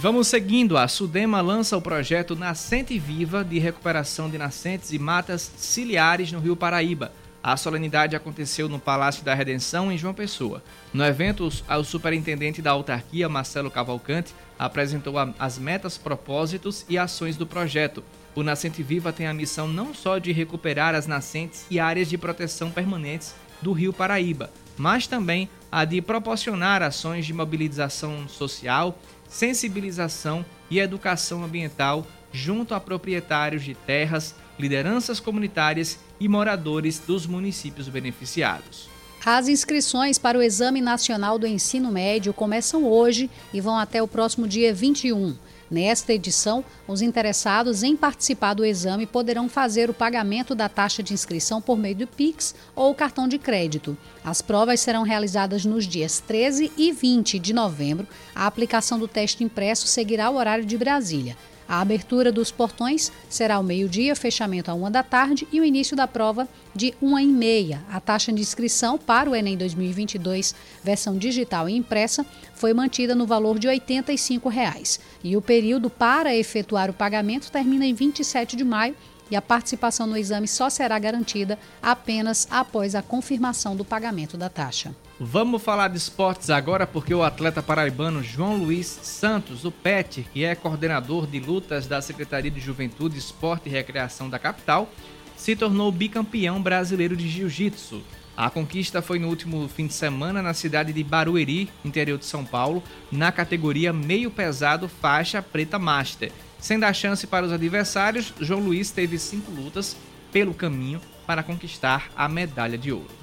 Vamos 0.03 0.27
seguindo. 0.27 0.77
A 0.77 0.85
Sudema 0.89 1.39
lança 1.39 1.77
o 1.77 1.81
projeto 1.81 2.35
Nascente 2.35 2.99
Viva 2.99 3.41
de 3.41 3.57
recuperação 3.57 4.29
de 4.29 4.37
nascentes 4.37 4.91
e 4.91 4.99
matas 4.99 5.49
ciliares 5.55 6.29
no 6.29 6.41
Rio 6.41 6.57
Paraíba. 6.57 7.13
A 7.41 7.55
solenidade 7.55 8.13
aconteceu 8.13 8.67
no 8.67 8.79
Palácio 8.79 9.23
da 9.23 9.33
Redenção, 9.33 9.89
em 9.89 9.97
João 9.97 10.13
Pessoa. 10.13 10.61
No 10.93 11.05
evento, 11.05 11.47
o 11.47 11.83
superintendente 11.85 12.61
da 12.61 12.71
autarquia, 12.71 13.29
Marcelo 13.29 13.71
Cavalcante, 13.71 14.35
apresentou 14.59 15.15
as 15.39 15.57
metas, 15.57 15.97
propósitos 15.97 16.85
e 16.89 16.97
ações 16.97 17.37
do 17.37 17.47
projeto. 17.47 18.03
O 18.35 18.43
Nascente 18.43 18.83
Viva 18.83 19.13
tem 19.13 19.27
a 19.27 19.33
missão 19.33 19.69
não 19.69 19.93
só 19.93 20.17
de 20.17 20.33
recuperar 20.33 20.95
as 20.95 21.07
nascentes 21.07 21.65
e 21.71 21.79
áreas 21.79 22.09
de 22.09 22.17
proteção 22.17 22.69
permanentes 22.69 23.33
do 23.61 23.71
Rio 23.71 23.93
Paraíba, 23.93 24.51
mas 24.75 25.07
também 25.07 25.47
a 25.71 25.85
de 25.85 26.01
proporcionar 26.01 26.83
ações 26.83 27.25
de 27.25 27.31
mobilização 27.31 28.27
social 28.27 28.99
sensibilização 29.33 30.45
e 30.69 30.79
educação 30.79 31.43
ambiental 31.43 32.05
junto 32.31 32.75
a 32.75 32.79
proprietários 32.79 33.63
de 33.63 33.73
terras, 33.73 34.35
lideranças 34.59 35.19
comunitárias 35.19 35.97
e 36.19 36.27
moradores 36.27 36.99
dos 36.99 37.25
municípios 37.25 37.89
beneficiados. 37.89 38.87
As 39.25 39.47
inscrições 39.47 40.19
para 40.19 40.37
o 40.37 40.41
Exame 40.41 40.81
Nacional 40.81 41.39
do 41.39 41.47
Ensino 41.47 41.91
Médio 41.91 42.33
começam 42.33 42.85
hoje 42.85 43.29
e 43.53 43.59
vão 43.59 43.77
até 43.77 44.03
o 44.03 44.07
próximo 44.07 44.47
dia 44.47 44.73
21. 44.73 45.35
Nesta 45.73 46.13
edição, 46.13 46.63
os 46.87 47.01
interessados 47.01 47.81
em 47.81 47.97
participar 47.97 48.53
do 48.53 48.63
exame 48.63 49.07
poderão 49.07 49.49
fazer 49.49 49.89
o 49.89 49.93
pagamento 49.93 50.53
da 50.53 50.69
taxa 50.69 51.01
de 51.01 51.15
inscrição 51.15 51.59
por 51.59 51.79
meio 51.79 51.95
do 51.95 52.05
Pix 52.05 52.53
ou 52.75 52.93
cartão 52.93 53.27
de 53.27 53.39
crédito. 53.39 53.97
As 54.23 54.39
provas 54.39 54.81
serão 54.81 55.01
realizadas 55.01 55.65
nos 55.65 55.87
dias 55.87 56.19
13 56.19 56.71
e 56.77 56.91
20 56.91 57.39
de 57.39 57.53
novembro. 57.53 58.07
A 58.35 58.45
aplicação 58.45 58.99
do 58.99 59.07
teste 59.07 59.43
impresso 59.43 59.87
seguirá 59.87 60.29
o 60.29 60.35
horário 60.35 60.63
de 60.63 60.77
Brasília. 60.77 61.35
A 61.67 61.81
abertura 61.81 62.31
dos 62.31 62.51
portões 62.51 63.11
será 63.29 63.55
ao 63.55 63.63
meio-dia, 63.63 64.15
fechamento 64.15 64.69
a 64.69 64.73
uma 64.73 64.91
da 64.91 65.03
tarde 65.03 65.47
e 65.51 65.59
o 65.59 65.65
início 65.65 65.95
da 65.95 66.07
prova 66.07 66.47
de 66.75 66.93
uma 67.01 67.21
e 67.21 67.27
meia. 67.27 67.81
A 67.89 67.99
taxa 67.99 68.31
de 68.31 68.41
inscrição 68.41 68.97
para 68.97 69.29
o 69.29 69.35
Enem 69.35 69.57
2022, 69.57 70.53
versão 70.83 71.17
digital 71.17 71.69
e 71.69 71.75
impressa, 71.75 72.25
foi 72.53 72.73
mantida 72.73 73.15
no 73.15 73.25
valor 73.25 73.57
de 73.57 73.67
85 73.67 74.49
reais. 74.49 74.99
e 75.23 75.37
o 75.37 75.41
período 75.41 75.89
para 75.89 76.35
efetuar 76.35 76.89
o 76.89 76.93
pagamento 76.93 77.51
termina 77.51 77.85
em 77.85 77.93
27 77.93 78.55
de 78.55 78.63
maio 78.63 78.95
e 79.31 79.35
a 79.35 79.41
participação 79.41 80.05
no 80.05 80.17
exame 80.17 80.47
só 80.47 80.69
será 80.69 80.97
garantida 80.99 81.57
apenas 81.81 82.47
após 82.51 82.93
a 82.93 83.01
confirmação 83.01 83.75
do 83.75 83.85
pagamento 83.85 84.37
da 84.37 84.49
taxa. 84.49 84.93
Vamos 85.25 85.63
falar 85.63 85.87
de 85.87 85.97
esportes 85.97 86.49
agora 86.49 86.85
porque 86.85 87.13
o 87.13 87.23
atleta 87.23 87.63
paraibano 87.63 88.21
João 88.21 88.57
Luiz 88.57 88.87
Santos, 88.87 89.63
o 89.63 89.71
PET, 89.71 90.27
que 90.33 90.43
é 90.43 90.53
coordenador 90.53 91.25
de 91.25 91.39
lutas 91.39 91.87
da 91.87 92.01
Secretaria 92.01 92.51
de 92.51 92.59
Juventude, 92.59 93.17
Esporte 93.17 93.69
e 93.69 93.71
Recreação 93.71 94.29
da 94.29 94.37
capital, 94.37 94.89
se 95.37 95.55
tornou 95.55 95.89
bicampeão 95.93 96.61
brasileiro 96.61 97.15
de 97.15 97.29
jiu-jitsu. 97.29 98.03
A 98.35 98.49
conquista 98.49 99.01
foi 99.01 99.17
no 99.17 99.29
último 99.29 99.65
fim 99.69 99.87
de 99.87 99.93
semana 99.93 100.41
na 100.41 100.53
cidade 100.53 100.91
de 100.91 101.03
Barueri, 101.05 101.69
interior 101.85 102.19
de 102.19 102.25
São 102.25 102.43
Paulo, 102.43 102.83
na 103.09 103.31
categoria 103.31 103.93
meio 103.93 104.29
pesado 104.29 104.89
faixa 104.89 105.41
preta 105.41 105.79
master. 105.79 106.33
Sem 106.59 106.77
dar 106.77 106.93
chance 106.93 107.25
para 107.25 107.45
os 107.45 107.53
adversários, 107.53 108.33
João 108.41 108.59
Luiz 108.59 108.91
teve 108.91 109.17
cinco 109.17 109.49
lutas 109.51 109.95
pelo 110.33 110.53
caminho 110.53 110.99
para 111.25 111.41
conquistar 111.41 112.11
a 112.13 112.27
medalha 112.27 112.77
de 112.77 112.91
ouro. 112.91 113.22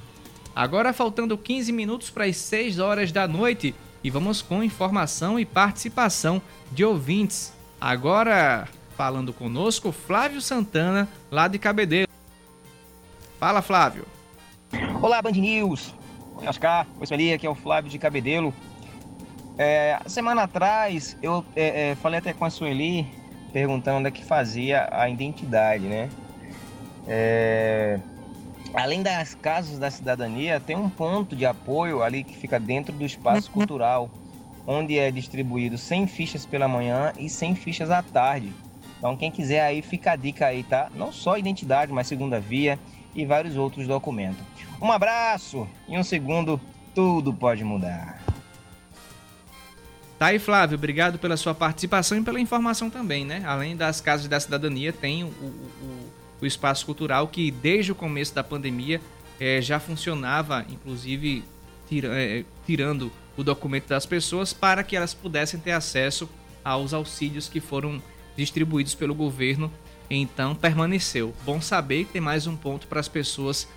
Agora 0.55 0.93
faltando 0.93 1.39
15 1.39 1.73
minutos 1.73 2.11
para 2.11 2.25
as 2.25 2.37
6 2.37 2.79
horas 2.79 3.13
da 3.13 3.27
noite 3.27 3.75
e 4.03 4.11
vamos 4.11 4.43
com 4.43 4.63
informação 4.63 5.39
e 5.39 5.45
participação 5.45 6.41
de 6.73 6.85
ouvintes. 6.85 7.53
Agora 7.81 8.69
falando 8.97 9.33
conosco 9.33 9.93
Flávio 9.93 10.41
Santana, 10.41 11.09
lá 11.31 11.49
de 11.49 11.59
Cabedelo. 11.59 12.09
Fala, 13.39 13.63
Flávio. 13.63 14.05
Olá, 15.01 15.23
Band 15.23 15.33
News. 15.33 15.95
Oi, 16.37 16.47
Oscar. 16.47 16.87
Oi, 16.99 17.07
Sueli. 17.07 17.33
Aqui 17.33 17.47
é 17.47 17.51
o 17.51 17.55
Flávio 17.55 17.91
de 17.91 17.99
Cabedelo. 17.99 18.53
É, 19.57 19.99
semana 20.07 20.43
atrás 20.43 21.17
eu 21.23 21.45
é, 21.57 21.91
é, 21.91 21.95
falei 21.95 22.19
até 22.19 22.33
com 22.33 22.45
a 22.45 22.51
Sueli 22.51 23.07
perguntando 23.53 23.99
onde 23.99 24.09
é 24.09 24.11
que 24.11 24.25
fazia 24.25 24.89
a 24.91 25.09
identidade, 25.09 25.85
né? 25.85 26.09
É, 27.07 27.99
além 28.75 29.03
das 29.03 29.35
casas 29.35 29.79
da 29.79 29.91
cidadania, 29.91 30.61
tem 30.61 30.77
um 30.77 30.89
ponto 30.89 31.35
de 31.35 31.45
apoio 31.45 32.03
ali 32.03 32.23
que 32.23 32.37
fica 32.37 32.59
dentro 32.59 32.95
do 32.95 33.05
espaço 33.05 33.49
uhum. 33.49 33.55
cultural, 33.55 34.11
onde 34.66 34.99
é 34.99 35.11
distribuído 35.11 35.77
100 35.77 36.07
fichas 36.07 36.47
pela 36.47 36.68
manhã 36.68 37.12
e 37.18 37.29
100 37.29 37.55
fichas 37.57 37.91
à 37.91 38.03
tarde. 38.03 38.53
Então, 38.99 39.16
quem 39.16 39.31
quiser 39.31 39.62
aí, 39.62 39.81
fica 39.81 40.12
a 40.12 40.16
dica 40.16 40.47
aí, 40.47 40.62
tá? 40.62 40.91
Não 40.95 41.11
só 41.11 41.39
identidade, 41.39 41.93
mas 41.93 42.07
segunda 42.07 42.39
via 42.39 42.79
e 43.14 43.25
vários 43.25 43.57
outros 43.57 43.87
documentos. 43.87 44.45
Um 44.81 44.93
abraço! 44.93 45.66
e 45.89 45.99
um 45.99 46.05
segundo, 46.05 46.61
tudo 46.95 47.33
pode 47.33 47.64
mudar. 47.64 48.21
Tá 50.18 50.27
aí, 50.27 50.39
Flávio, 50.39 50.77
obrigado 50.77 51.18
pela 51.18 51.35
sua 51.35 51.55
participação 51.55 52.18
e 52.18 52.23
pela 52.23 52.39
informação 52.39 52.91
também, 52.91 53.25
né? 53.25 53.43
Além 53.47 53.75
das 53.75 54.03
casas 54.03 54.29
da 54.29 54.39
cidadania, 54.39 54.93
tem 54.93 55.25
o, 55.25 55.29
o, 55.29 56.00
o 56.41 56.47
espaço 56.47 56.86
cultural 56.86 57.28
que 57.28 57.51
desde 57.51 57.93
o 57.93 57.95
começo 57.95 58.34
da 58.34 58.43
pandemia 58.43 59.01
é, 59.38 59.61
já 59.61 59.80
funcionava, 59.80 60.64
inclusive 60.68 61.45
tira, 61.88 62.09
é, 62.20 62.45
tirando 62.66 63.11
o 63.36 63.43
documento 63.43 63.88
das 63.88 64.07
pessoas 64.07 64.53
para 64.53 64.82
que 64.82 64.97
elas 64.97 65.14
pudessem 65.14 65.59
ter 65.59 65.72
acesso 65.72 66.28
aos 66.64 66.93
auxílios 66.93 67.49
que 67.49 67.61
foram 67.61 68.03
distribuídos 68.36 68.95
pelo 68.95 69.14
governo. 69.14 69.72
Então 70.09 70.55
permaneceu. 70.55 71.34
Bom 71.45 71.61
saber 71.61 72.05
que 72.05 72.12
tem 72.12 72.20
mais 72.20 72.47
um 72.47 72.57
ponto 72.57 72.86
para 72.86 73.01
as 73.01 73.09
pessoas 73.09 73.68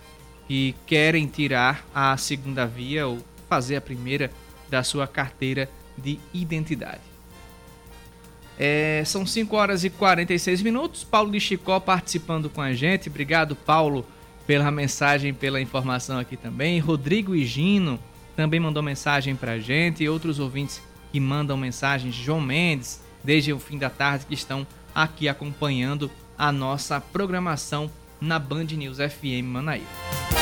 que 0.48 0.76
querem 0.86 1.28
tirar 1.28 1.86
a 1.94 2.18
segunda 2.18 2.66
via 2.66 3.08
ou 3.08 3.20
fazer 3.48 3.76
a 3.76 3.82
primeira 3.82 4.32
da 4.70 4.84
sua 4.84 5.08
carteira 5.08 5.70
de 5.98 6.20
identidade. 6.34 7.13
É, 8.58 9.04
são 9.06 9.26
5 9.26 9.56
horas 9.56 9.84
e 9.84 9.90
46 9.90 10.62
minutos. 10.62 11.04
Paulo 11.04 11.32
de 11.32 11.40
Chicó 11.40 11.80
participando 11.80 12.50
com 12.50 12.62
a 12.62 12.74
gente. 12.74 13.10
Obrigado, 13.10 13.56
Paulo, 13.56 14.06
pela 14.46 14.70
mensagem, 14.72 15.34
pela 15.34 15.62
informação 15.62 16.20
aqui 16.20 16.38
também. 16.38 16.80
Rodrigo 16.80 17.36
Higino 17.36 18.00
também 18.36 18.60
mandou 18.60 18.84
mensagem 18.84 19.36
para 19.36 19.54
a 19.54 19.60
gente. 19.60 20.04
E 20.04 20.10
outros 20.10 20.40
ouvintes 20.40 20.82
que 21.12 21.20
mandam 21.20 21.58
mensagens. 21.58 22.16
João 22.16 22.42
Mendes, 22.42 23.02
desde 23.24 23.54
o 23.54 23.60
fim 23.60 23.78
da 23.78 23.90
tarde, 23.90 24.26
que 24.26 24.34
estão 24.34 24.66
aqui 24.94 25.28
acompanhando 25.28 26.10
a 26.38 26.52
nossa 26.52 27.00
programação 27.00 27.90
na 28.20 28.40
Band 28.40 28.66
News 28.66 28.98
FM 28.98 29.46
Manaíra. 29.46 30.33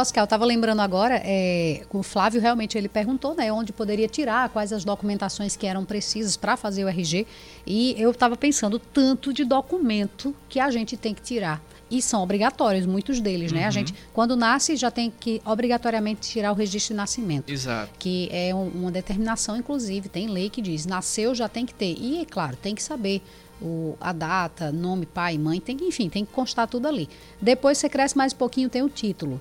Oscar, 0.00 0.22
eu 0.22 0.24
estava 0.24 0.44
lembrando 0.44 0.80
agora, 0.80 1.20
é, 1.24 1.82
o 1.92 2.02
Flávio 2.02 2.40
realmente 2.40 2.76
ele 2.78 2.88
perguntou 2.88 3.34
né, 3.34 3.52
onde 3.52 3.72
poderia 3.72 4.08
tirar, 4.08 4.48
quais 4.50 4.72
as 4.72 4.84
documentações 4.84 5.56
que 5.56 5.66
eram 5.66 5.84
precisas 5.84 6.36
para 6.36 6.56
fazer 6.56 6.84
o 6.84 6.88
RG. 6.88 7.26
E 7.66 7.94
eu 7.98 8.10
estava 8.10 8.36
pensando 8.36 8.78
tanto 8.78 9.32
de 9.32 9.44
documento 9.44 10.34
que 10.48 10.60
a 10.60 10.70
gente 10.70 10.96
tem 10.96 11.12
que 11.14 11.22
tirar. 11.22 11.62
E 11.90 12.02
são 12.02 12.22
obrigatórios, 12.22 12.84
muitos 12.84 13.18
deles, 13.18 13.50
né? 13.50 13.62
A 13.64 13.66
Uhum. 13.66 13.72
gente, 13.72 13.94
quando 14.12 14.36
nasce, 14.36 14.76
já 14.76 14.90
tem 14.90 15.10
que 15.10 15.40
obrigatoriamente 15.44 16.28
tirar 16.28 16.52
o 16.52 16.54
registro 16.54 16.92
de 16.92 16.96
nascimento. 16.98 17.50
Exato. 17.50 17.90
Que 17.98 18.28
é 18.30 18.54
um- 18.54 18.68
uma 18.68 18.90
determinação, 18.90 19.56
inclusive, 19.56 20.08
tem 20.08 20.26
lei 20.28 20.50
que 20.50 20.60
diz, 20.60 20.84
nasceu 20.84 21.34
já 21.34 21.48
tem 21.48 21.64
que 21.64 21.72
ter. 21.74 21.96
E, 21.98 22.20
é 22.20 22.24
claro, 22.26 22.56
tem 22.56 22.74
que 22.74 22.82
saber 22.82 23.22
o, 23.60 23.96
a 24.00 24.12
data, 24.12 24.70
nome, 24.70 25.06
pai, 25.06 25.36
mãe, 25.38 25.60
tem 25.60 25.76
que, 25.76 25.84
enfim, 25.84 26.08
tem 26.10 26.24
que 26.26 26.32
constar 26.32 26.68
tudo 26.68 26.86
ali. 26.86 27.08
Depois 27.40 27.78
você 27.78 27.88
cresce 27.88 28.16
mais 28.16 28.32
um 28.32 28.36
pouquinho, 28.36 28.68
tem 28.68 28.82
o 28.82 28.88
título. 28.90 29.40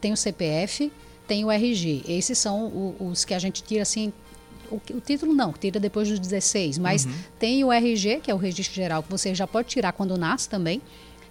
Tem 0.00 0.12
o 0.12 0.16
CPF, 0.16 0.92
tem 1.26 1.44
o 1.44 1.50
RG. 1.50 2.02
Esses 2.08 2.38
são 2.38 2.66
o- 2.66 3.08
os 3.10 3.24
que 3.24 3.34
a 3.34 3.38
gente 3.38 3.62
tira 3.62 3.82
assim. 3.82 4.12
O, 4.70 4.76
o 4.76 5.00
título 5.00 5.32
não, 5.32 5.52
tira 5.52 5.78
depois 5.78 6.08
dos 6.08 6.18
16, 6.18 6.78
mas 6.78 7.04
Uhum. 7.04 7.12
tem 7.38 7.64
o 7.64 7.72
RG, 7.72 8.20
que 8.20 8.30
é 8.30 8.34
o 8.34 8.36
registro 8.38 8.74
geral, 8.74 9.02
que 9.02 9.10
você 9.10 9.34
já 9.34 9.46
pode 9.46 9.68
tirar 9.68 9.92
quando 9.92 10.16
nasce 10.16 10.48
também. 10.48 10.80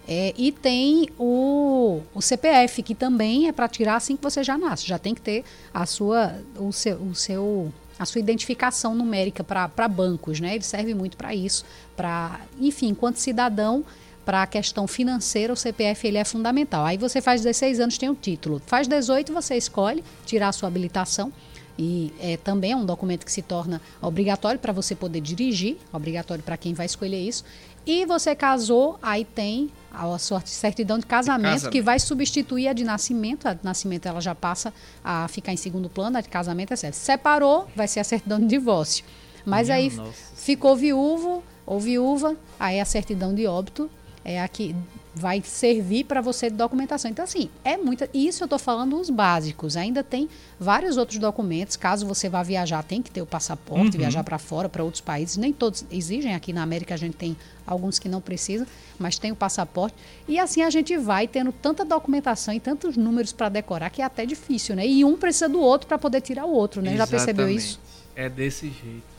É, 0.08 0.32
e 0.38 0.52
tem 0.52 1.08
o, 1.18 2.00
o 2.14 2.22
CPF, 2.22 2.80
que 2.82 2.94
também 2.94 3.48
é 3.48 3.52
para 3.52 3.68
tirar 3.68 3.96
assim 3.96 4.16
que 4.16 4.22
você 4.22 4.42
já 4.44 4.56
nasce. 4.56 4.86
Já 4.86 4.98
tem 4.98 5.14
que 5.14 5.20
ter 5.20 5.44
a 5.74 5.84
sua, 5.84 6.34
o 6.58 6.72
seu, 6.72 6.96
o 6.96 7.14
seu, 7.14 7.72
a 7.98 8.04
sua 8.06 8.20
identificação 8.20 8.94
numérica 8.94 9.42
para 9.42 9.88
bancos, 9.88 10.38
né? 10.38 10.54
Ele 10.54 10.62
serve 10.64 10.94
muito 10.94 11.16
para 11.16 11.34
isso. 11.34 11.64
Para, 11.96 12.40
enfim, 12.60 12.88
enquanto 12.90 13.16
cidadão, 13.16 13.84
para 14.26 14.42
a 14.42 14.46
questão 14.46 14.88
financeira, 14.88 15.52
o 15.52 15.56
CPF 15.56 16.08
ele 16.08 16.18
é 16.18 16.24
fundamental. 16.24 16.84
Aí 16.84 16.98
você 16.98 17.22
faz 17.22 17.42
16 17.42 17.78
anos, 17.78 17.96
tem 17.96 18.10
o 18.10 18.14
título. 18.14 18.60
Faz 18.66 18.88
18, 18.88 19.32
você 19.32 19.54
escolhe 19.54 20.02
tirar 20.26 20.48
a 20.48 20.52
sua 20.52 20.66
habilitação. 20.66 21.32
E 21.78 22.12
é, 22.18 22.36
também 22.36 22.72
é 22.72 22.76
um 22.76 22.84
documento 22.84 23.24
que 23.24 23.30
se 23.30 23.40
torna 23.40 23.80
obrigatório 24.02 24.58
para 24.58 24.72
você 24.72 24.96
poder 24.96 25.20
dirigir, 25.20 25.76
obrigatório 25.92 26.42
para 26.42 26.56
quem 26.56 26.74
vai 26.74 26.86
escolher 26.86 27.20
isso. 27.20 27.44
E 27.86 28.04
você 28.04 28.34
casou, 28.34 28.98
aí 29.00 29.24
tem 29.24 29.70
a 29.92 30.18
sua 30.18 30.40
certidão 30.44 30.98
de 30.98 31.06
casamento, 31.06 31.52
Casamento. 31.52 31.70
que 31.70 31.80
vai 31.80 32.00
substituir 32.00 32.66
a 32.66 32.72
de 32.72 32.82
nascimento. 32.82 33.46
A 33.46 33.54
de 33.54 33.64
nascimento 33.64 34.06
ela 34.06 34.20
já 34.20 34.34
passa 34.34 34.74
a 35.04 35.28
ficar 35.28 35.52
em 35.52 35.56
segundo 35.56 35.88
plano, 35.88 36.18
a 36.18 36.20
de 36.20 36.28
casamento 36.28 36.72
é 36.72 36.76
certo. 36.76 36.94
Separou, 36.94 37.68
vai 37.76 37.86
ser 37.86 38.00
a 38.00 38.04
certidão 38.04 38.40
de 38.40 38.46
divórcio. 38.46 39.04
Mas 39.44 39.68
Minha 39.68 39.76
aí 39.76 39.90
nossa. 39.90 40.12
ficou 40.34 40.74
viúvo 40.74 41.44
ou 41.64 41.78
viúva, 41.78 42.36
aí 42.58 42.80
a 42.80 42.84
certidão 42.84 43.32
de 43.32 43.46
óbito 43.46 43.88
é 44.28 44.42
a 44.42 44.48
que 44.48 44.74
vai 45.14 45.40
servir 45.40 46.04
para 46.04 46.20
você 46.20 46.50
de 46.50 46.56
documentação. 46.56 47.10
Então, 47.10 47.24
assim, 47.24 47.48
é 47.64 47.76
muita. 47.78 48.10
Isso 48.12 48.42
eu 48.42 48.46
estou 48.46 48.58
falando 48.58 49.00
os 49.00 49.08
básicos. 49.08 49.76
Ainda 49.76 50.02
tem 50.04 50.28
vários 50.60 50.96
outros 50.98 51.18
documentos. 51.18 51.76
Caso 51.76 52.04
você 52.06 52.28
vá 52.28 52.42
viajar, 52.42 52.82
tem 52.82 53.00
que 53.00 53.10
ter 53.10 53.22
o 53.22 53.26
passaporte, 53.26 53.84
Uhum. 53.96 54.00
viajar 54.02 54.22
para 54.24 54.36
fora, 54.36 54.68
para 54.68 54.82
outros 54.84 55.00
países. 55.00 55.36
Nem 55.36 55.52
todos 55.52 55.86
exigem. 55.92 56.34
Aqui 56.34 56.52
na 56.52 56.62
América 56.62 56.92
a 56.92 56.96
gente 56.98 57.16
tem 57.16 57.34
alguns 57.64 57.98
que 58.00 58.08
não 58.08 58.20
precisam, 58.20 58.66
mas 58.98 59.16
tem 59.16 59.30
o 59.32 59.36
passaporte. 59.36 59.96
E 60.28 60.38
assim 60.40 60.60
a 60.62 60.68
gente 60.70 60.94
vai 60.98 61.26
tendo 61.28 61.50
tanta 61.52 61.84
documentação 61.84 62.52
e 62.52 62.60
tantos 62.60 62.96
números 62.96 63.32
para 63.32 63.48
decorar 63.48 63.90
que 63.90 64.02
é 64.02 64.04
até 64.04 64.26
difícil, 64.26 64.74
né? 64.76 64.86
E 64.86 65.02
um 65.04 65.16
precisa 65.16 65.48
do 65.48 65.60
outro 65.60 65.86
para 65.86 65.96
poder 65.98 66.20
tirar 66.20 66.44
o 66.44 66.52
outro, 66.52 66.82
né? 66.82 66.96
Já 66.96 67.06
percebeu 67.06 67.46
Exatamente. 67.48 67.58
isso? 67.64 67.80
É 68.14 68.28
desse 68.28 68.66
jeito. 68.66 69.16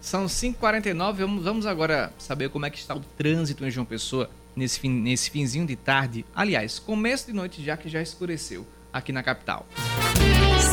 São 0.00 0.26
5h49, 0.26 1.12
vamos, 1.14 1.42
vamos 1.44 1.66
agora 1.66 2.12
saber 2.18 2.50
como 2.50 2.66
é 2.66 2.70
que 2.70 2.78
está 2.78 2.94
o 2.94 3.00
trânsito 3.16 3.64
em 3.64 3.70
João 3.70 3.84
Pessoa 3.86 4.28
nesse, 4.58 4.80
fim, 4.80 4.90
nesse 4.90 5.30
finzinho 5.30 5.66
de 5.66 5.76
tarde. 5.76 6.26
Aliás, 6.34 6.78
começo 6.78 7.26
de 7.26 7.32
noite 7.32 7.62
já 7.62 7.76
que 7.76 7.88
já 7.88 8.02
escureceu 8.02 8.66
aqui 8.92 9.12
na 9.12 9.22
capital. 9.22 9.66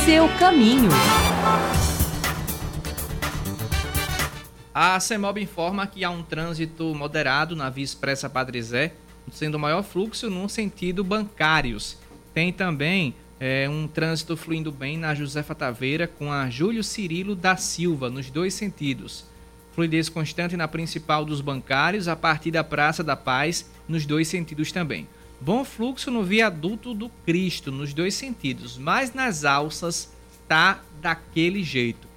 Seu 0.03 0.27
caminho. 0.38 0.89
A 4.73 4.99
CEMOB 4.99 5.41
informa 5.41 5.88
que 5.88 6.03
há 6.03 6.09
um 6.09 6.21
trânsito 6.21 6.93
moderado 6.93 7.55
na 7.55 7.69
Via 7.69 7.86
Expressa 7.86 8.29
Padre 8.29 8.61
Zé, 8.61 8.93
sendo 9.31 9.55
o 9.55 9.59
maior 9.59 9.83
fluxo 9.83 10.29
no 10.29 10.49
sentido 10.49 11.03
bancários. 11.03 11.97
Tem 12.33 12.51
também 12.51 13.15
é, 13.39 13.69
um 13.69 13.88
trânsito 13.88 14.36
fluindo 14.36 14.71
bem 14.71 14.97
na 14.97 15.15
Josefa 15.15 15.55
Taveira 15.55 16.07
com 16.07 16.31
a 16.31 16.49
Júlio 16.49 16.83
Cirilo 16.83 17.36
da 17.36 17.55
Silva, 17.55 18.09
nos 18.09 18.29
dois 18.29 18.53
sentidos. 18.53 19.25
Fluidez 19.76 20.07
constante 20.07 20.55
na 20.55 20.69
principal 20.69 21.26
dos 21.26 21.41
bancários, 21.41 22.07
a 22.07 22.15
partir 22.15 22.49
da 22.49 22.63
Praça 22.63 23.03
da 23.03 23.17
Paz, 23.17 23.69
nos 23.89 24.05
dois 24.05 24.30
sentidos 24.30 24.71
também. 24.71 25.05
Bom 25.41 25.65
fluxo 25.65 26.09
no 26.09 26.23
viaduto 26.23 26.93
do 26.93 27.09
Cristo, 27.26 27.73
nos 27.73 27.93
dois 27.93 28.13
sentidos, 28.13 28.78
mas 28.78 29.13
nas 29.13 29.43
alças 29.43 30.13
tá 30.47 30.80
daquele 31.01 31.61
jeito. 31.61 32.07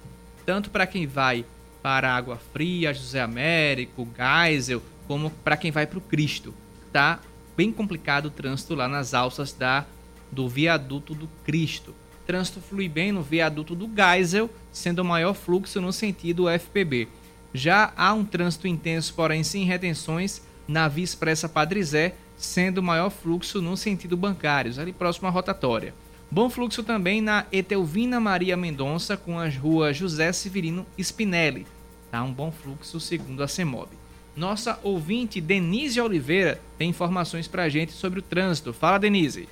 Tanto 0.45 0.69
para 0.69 0.87
quem 0.87 1.05
vai 1.05 1.43
para 1.83 2.15
Água 2.15 2.39
Fria, 2.53 2.93
José 2.93 3.19
Américo, 3.19 4.07
Geisel, 4.15 4.81
como 5.05 5.29
para 5.29 5.57
quem 5.57 5.69
vai 5.69 5.85
para 5.85 5.99
o 5.99 6.01
Cristo. 6.01 6.53
Tá 6.93 7.19
bem 7.57 7.73
complicado 7.73 8.27
o 8.27 8.31
trânsito 8.31 8.73
lá 8.73 8.87
nas 8.87 9.13
alças 9.13 9.51
da 9.51 9.85
do 10.31 10.47
viaduto 10.47 11.13
do 11.13 11.27
Cristo. 11.43 11.93
Trânsito 12.25 12.61
flui 12.61 12.87
bem 12.87 13.11
no 13.11 13.21
viaduto 13.21 13.75
do 13.75 13.89
Geisel, 13.93 14.49
sendo 14.71 14.99
o 14.99 15.05
maior 15.05 15.33
fluxo 15.33 15.81
no 15.81 15.91
sentido 15.91 16.47
FPB. 16.47 17.09
Já 17.53 17.91
há 17.97 18.13
um 18.13 18.23
trânsito 18.23 18.67
intenso, 18.67 19.13
porém 19.13 19.43
sem 19.43 19.65
retenções, 19.65 20.41
na 20.67 20.87
Via 20.87 21.03
Expressa 21.03 21.49
Padre 21.49 21.83
Zé, 21.83 22.15
sendo 22.37 22.77
o 22.77 22.83
maior 22.83 23.09
fluxo 23.09 23.61
no 23.61 23.75
sentido 23.75 24.15
bancários, 24.15 24.77
ali 24.77 24.93
próximo 24.93 25.27
à 25.27 25.31
rotatória. 25.31 25.93
Bom 26.31 26.49
fluxo 26.49 26.83
também 26.83 27.21
na 27.21 27.45
Etelvina 27.51 28.19
Maria 28.19 28.55
Mendonça, 28.55 29.17
com 29.17 29.39
as 29.39 29.57
ruas 29.57 29.97
José 29.97 30.31
Severino 30.31 30.85
Spinelli. 30.97 31.65
Tá 32.11 32.23
um 32.23 32.31
bom 32.31 32.51
fluxo, 32.51 32.99
segundo 32.99 33.41
a 33.41 33.47
CEMOB. 33.47 33.89
Nossa 34.35 34.79
ouvinte 34.83 35.41
Denise 35.41 35.99
Oliveira 35.99 36.61
tem 36.77 36.89
informações 36.89 37.47
pra 37.47 37.67
gente 37.67 37.91
sobre 37.91 38.19
o 38.19 38.21
trânsito. 38.21 38.71
Fala, 38.71 38.99
Denise. 38.99 39.49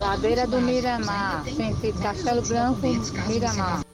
Ladeira 0.00 0.46
do 0.46 0.60
Miramar, 0.60 1.44
sentido 1.44 2.00
Castelo 2.02 2.42
Branco, 2.42 2.80
Miramar. 3.28 3.84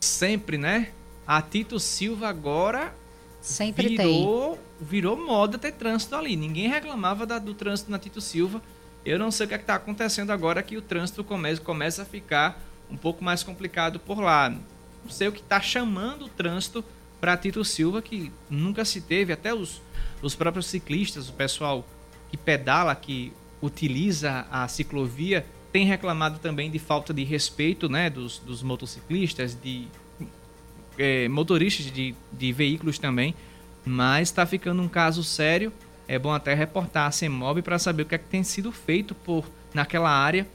Sempre, 0.00 0.56
né? 0.56 0.90
A 1.30 1.40
Tito 1.40 1.78
Silva 1.78 2.28
agora 2.28 2.92
Sempre 3.40 3.90
virou, 3.90 4.58
virou 4.80 5.16
moda 5.16 5.56
ter 5.58 5.70
trânsito 5.70 6.16
ali. 6.16 6.34
Ninguém 6.34 6.68
reclamava 6.68 7.24
da- 7.24 7.38
do 7.38 7.54
trânsito 7.54 7.88
na 7.88 8.00
Tito 8.00 8.20
Silva. 8.20 8.60
Eu 9.04 9.16
não 9.16 9.30
sei 9.30 9.46
o 9.46 9.48
que 9.48 9.54
está 9.54 9.76
acontecendo 9.76 10.32
agora 10.32 10.60
que 10.60 10.76
o 10.76 10.82
trânsito 10.82 11.22
começa, 11.22 11.60
começa 11.60 12.02
a 12.02 12.04
ficar 12.04 12.60
um 12.90 12.96
pouco 12.96 13.22
mais 13.22 13.44
complicado 13.44 14.00
por 14.00 14.18
lá. 14.18 14.50
Não 14.50 15.08
sei 15.08 15.28
o 15.28 15.32
que 15.32 15.38
está 15.38 15.60
chamando 15.60 16.24
o 16.24 16.28
trânsito 16.28 16.84
para 17.20 17.36
Tito 17.36 17.64
Silva, 17.64 18.02
que 18.02 18.32
nunca 18.50 18.84
se 18.84 19.00
teve, 19.00 19.32
até 19.32 19.54
os, 19.54 19.80
os 20.20 20.34
próprios 20.34 20.66
ciclistas, 20.66 21.28
o 21.28 21.32
pessoal 21.32 21.86
que 22.28 22.36
pedala, 22.36 22.92
que 22.96 23.32
utiliza 23.62 24.48
a 24.50 24.66
ciclovia, 24.66 25.46
tem 25.70 25.86
reclamado 25.86 26.40
também 26.40 26.68
de 26.72 26.80
falta 26.80 27.14
de 27.14 27.22
respeito 27.22 27.88
né, 27.88 28.10
dos, 28.10 28.40
dos 28.40 28.64
motociclistas, 28.64 29.54
de 29.54 29.86
é, 31.00 31.28
motoristas 31.28 31.86
de, 31.86 32.14
de 32.30 32.52
veículos 32.52 32.98
também, 32.98 33.34
mas 33.84 34.28
está 34.28 34.44
ficando 34.44 34.82
um 34.82 34.88
caso 34.88 35.24
sério. 35.24 35.72
É 36.06 36.18
bom 36.18 36.32
até 36.32 36.52
reportar 36.54 37.06
a 37.06 37.10
CEMOB 37.10 37.62
para 37.62 37.78
saber 37.78 38.02
o 38.02 38.06
que, 38.06 38.14
é 38.14 38.18
que 38.18 38.26
tem 38.26 38.42
sido 38.42 38.70
feito 38.70 39.14
por 39.14 39.44
naquela 39.72 40.10
área 40.10 40.46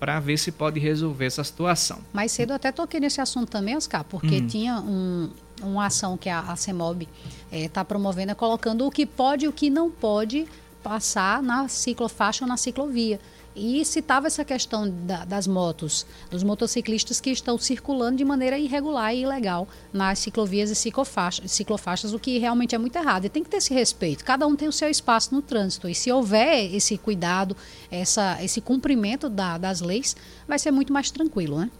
para 0.00 0.18
ver 0.18 0.36
se 0.36 0.50
pode 0.50 0.80
resolver 0.80 1.26
essa 1.26 1.44
situação. 1.44 2.00
Mais 2.12 2.32
cedo 2.32 2.50
eu 2.50 2.56
até 2.56 2.72
toquei 2.72 2.98
nesse 2.98 3.20
assunto 3.20 3.48
também, 3.50 3.76
Oscar, 3.76 4.02
porque 4.02 4.38
hum. 4.38 4.46
tinha 4.48 4.80
um, 4.80 5.30
uma 5.62 5.86
ação 5.86 6.16
que 6.16 6.28
a, 6.28 6.40
a 6.40 6.56
CEMOB 6.56 7.06
está 7.52 7.82
é, 7.82 7.84
promovendo, 7.84 8.32
é 8.32 8.34
colocando 8.34 8.84
o 8.84 8.90
que 8.90 9.06
pode 9.06 9.44
e 9.44 9.48
o 9.48 9.52
que 9.52 9.70
não 9.70 9.88
pode 9.88 10.48
passar 10.82 11.42
na 11.42 11.68
ciclofaixa 11.68 12.44
ou 12.44 12.48
na 12.48 12.56
ciclovia. 12.56 13.20
E 13.54 13.84
citava 13.84 14.26
essa 14.26 14.44
questão 14.44 14.88
da, 14.88 15.26
das 15.26 15.46
motos, 15.46 16.06
dos 16.30 16.42
motociclistas 16.42 17.20
que 17.20 17.30
estão 17.30 17.58
circulando 17.58 18.16
de 18.16 18.24
maneira 18.24 18.58
irregular 18.58 19.14
e 19.14 19.22
ilegal 19.22 19.68
nas 19.92 20.20
ciclovias 20.20 20.70
e 20.70 20.74
ciclofaixas, 20.74 21.50
ciclofaixas, 21.50 22.14
o 22.14 22.18
que 22.18 22.38
realmente 22.38 22.74
é 22.74 22.78
muito 22.78 22.96
errado. 22.96 23.26
E 23.26 23.28
tem 23.28 23.44
que 23.44 23.50
ter 23.50 23.58
esse 23.58 23.74
respeito. 23.74 24.24
Cada 24.24 24.46
um 24.46 24.56
tem 24.56 24.68
o 24.68 24.72
seu 24.72 24.88
espaço 24.88 25.34
no 25.34 25.42
trânsito. 25.42 25.86
E 25.86 25.94
se 25.94 26.10
houver 26.10 26.74
esse 26.74 26.96
cuidado, 26.96 27.54
essa, 27.90 28.42
esse 28.42 28.60
cumprimento 28.62 29.28
da, 29.28 29.58
das 29.58 29.82
leis, 29.82 30.16
vai 30.48 30.58
ser 30.58 30.70
muito 30.70 30.92
mais 30.92 31.10
tranquilo, 31.10 31.58
né? 31.58 31.70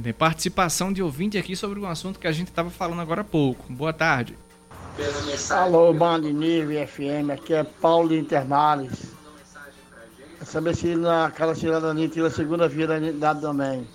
Tem 0.00 0.12
participação 0.12 0.92
de 0.92 1.02
ouvinte 1.02 1.36
aqui 1.36 1.56
sobre 1.56 1.80
um 1.80 1.86
assunto 1.86 2.20
que 2.20 2.28
a 2.28 2.32
gente 2.32 2.48
estava 2.48 2.70
falando 2.70 3.00
agora 3.00 3.22
há 3.22 3.24
pouco. 3.24 3.72
Boa 3.72 3.92
tarde. 3.92 4.36
Alô, 5.50 5.92
Band 5.92 6.18
Nível 6.18 6.86
FM, 6.86 7.30
aqui 7.32 7.54
é 7.54 7.62
Paulo 7.62 8.14
Intermares. 8.14 9.12
É 10.40 10.44
saber 10.44 10.74
se 10.74 10.96
na 10.96 11.30
casa 11.30 11.54
cidadania 11.54 12.08
tira 12.08 12.26
a 12.26 12.30
segunda 12.30 12.68
via 12.68 12.86
da 12.86 12.98
identidade 12.98 13.40
também. 13.40 13.86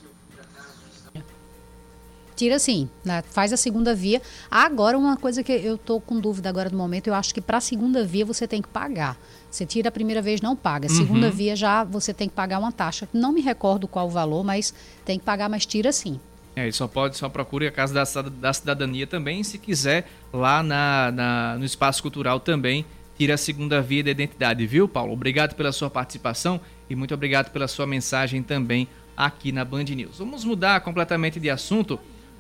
Tira 2.36 2.58
sim, 2.58 2.90
né? 3.04 3.22
faz 3.22 3.52
a 3.54 3.58
segunda 3.58 3.94
via. 3.94 4.22
Agora, 4.50 4.98
uma 4.98 5.18
coisa 5.18 5.44
que 5.44 5.52
eu 5.52 5.78
tô 5.78 6.00
com 6.00 6.20
dúvida 6.20 6.50
agora 6.50 6.70
no 6.70 6.78
momento, 6.78 7.08
eu 7.08 7.14
acho 7.14 7.34
que 7.34 7.42
para 7.42 7.58
a 7.58 7.62
segunda 7.62 8.06
via 8.06 8.26
você 8.26 8.48
tem 8.48 8.62
que 8.62 8.70
pagar. 8.70 9.18
Você 9.52 9.66
tira 9.66 9.90
a 9.90 9.92
primeira 9.92 10.22
vez, 10.22 10.42
não 10.42 10.56
paga. 10.56 10.88
Uhum. 10.90 10.96
Segunda 10.96 11.30
via 11.30 11.56
já 11.56 11.84
você 11.84 12.14
tem 12.14 12.28
que 12.30 12.36
pagar 12.36 12.60
uma 12.60 12.72
taxa. 12.72 13.08
Não 13.14 13.32
me 13.32 13.42
recordo 13.42 13.88
qual 13.88 14.08
o 14.08 14.10
valor, 14.10 14.44
mas 14.44 14.74
tem 15.06 15.20
que 15.20 15.26
pagar, 15.26 15.50
mas 15.50 15.66
tira 15.66 15.92
sim. 15.92 16.20
É, 16.56 16.70
só 16.72 16.88
pode, 16.88 17.18
só 17.18 17.28
procure 17.28 17.66
a 17.66 17.72
Casa 17.72 17.94
da, 17.94 18.30
da 18.30 18.54
Cidadania 18.54 19.08
também, 19.08 19.44
se 19.44 19.58
quiser, 19.58 20.08
lá 20.32 20.62
na, 20.62 21.12
na, 21.12 21.56
no 21.58 21.66
Espaço 21.66 22.02
Cultural 22.02 22.40
também, 22.40 22.86
tira 23.18 23.34
a 23.34 23.38
segunda 23.38 23.82
via 23.82 24.04
da 24.04 24.12
identidade, 24.12 24.66
viu, 24.68 24.88
Paulo? 24.88 25.14
Obrigado 25.14 25.56
pela 25.56 25.72
sua 25.72 25.90
participação 25.90 26.62
e 26.90 26.96
muito 26.96 27.14
obrigado 27.14 27.52
pela 27.52 27.68
sua 27.68 27.88
mensagem 27.88 28.44
também 28.44 28.88
aqui 29.18 29.52
na 29.52 29.66
Band 29.66 29.86
News. 29.86 30.20
Vamos 30.20 30.44
mudar 30.44 30.82
completamente 30.82 31.40
de 31.40 31.50
assunto. 31.50 32.00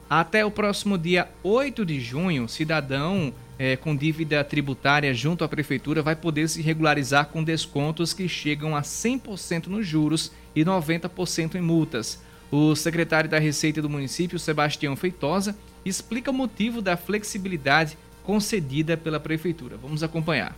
Até 0.09 0.45
o 0.45 0.51
próximo 0.51 0.97
dia 0.97 1.27
8 1.43 1.85
de 1.85 1.99
junho, 1.99 2.47
cidadão 2.47 3.33
é, 3.57 3.75
com 3.75 3.95
dívida 3.95 4.43
tributária 4.43 5.13
junto 5.13 5.43
à 5.43 5.47
prefeitura 5.47 6.01
vai 6.01 6.15
poder 6.15 6.47
se 6.49 6.61
regularizar 6.61 7.27
com 7.27 7.43
descontos 7.43 8.13
que 8.13 8.27
chegam 8.27 8.75
a 8.75 8.81
100% 8.81 9.67
nos 9.67 9.87
juros 9.87 10.31
e 10.55 10.63
90% 10.63 11.55
em 11.55 11.61
multas. 11.61 12.21
O 12.55 12.75
secretário 12.75 13.27
da 13.27 13.39
Receita 13.39 13.81
do 13.81 13.89
município, 13.89 14.37
Sebastião 14.37 14.95
Feitosa, 14.95 15.57
explica 15.83 16.29
o 16.29 16.33
motivo 16.33 16.83
da 16.83 16.95
flexibilidade 16.95 17.97
concedida 18.23 18.95
pela 18.95 19.19
prefeitura. 19.19 19.75
Vamos 19.75 20.03
acompanhar. 20.03 20.55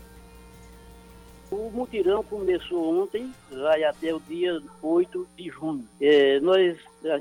O 1.49 1.69
mutirão 1.69 2.21
começou 2.21 3.01
ontem, 3.01 3.31
vai 3.49 3.85
até 3.85 4.13
o 4.13 4.19
dia 4.27 4.61
8 4.81 5.25
de 5.37 5.49
junho. 5.49 5.85
É, 6.01 6.37
nós 6.41 6.77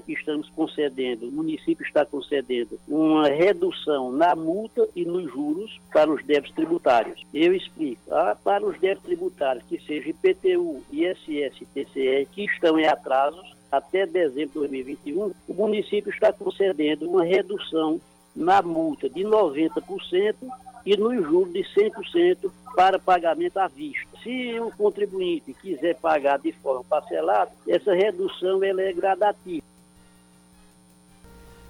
estamos 0.08 0.50
concedendo, 0.50 1.28
o 1.28 1.30
município 1.30 1.86
está 1.86 2.04
concedendo 2.04 2.76
uma 2.88 3.28
redução 3.28 4.10
na 4.10 4.34
multa 4.34 4.88
e 4.96 5.04
nos 5.04 5.30
juros 5.30 5.78
para 5.92 6.10
os 6.10 6.24
débitos 6.24 6.56
tributários. 6.56 7.22
Eu 7.32 7.54
explico. 7.54 8.02
Ah, 8.10 8.36
para 8.42 8.66
os 8.66 8.76
débitos 8.80 9.04
tributários, 9.04 9.64
que 9.68 9.78
seja 9.78 10.08
IPTU, 10.08 10.82
ISS 10.90 11.62
TCE, 11.72 12.26
que 12.32 12.44
estão 12.44 12.76
em 12.76 12.86
atrasos 12.86 13.54
até 13.76 14.06
dezembro 14.06 14.48
de 14.48 14.54
2021, 14.54 15.32
o 15.48 15.54
município 15.54 16.10
está 16.10 16.32
concedendo 16.32 17.08
uma 17.08 17.24
redução 17.24 18.00
na 18.34 18.62
multa 18.62 19.08
de 19.08 19.22
90% 19.22 20.34
e 20.84 20.96
nos 20.96 21.22
juros 21.24 21.52
de 21.52 21.60
100% 21.60 22.50
para 22.74 22.98
pagamento 22.98 23.58
à 23.58 23.68
vista. 23.68 24.08
Se 24.22 24.58
o 24.60 24.70
contribuinte 24.70 25.54
quiser 25.54 25.94
pagar 25.96 26.38
de 26.38 26.52
forma 26.52 26.84
parcelada, 26.84 27.50
essa 27.68 27.94
redução 27.94 28.62
ela 28.62 28.82
é 28.82 28.92
gradativa. 28.92 29.62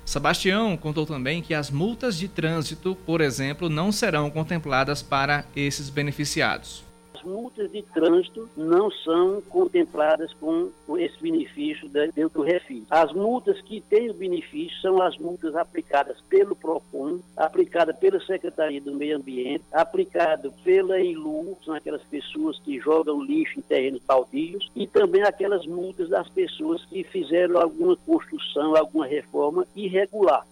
Sebastião 0.05 0.77
contou 0.77 1.07
também 1.07 1.43
que 1.43 1.55
as 1.55 1.71
multas 1.71 2.17
de 2.19 2.29
trânsito, 2.29 2.95
por 3.07 3.21
exemplo, 3.21 3.69
não 3.69 3.91
serão 3.91 4.31
contempladas 4.31 5.03
para 5.03 5.45
esses 5.57 5.89
beneficiados 5.89 6.85
multas 7.25 7.71
de 7.71 7.83
trânsito 7.83 8.49
não 8.57 8.91
são 8.91 9.41
contempladas 9.43 10.33
com 10.35 10.71
esse 10.99 11.21
benefício 11.21 11.89
dentro 11.89 12.31
do 12.31 12.43
refis. 12.43 12.85
As 12.91 13.13
multas 13.13 13.61
que 13.63 13.81
têm 13.81 14.11
o 14.11 14.15
benefício 14.15 14.81
são 14.81 15.01
as 15.03 15.17
multas 15.19 15.55
aplicadas 15.55 16.21
pelo 16.29 16.55
PROCON, 16.55 17.21
aplicadas 17.37 17.97
pela 17.97 18.21
Secretaria 18.21 18.81
do 18.81 18.95
Meio 18.95 19.17
Ambiente, 19.17 19.65
aplicado 19.73 20.53
pela 20.63 21.01
ILU, 21.01 21.57
são 21.65 21.75
aquelas 21.75 22.03
pessoas 22.03 22.59
que 22.61 22.79
jogam 22.79 23.23
lixo 23.23 23.59
em 23.59 23.63
terrenos 23.63 24.03
baldios, 24.05 24.71
e 24.75 24.87
também 24.87 25.23
aquelas 25.23 25.67
multas 25.67 26.09
das 26.09 26.29
pessoas 26.29 26.85
que 26.87 27.03
fizeram 27.05 27.61
alguma 27.61 27.97
construção, 27.97 28.77
alguma 28.77 29.07
reforma 29.07 29.67
irregular. 29.75 30.47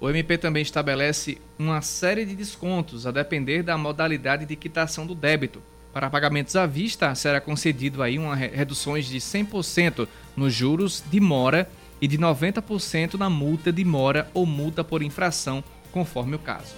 O 0.00 0.10
MP 0.10 0.36
também 0.36 0.62
estabelece 0.62 1.38
uma 1.58 1.80
série 1.80 2.24
de 2.24 2.36
descontos 2.36 3.06
a 3.06 3.10
depender 3.10 3.62
da 3.62 3.78
modalidade 3.78 4.44
de 4.44 4.54
quitação 4.54 5.06
do 5.06 5.14
débito. 5.14 5.62
Para 5.92 6.10
pagamentos 6.10 6.54
à 6.54 6.66
vista, 6.66 7.14
será 7.14 7.40
concedido 7.40 8.02
aí 8.02 8.18
uma 8.18 8.34
reduções 8.34 9.06
de 9.06 9.18
100% 9.18 10.06
nos 10.36 10.52
juros 10.52 11.02
de 11.10 11.18
mora 11.18 11.70
e 11.98 12.06
de 12.06 12.18
90% 12.18 13.14
na 13.14 13.30
multa 13.30 13.72
de 13.72 13.84
mora 13.84 14.30
ou 14.34 14.44
multa 14.44 14.84
por 14.84 15.02
infração, 15.02 15.64
conforme 15.90 16.36
o 16.36 16.38
caso. 16.38 16.74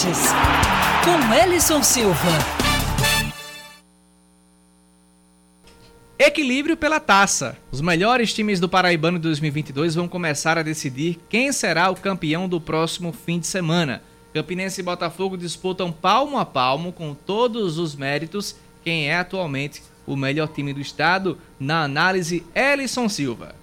Esportes, 0.00 0.32
com 1.04 1.34
Ellison 1.34 1.82
Silva. 1.82 2.28
Equilíbrio 6.18 6.76
pela 6.76 6.98
taça. 6.98 7.56
Os 7.70 7.80
melhores 7.80 8.32
times 8.32 8.60
do 8.60 8.68
Paraibano 8.68 9.18
de 9.18 9.24
2022 9.24 9.94
vão 9.94 10.08
começar 10.08 10.56
a 10.56 10.62
decidir 10.62 11.18
quem 11.28 11.52
será 11.52 11.90
o 11.90 11.96
campeão 11.96 12.48
do 12.48 12.60
próximo 12.60 13.12
fim 13.12 13.38
de 13.38 13.46
semana. 13.46 14.02
Campinense 14.32 14.80
e 14.80 14.84
Botafogo 14.84 15.36
disputam 15.36 15.92
palmo 15.92 16.38
a 16.38 16.46
palmo 16.46 16.92
com 16.92 17.14
todos 17.14 17.78
os 17.78 17.94
méritos 17.94 18.56
quem 18.82 19.08
é 19.08 19.16
atualmente 19.16 19.82
o 20.06 20.16
melhor 20.16 20.48
time 20.48 20.72
do 20.72 20.80
estado 20.80 21.36
na 21.58 21.82
análise 21.82 22.44
Ellison 22.54 23.08
Silva. 23.08 23.59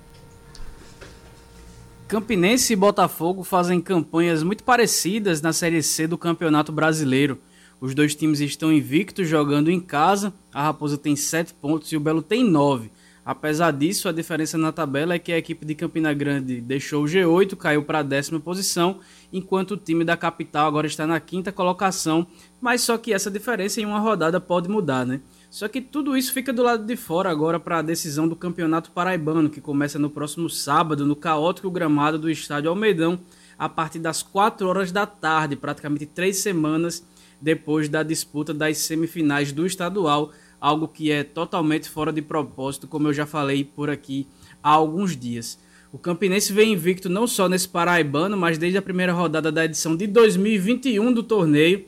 Campinense 2.07 2.71
e 2.71 2.75
Botafogo 2.75 3.43
fazem 3.43 3.81
campanhas 3.81 4.41
muito 4.41 4.63
parecidas 4.63 5.41
na 5.41 5.51
Série 5.51 5.83
C 5.83 6.07
do 6.07 6.17
Campeonato 6.17 6.71
Brasileiro. 6.71 7.37
Os 7.81 7.93
dois 7.93 8.15
times 8.15 8.39
estão 8.39 8.71
invictos 8.71 9.27
jogando 9.27 9.69
em 9.69 9.77
casa. 9.77 10.33
A 10.53 10.63
Raposa 10.63 10.97
tem 10.97 11.17
7 11.17 11.53
pontos 11.55 11.91
e 11.91 11.97
o 11.97 11.99
Belo 11.99 12.21
tem 12.21 12.45
9. 12.45 12.89
Apesar 13.25 13.71
disso, 13.71 14.07
a 14.07 14.13
diferença 14.13 14.57
na 14.57 14.71
tabela 14.71 15.15
é 15.15 15.19
que 15.19 15.33
a 15.33 15.37
equipe 15.37 15.65
de 15.65 15.75
Campina 15.75 16.13
Grande 16.13 16.61
deixou 16.61 17.03
o 17.03 17.07
G8, 17.07 17.57
caiu 17.57 17.83
para 17.83 17.99
a 17.99 18.03
décima 18.03 18.39
posição, 18.39 19.01
enquanto 19.33 19.71
o 19.71 19.77
time 19.77 20.05
da 20.05 20.15
capital 20.15 20.65
agora 20.65 20.87
está 20.87 21.05
na 21.05 21.19
quinta 21.19 21.51
colocação. 21.51 22.25
Mas 22.61 22.83
só 22.83 22.97
que 22.97 23.11
essa 23.11 23.29
diferença 23.29 23.81
em 23.81 23.85
uma 23.85 23.99
rodada 23.99 24.39
pode 24.39 24.69
mudar, 24.69 25.05
né? 25.05 25.19
Só 25.49 25.67
que 25.67 25.81
tudo 25.81 26.17
isso 26.17 26.33
fica 26.33 26.51
do 26.51 26.61
lado 26.61 26.85
de 26.85 26.95
fora 26.95 27.29
agora 27.29 27.59
para 27.59 27.79
a 27.79 27.81
decisão 27.81 28.27
do 28.27 28.35
Campeonato 28.35 28.91
Paraibano, 28.91 29.49
que 29.49 29.61
começa 29.61 29.97
no 29.97 30.09
próximo 30.09 30.49
sábado 30.49 31.05
no 31.05 31.15
caótico 31.15 31.71
gramado 31.71 32.19
do 32.19 32.29
Estádio 32.29 32.69
Almeidão, 32.69 33.19
a 33.57 33.69
partir 33.69 33.99
das 33.99 34.21
4 34.21 34.67
horas 34.67 34.91
da 34.91 35.05
tarde, 35.05 35.55
praticamente 35.55 36.05
três 36.05 36.37
semanas 36.37 37.05
depois 37.41 37.87
da 37.87 38.03
disputa 38.03 38.53
das 38.53 38.77
semifinais 38.79 39.51
do 39.51 39.65
estadual, 39.65 40.31
algo 40.59 40.87
que 40.87 41.11
é 41.11 41.23
totalmente 41.23 41.89
fora 41.89 42.11
de 42.11 42.21
propósito, 42.21 42.87
como 42.87 43.07
eu 43.07 43.13
já 43.13 43.25
falei 43.25 43.63
por 43.63 43.89
aqui 43.89 44.27
há 44.61 44.71
alguns 44.71 45.15
dias. 45.15 45.59
O 45.91 45.97
Campinense 45.97 46.51
vem 46.51 46.73
invicto 46.73 47.07
não 47.07 47.25
só 47.25 47.47
nesse 47.47 47.69
paraibano, 47.69 48.35
mas 48.35 48.57
desde 48.57 48.77
a 48.77 48.81
primeira 48.81 49.13
rodada 49.13 49.51
da 49.51 49.65
edição 49.65 49.95
de 49.95 50.05
2021 50.07 51.13
do 51.13 51.23
torneio, 51.23 51.85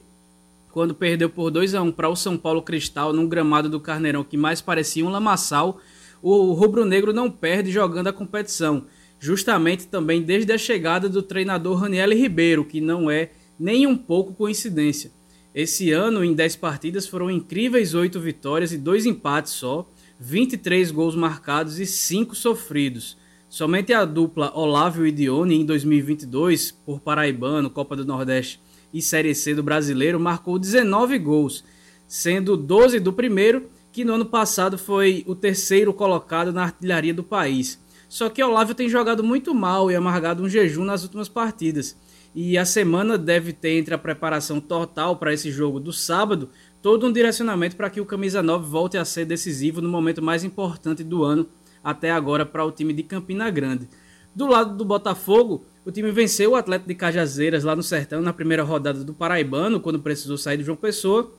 quando 0.71 0.93
perdeu 0.93 1.29
por 1.29 1.49
2 1.49 1.73
a 1.75 1.81
1 1.81 1.91
para 1.91 2.09
o 2.09 2.15
São 2.15 2.37
Paulo 2.37 2.61
Cristal 2.61 3.11
num 3.11 3.27
gramado 3.27 3.69
do 3.69 3.79
Carneirão 3.79 4.23
que 4.23 4.37
mais 4.37 4.61
parecia 4.61 5.05
um 5.05 5.09
lamaçal, 5.09 5.79
o 6.21 6.53
rubro-negro 6.53 7.11
não 7.11 7.29
perde 7.29 7.71
jogando 7.71 8.07
a 8.07 8.13
competição. 8.13 8.85
justamente 9.21 9.85
também 9.87 10.21
desde 10.21 10.53
a 10.53 10.57
chegada 10.57 11.09
do 11.09 11.21
treinador 11.21 11.75
Raniel 11.75 12.11
Ribeiro, 12.11 12.63
que 12.63 12.79
não 12.79 13.11
é 13.11 13.31
nem 13.59 13.85
um 13.85 13.97
pouco 13.97 14.33
coincidência. 14.33 15.11
Esse 15.53 15.91
ano, 15.91 16.23
em 16.23 16.33
10 16.33 16.55
partidas, 16.55 17.05
foram 17.05 17.29
incríveis 17.29 17.93
8 17.93 18.17
vitórias 18.17 18.71
e 18.71 18.77
2 18.77 19.07
empates 19.07 19.51
só, 19.51 19.85
23 20.17 20.89
gols 20.91 21.17
marcados 21.17 21.79
e 21.79 21.85
5 21.85 22.33
sofridos. 22.33 23.17
Somente 23.49 23.91
a 23.91 24.05
dupla 24.05 24.53
Olávio 24.55 25.05
e 25.05 25.11
Dione, 25.11 25.55
em 25.55 25.65
2022, 25.65 26.71
por 26.71 27.01
Paraibano, 27.01 27.69
Copa 27.69 27.97
do 27.97 28.05
Nordeste 28.05 28.61
e 28.93 29.01
Série 29.01 29.35
C 29.35 29.53
do 29.53 29.63
Brasileiro, 29.63 30.19
marcou 30.19 30.57
19 30.57 31.17
gols, 31.19 31.63
sendo 32.07 32.57
12 32.57 32.99
do 32.99 33.13
primeiro, 33.13 33.69
que 33.91 34.05
no 34.05 34.13
ano 34.13 34.25
passado 34.25 34.77
foi 34.77 35.23
o 35.27 35.35
terceiro 35.35 35.93
colocado 35.93 36.53
na 36.53 36.63
artilharia 36.63 37.13
do 37.13 37.23
país. 37.23 37.79
Só 38.07 38.29
que 38.29 38.43
Olávio 38.43 38.73
tem 38.73 38.89
jogado 38.89 39.23
muito 39.23 39.53
mal 39.53 39.91
e 39.91 39.95
amargado 39.95 40.43
um 40.43 40.49
jejum 40.49 40.83
nas 40.83 41.03
últimas 41.03 41.29
partidas. 41.29 41.95
E 42.33 42.57
a 42.57 42.65
semana 42.65 43.17
deve 43.17 43.53
ter 43.53 43.77
entre 43.77 43.93
a 43.93 43.97
preparação 43.97 44.59
total 44.59 45.15
para 45.15 45.33
esse 45.33 45.51
jogo 45.51 45.79
do 45.79 45.91
sábado, 45.91 46.49
todo 46.81 47.05
um 47.05 47.11
direcionamento 47.11 47.75
para 47.75 47.89
que 47.89 48.01
o 48.01 48.05
camisa 48.05 48.41
9 48.41 48.67
volte 48.67 48.97
a 48.97 49.05
ser 49.05 49.25
decisivo 49.25 49.81
no 49.81 49.89
momento 49.89 50.21
mais 50.21 50.43
importante 50.43 51.03
do 51.03 51.23
ano 51.23 51.47
até 51.83 52.11
agora 52.11 52.45
para 52.45 52.65
o 52.65 52.71
time 52.71 52.93
de 52.93 53.03
Campina 53.03 53.49
Grande. 53.49 53.89
Do 54.35 54.47
lado 54.47 54.75
do 54.75 54.85
Botafogo, 54.85 55.65
o 55.85 55.91
time 55.91 56.11
venceu 56.11 56.51
o 56.51 56.55
Atlético 56.55 56.87
de 56.87 56.95
Cajazeiras 56.95 57.63
lá 57.63 57.75
no 57.75 57.83
Sertão 57.83 58.21
na 58.21 58.33
primeira 58.33 58.63
rodada 58.63 59.03
do 59.03 59.13
Paraibano, 59.13 59.79
quando 59.79 59.99
precisou 59.99 60.37
sair 60.37 60.57
de 60.57 60.63
João 60.63 60.75
Pessoa, 60.75 61.31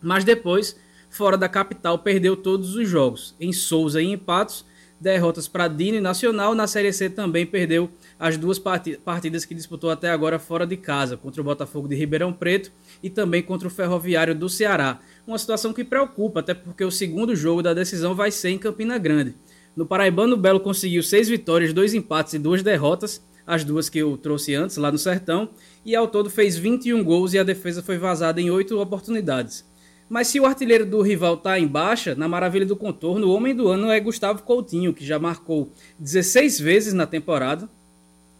mas 0.00 0.24
depois, 0.24 0.76
fora 1.10 1.36
da 1.36 1.48
capital, 1.48 1.98
perdeu 1.98 2.36
todos 2.36 2.74
os 2.74 2.88
jogos. 2.88 3.34
Em 3.38 3.52
Souza 3.52 4.02
e 4.02 4.06
empates, 4.06 4.64
derrotas 5.00 5.46
para 5.46 5.68
Dino 5.68 5.98
e 5.98 6.00
Nacional. 6.00 6.54
Na 6.54 6.66
Série 6.66 6.92
C 6.92 7.10
também 7.10 7.44
perdeu 7.44 7.90
as 8.18 8.36
duas 8.36 8.58
partidas 8.58 9.44
que 9.44 9.54
disputou 9.54 9.90
até 9.90 10.10
agora 10.10 10.38
fora 10.38 10.66
de 10.66 10.76
casa, 10.76 11.16
contra 11.16 11.40
o 11.40 11.44
Botafogo 11.44 11.86
de 11.86 11.94
Ribeirão 11.94 12.32
Preto 12.32 12.72
e 13.02 13.10
também 13.10 13.42
contra 13.42 13.68
o 13.68 13.70
Ferroviário 13.70 14.34
do 14.34 14.48
Ceará. 14.48 15.00
Uma 15.26 15.38
situação 15.38 15.72
que 15.72 15.84
preocupa, 15.84 16.40
até 16.40 16.54
porque 16.54 16.84
o 16.84 16.90
segundo 16.90 17.36
jogo 17.36 17.62
da 17.62 17.74
decisão 17.74 18.14
vai 18.14 18.30
ser 18.30 18.50
em 18.50 18.58
Campina 18.58 18.98
Grande. 18.98 19.34
No 19.76 19.84
Paraibano, 19.84 20.34
o 20.34 20.38
Belo 20.38 20.60
conseguiu 20.60 21.02
seis 21.02 21.28
vitórias, 21.28 21.72
dois 21.72 21.94
empates 21.94 22.34
e 22.34 22.38
duas 22.38 22.62
derrotas, 22.62 23.22
as 23.46 23.64
duas 23.64 23.88
que 23.88 23.98
eu 23.98 24.16
trouxe 24.16 24.54
antes 24.54 24.76
lá 24.76 24.90
no 24.90 24.98
Sertão, 24.98 25.48
e 25.84 25.94
ao 25.94 26.08
todo 26.08 26.30
fez 26.30 26.56
21 26.56 27.02
gols 27.04 27.34
e 27.34 27.38
a 27.38 27.44
defesa 27.44 27.82
foi 27.82 27.98
vazada 27.98 28.40
em 28.40 28.50
oito 28.50 28.78
oportunidades. 28.80 29.64
Mas 30.08 30.28
se 30.28 30.38
o 30.38 30.46
artilheiro 30.46 30.84
do 30.84 31.00
rival 31.00 31.34
está 31.34 31.58
em 31.58 31.66
baixa, 31.66 32.14
na 32.14 32.28
maravilha 32.28 32.66
do 32.66 32.76
contorno, 32.76 33.26
o 33.26 33.34
homem 33.34 33.54
do 33.54 33.68
ano 33.68 33.90
é 33.90 33.98
Gustavo 33.98 34.42
Coutinho, 34.42 34.92
que 34.92 35.04
já 35.04 35.18
marcou 35.18 35.72
16 35.98 36.60
vezes 36.60 36.92
na 36.92 37.06
temporada. 37.06 37.68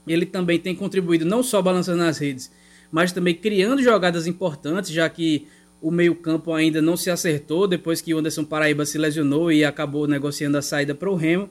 Ele 0.06 0.26
também 0.26 0.58
tem 0.58 0.74
contribuído 0.74 1.24
não 1.24 1.42
só 1.42 1.62
balançando 1.62 2.02
as 2.02 2.18
redes, 2.18 2.52
mas 2.92 3.12
também 3.12 3.34
criando 3.34 3.82
jogadas 3.82 4.26
importantes, 4.26 4.90
já 4.90 5.08
que 5.08 5.48
o 5.80 5.90
meio-campo 5.90 6.52
ainda 6.52 6.80
não 6.80 6.96
se 6.96 7.10
acertou 7.10 7.66
depois 7.66 8.00
que 8.00 8.14
o 8.14 8.18
Anderson 8.18 8.44
Paraíba 8.44 8.86
se 8.86 8.96
lesionou 8.98 9.50
e 9.50 9.64
acabou 9.64 10.06
negociando 10.06 10.56
a 10.56 10.62
saída 10.62 10.94
para 10.94 11.10
o 11.10 11.14
Remo. 11.14 11.48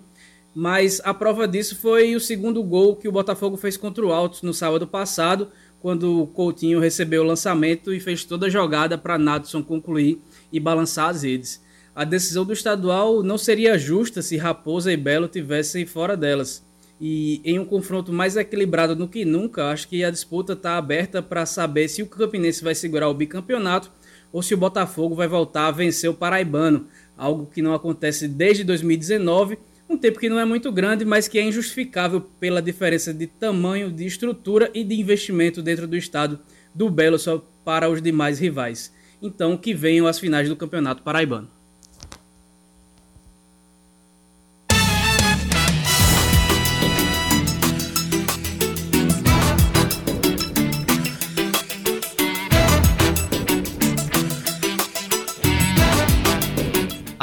Mas 0.55 1.01
a 1.03 1.13
prova 1.13 1.47
disso 1.47 1.75
foi 1.75 2.15
o 2.15 2.19
segundo 2.19 2.61
gol 2.63 2.95
que 2.95 3.07
o 3.07 3.11
Botafogo 3.11 3.57
fez 3.57 3.75
contra 3.75 4.05
o 4.05 4.11
Altos 4.11 4.43
no 4.43 4.53
sábado 4.53 4.85
passado, 4.85 5.49
quando 5.79 6.21
o 6.21 6.27
Coutinho 6.27 6.79
recebeu 6.79 7.23
o 7.23 7.25
lançamento 7.25 7.93
e 7.93 7.99
fez 7.99 8.23
toda 8.23 8.45
a 8.45 8.49
jogada 8.49 8.97
para 8.97 9.17
Nadson 9.17 9.63
concluir 9.63 10.21
e 10.51 10.59
balançar 10.59 11.09
as 11.09 11.23
redes. 11.23 11.61
A 11.95 12.03
decisão 12.03 12.45
do 12.45 12.53
estadual 12.53 13.21
não 13.21 13.37
seria 13.37 13.77
justa 13.77 14.21
se 14.21 14.37
Raposa 14.37 14.91
e 14.91 14.97
Belo 14.97 15.27
tivessem 15.27 15.85
fora 15.85 16.15
delas. 16.15 16.65
E 17.01 17.41
em 17.43 17.59
um 17.59 17.65
confronto 17.65 18.13
mais 18.13 18.37
equilibrado 18.37 18.95
do 18.95 19.07
que 19.07 19.25
nunca, 19.25 19.69
acho 19.69 19.87
que 19.87 20.03
a 20.03 20.11
disputa 20.11 20.53
está 20.53 20.77
aberta 20.77 21.21
para 21.21 21.45
saber 21.45 21.87
se 21.87 22.01
o 22.01 22.07
Campinense 22.07 22.63
vai 22.63 22.73
segurar 22.73 23.09
o 23.09 23.13
bicampeonato 23.13 23.91
ou 24.31 24.41
se 24.41 24.53
o 24.53 24.57
Botafogo 24.57 25.13
vai 25.13 25.27
voltar 25.27 25.67
a 25.67 25.71
vencer 25.71 26.09
o 26.09 26.13
Paraibano, 26.13 26.87
algo 27.17 27.45
que 27.45 27.61
não 27.61 27.73
acontece 27.73 28.27
desde 28.27 28.63
2019, 28.63 29.59
um 29.93 29.97
tempo 29.97 30.19
que 30.19 30.29
não 30.29 30.39
é 30.39 30.45
muito 30.45 30.71
grande, 30.71 31.05
mas 31.05 31.27
que 31.27 31.37
é 31.37 31.43
injustificável 31.43 32.19
pela 32.19 32.61
diferença 32.61 33.13
de 33.13 33.27
tamanho, 33.27 33.91
de 33.91 34.05
estrutura 34.05 34.71
e 34.73 34.83
de 34.83 34.99
investimento 34.99 35.61
dentro 35.61 35.87
do 35.87 35.95
estado 35.95 36.39
do 36.73 36.89
Belo 36.89 37.19
só 37.19 37.37
para 37.63 37.89
os 37.89 38.01
demais 38.01 38.39
rivais. 38.39 38.93
Então, 39.21 39.55
que 39.55 39.73
venham 39.73 40.07
as 40.07 40.19
finais 40.19 40.49
do 40.49 40.55
Campeonato 40.55 41.03
Paraibano. 41.03 41.49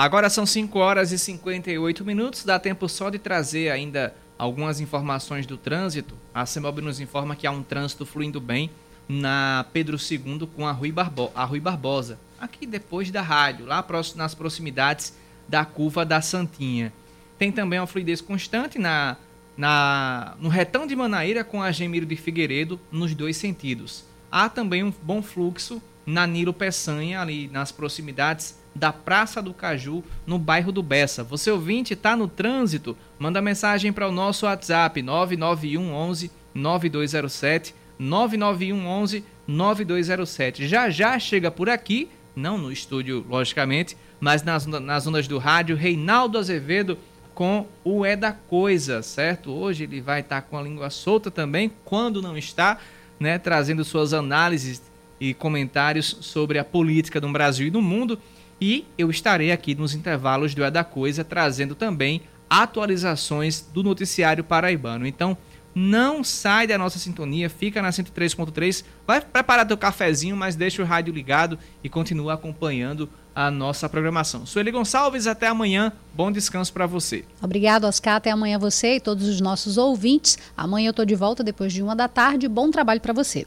Agora 0.01 0.30
são 0.30 0.46
5 0.46 0.78
horas 0.78 1.12
e 1.12 1.18
58 1.18 2.07
minutos, 2.07 2.42
dá 2.42 2.59
tempo 2.59 2.88
só 2.88 3.11
de 3.11 3.18
trazer 3.18 3.68
ainda 3.68 4.14
algumas 4.38 4.80
informações 4.80 5.44
do 5.44 5.59
trânsito. 5.59 6.16
A 6.32 6.46
CEMOB 6.46 6.80
nos 6.80 7.01
informa 7.01 7.36
que 7.36 7.46
há 7.46 7.51
um 7.51 7.62
trânsito 7.62 8.07
fluindo 8.07 8.40
bem 8.40 8.70
na 9.07 9.66
Pedro 9.74 9.98
II 9.98 10.48
com 10.57 10.66
a 10.66 10.72
Rui, 10.72 10.90
Barbo 10.90 11.30
a 11.34 11.44
Rui 11.44 11.61
Barbosa, 11.61 12.18
aqui 12.40 12.64
depois 12.66 13.11
da 13.11 13.20
rádio, 13.20 13.66
lá 13.66 13.86
nas 14.16 14.34
proximidades 14.34 15.14
da 15.46 15.66
curva 15.66 16.03
da 16.03 16.22
Santinha. 16.22 16.94
Tem 17.38 17.53
também 17.53 17.78
uma 17.78 17.86
fluidez 17.86 18.22
constante 18.22 18.78
na, 18.78 19.18
na, 19.55 20.34
no 20.40 20.48
retão 20.48 20.86
de 20.86 20.96
Manaíra 20.96 21.44
com 21.44 21.62
a 21.62 21.70
Gemiro 21.70 22.07
de 22.07 22.16
Figueiredo 22.16 22.80
nos 22.90 23.14
dois 23.14 23.36
sentidos. 23.36 24.03
Há 24.32 24.48
também 24.48 24.82
um 24.82 24.94
bom 25.03 25.20
fluxo 25.20 25.82
na 26.07 26.26
Nilo 26.26 26.55
Peçanha, 26.55 27.20
ali 27.20 27.48
nas 27.48 27.70
proximidades 27.70 28.59
da 28.74 28.92
Praça 28.92 29.42
do 29.42 29.52
Caju, 29.52 30.04
no 30.26 30.38
bairro 30.38 30.72
do 30.72 30.82
Bessa. 30.82 31.24
Você 31.24 31.50
ouvinte 31.50 31.94
está 31.94 32.16
no 32.16 32.28
trânsito? 32.28 32.96
Manda 33.18 33.42
mensagem 33.42 33.92
para 33.92 34.08
o 34.08 34.12
nosso 34.12 34.46
WhatsApp 34.46 35.02
991 35.02 35.92
11 35.92 36.30
9207 36.54 37.74
991 37.98 38.86
11 38.86 39.24
9207. 39.46 40.68
Já 40.68 40.88
já 40.88 41.18
chega 41.18 41.50
por 41.50 41.68
aqui, 41.68 42.08
não 42.34 42.56
no 42.56 42.72
estúdio, 42.72 43.24
logicamente, 43.28 43.96
mas 44.20 44.42
nas, 44.42 44.66
nas 44.66 45.06
ondas 45.06 45.26
do 45.26 45.38
rádio, 45.38 45.76
Reinaldo 45.76 46.38
Azevedo 46.38 46.96
com 47.34 47.66
o 47.82 48.04
É 48.04 48.14
da 48.14 48.32
Coisa, 48.32 49.02
certo? 49.02 49.50
Hoje 49.50 49.84
ele 49.84 50.00
vai 50.00 50.20
estar 50.20 50.42
tá 50.42 50.46
com 50.46 50.58
a 50.58 50.62
língua 50.62 50.90
solta 50.90 51.30
também, 51.30 51.72
quando 51.84 52.20
não 52.20 52.36
está, 52.36 52.78
né, 53.18 53.38
trazendo 53.38 53.84
suas 53.84 54.12
análises 54.12 54.82
e 55.18 55.34
comentários 55.34 56.18
sobre 56.20 56.58
a 56.58 56.64
política 56.64 57.20
do 57.20 57.28
Brasil 57.30 57.66
e 57.66 57.70
do 57.70 57.80
mundo. 57.80 58.18
E 58.61 58.84
eu 58.98 59.11
estarei 59.11 59.52
aqui 59.52 59.74
nos 59.74 59.94
intervalos 59.94 60.54
do 60.54 60.62
É 60.62 60.70
da 60.70 60.84
Coisa 60.84 61.24
trazendo 61.24 61.74
também 61.74 62.22
atualizações 62.48 63.61
do 63.61 63.82
noticiário 63.82 64.44
paraibano. 64.44 65.06
Então, 65.06 65.36
não 65.74 66.24
sai 66.24 66.66
da 66.66 66.76
nossa 66.76 66.98
sintonia, 66.98 67.48
fica 67.48 67.80
na 67.80 67.90
103.3, 67.90 68.84
vai 69.06 69.20
preparar 69.20 69.66
teu 69.66 69.78
cafezinho, 69.78 70.36
mas 70.36 70.56
deixa 70.56 70.82
o 70.82 70.84
rádio 70.84 71.14
ligado 71.14 71.58
e 71.82 71.88
continua 71.88 72.34
acompanhando 72.34 73.08
a 73.32 73.50
nossa 73.50 73.88
programação. 73.88 74.44
Sueli 74.44 74.72
Gonçalves, 74.72 75.28
até 75.28 75.46
amanhã. 75.46 75.92
Bom 76.12 76.32
descanso 76.32 76.72
para 76.72 76.86
você. 76.86 77.24
Obrigado, 77.40 77.84
Oscar. 77.84 78.16
Até 78.16 78.30
amanhã 78.32 78.58
você 78.58 78.96
e 78.96 79.00
todos 79.00 79.28
os 79.28 79.40
nossos 79.40 79.78
ouvintes. 79.78 80.36
Amanhã 80.56 80.88
eu 80.88 80.90
estou 80.90 81.04
de 81.04 81.14
volta 81.14 81.44
depois 81.44 81.72
de 81.72 81.82
uma 81.82 81.94
da 81.94 82.08
tarde. 82.08 82.48
Bom 82.48 82.70
trabalho 82.70 83.00
para 83.00 83.12
você. 83.12 83.46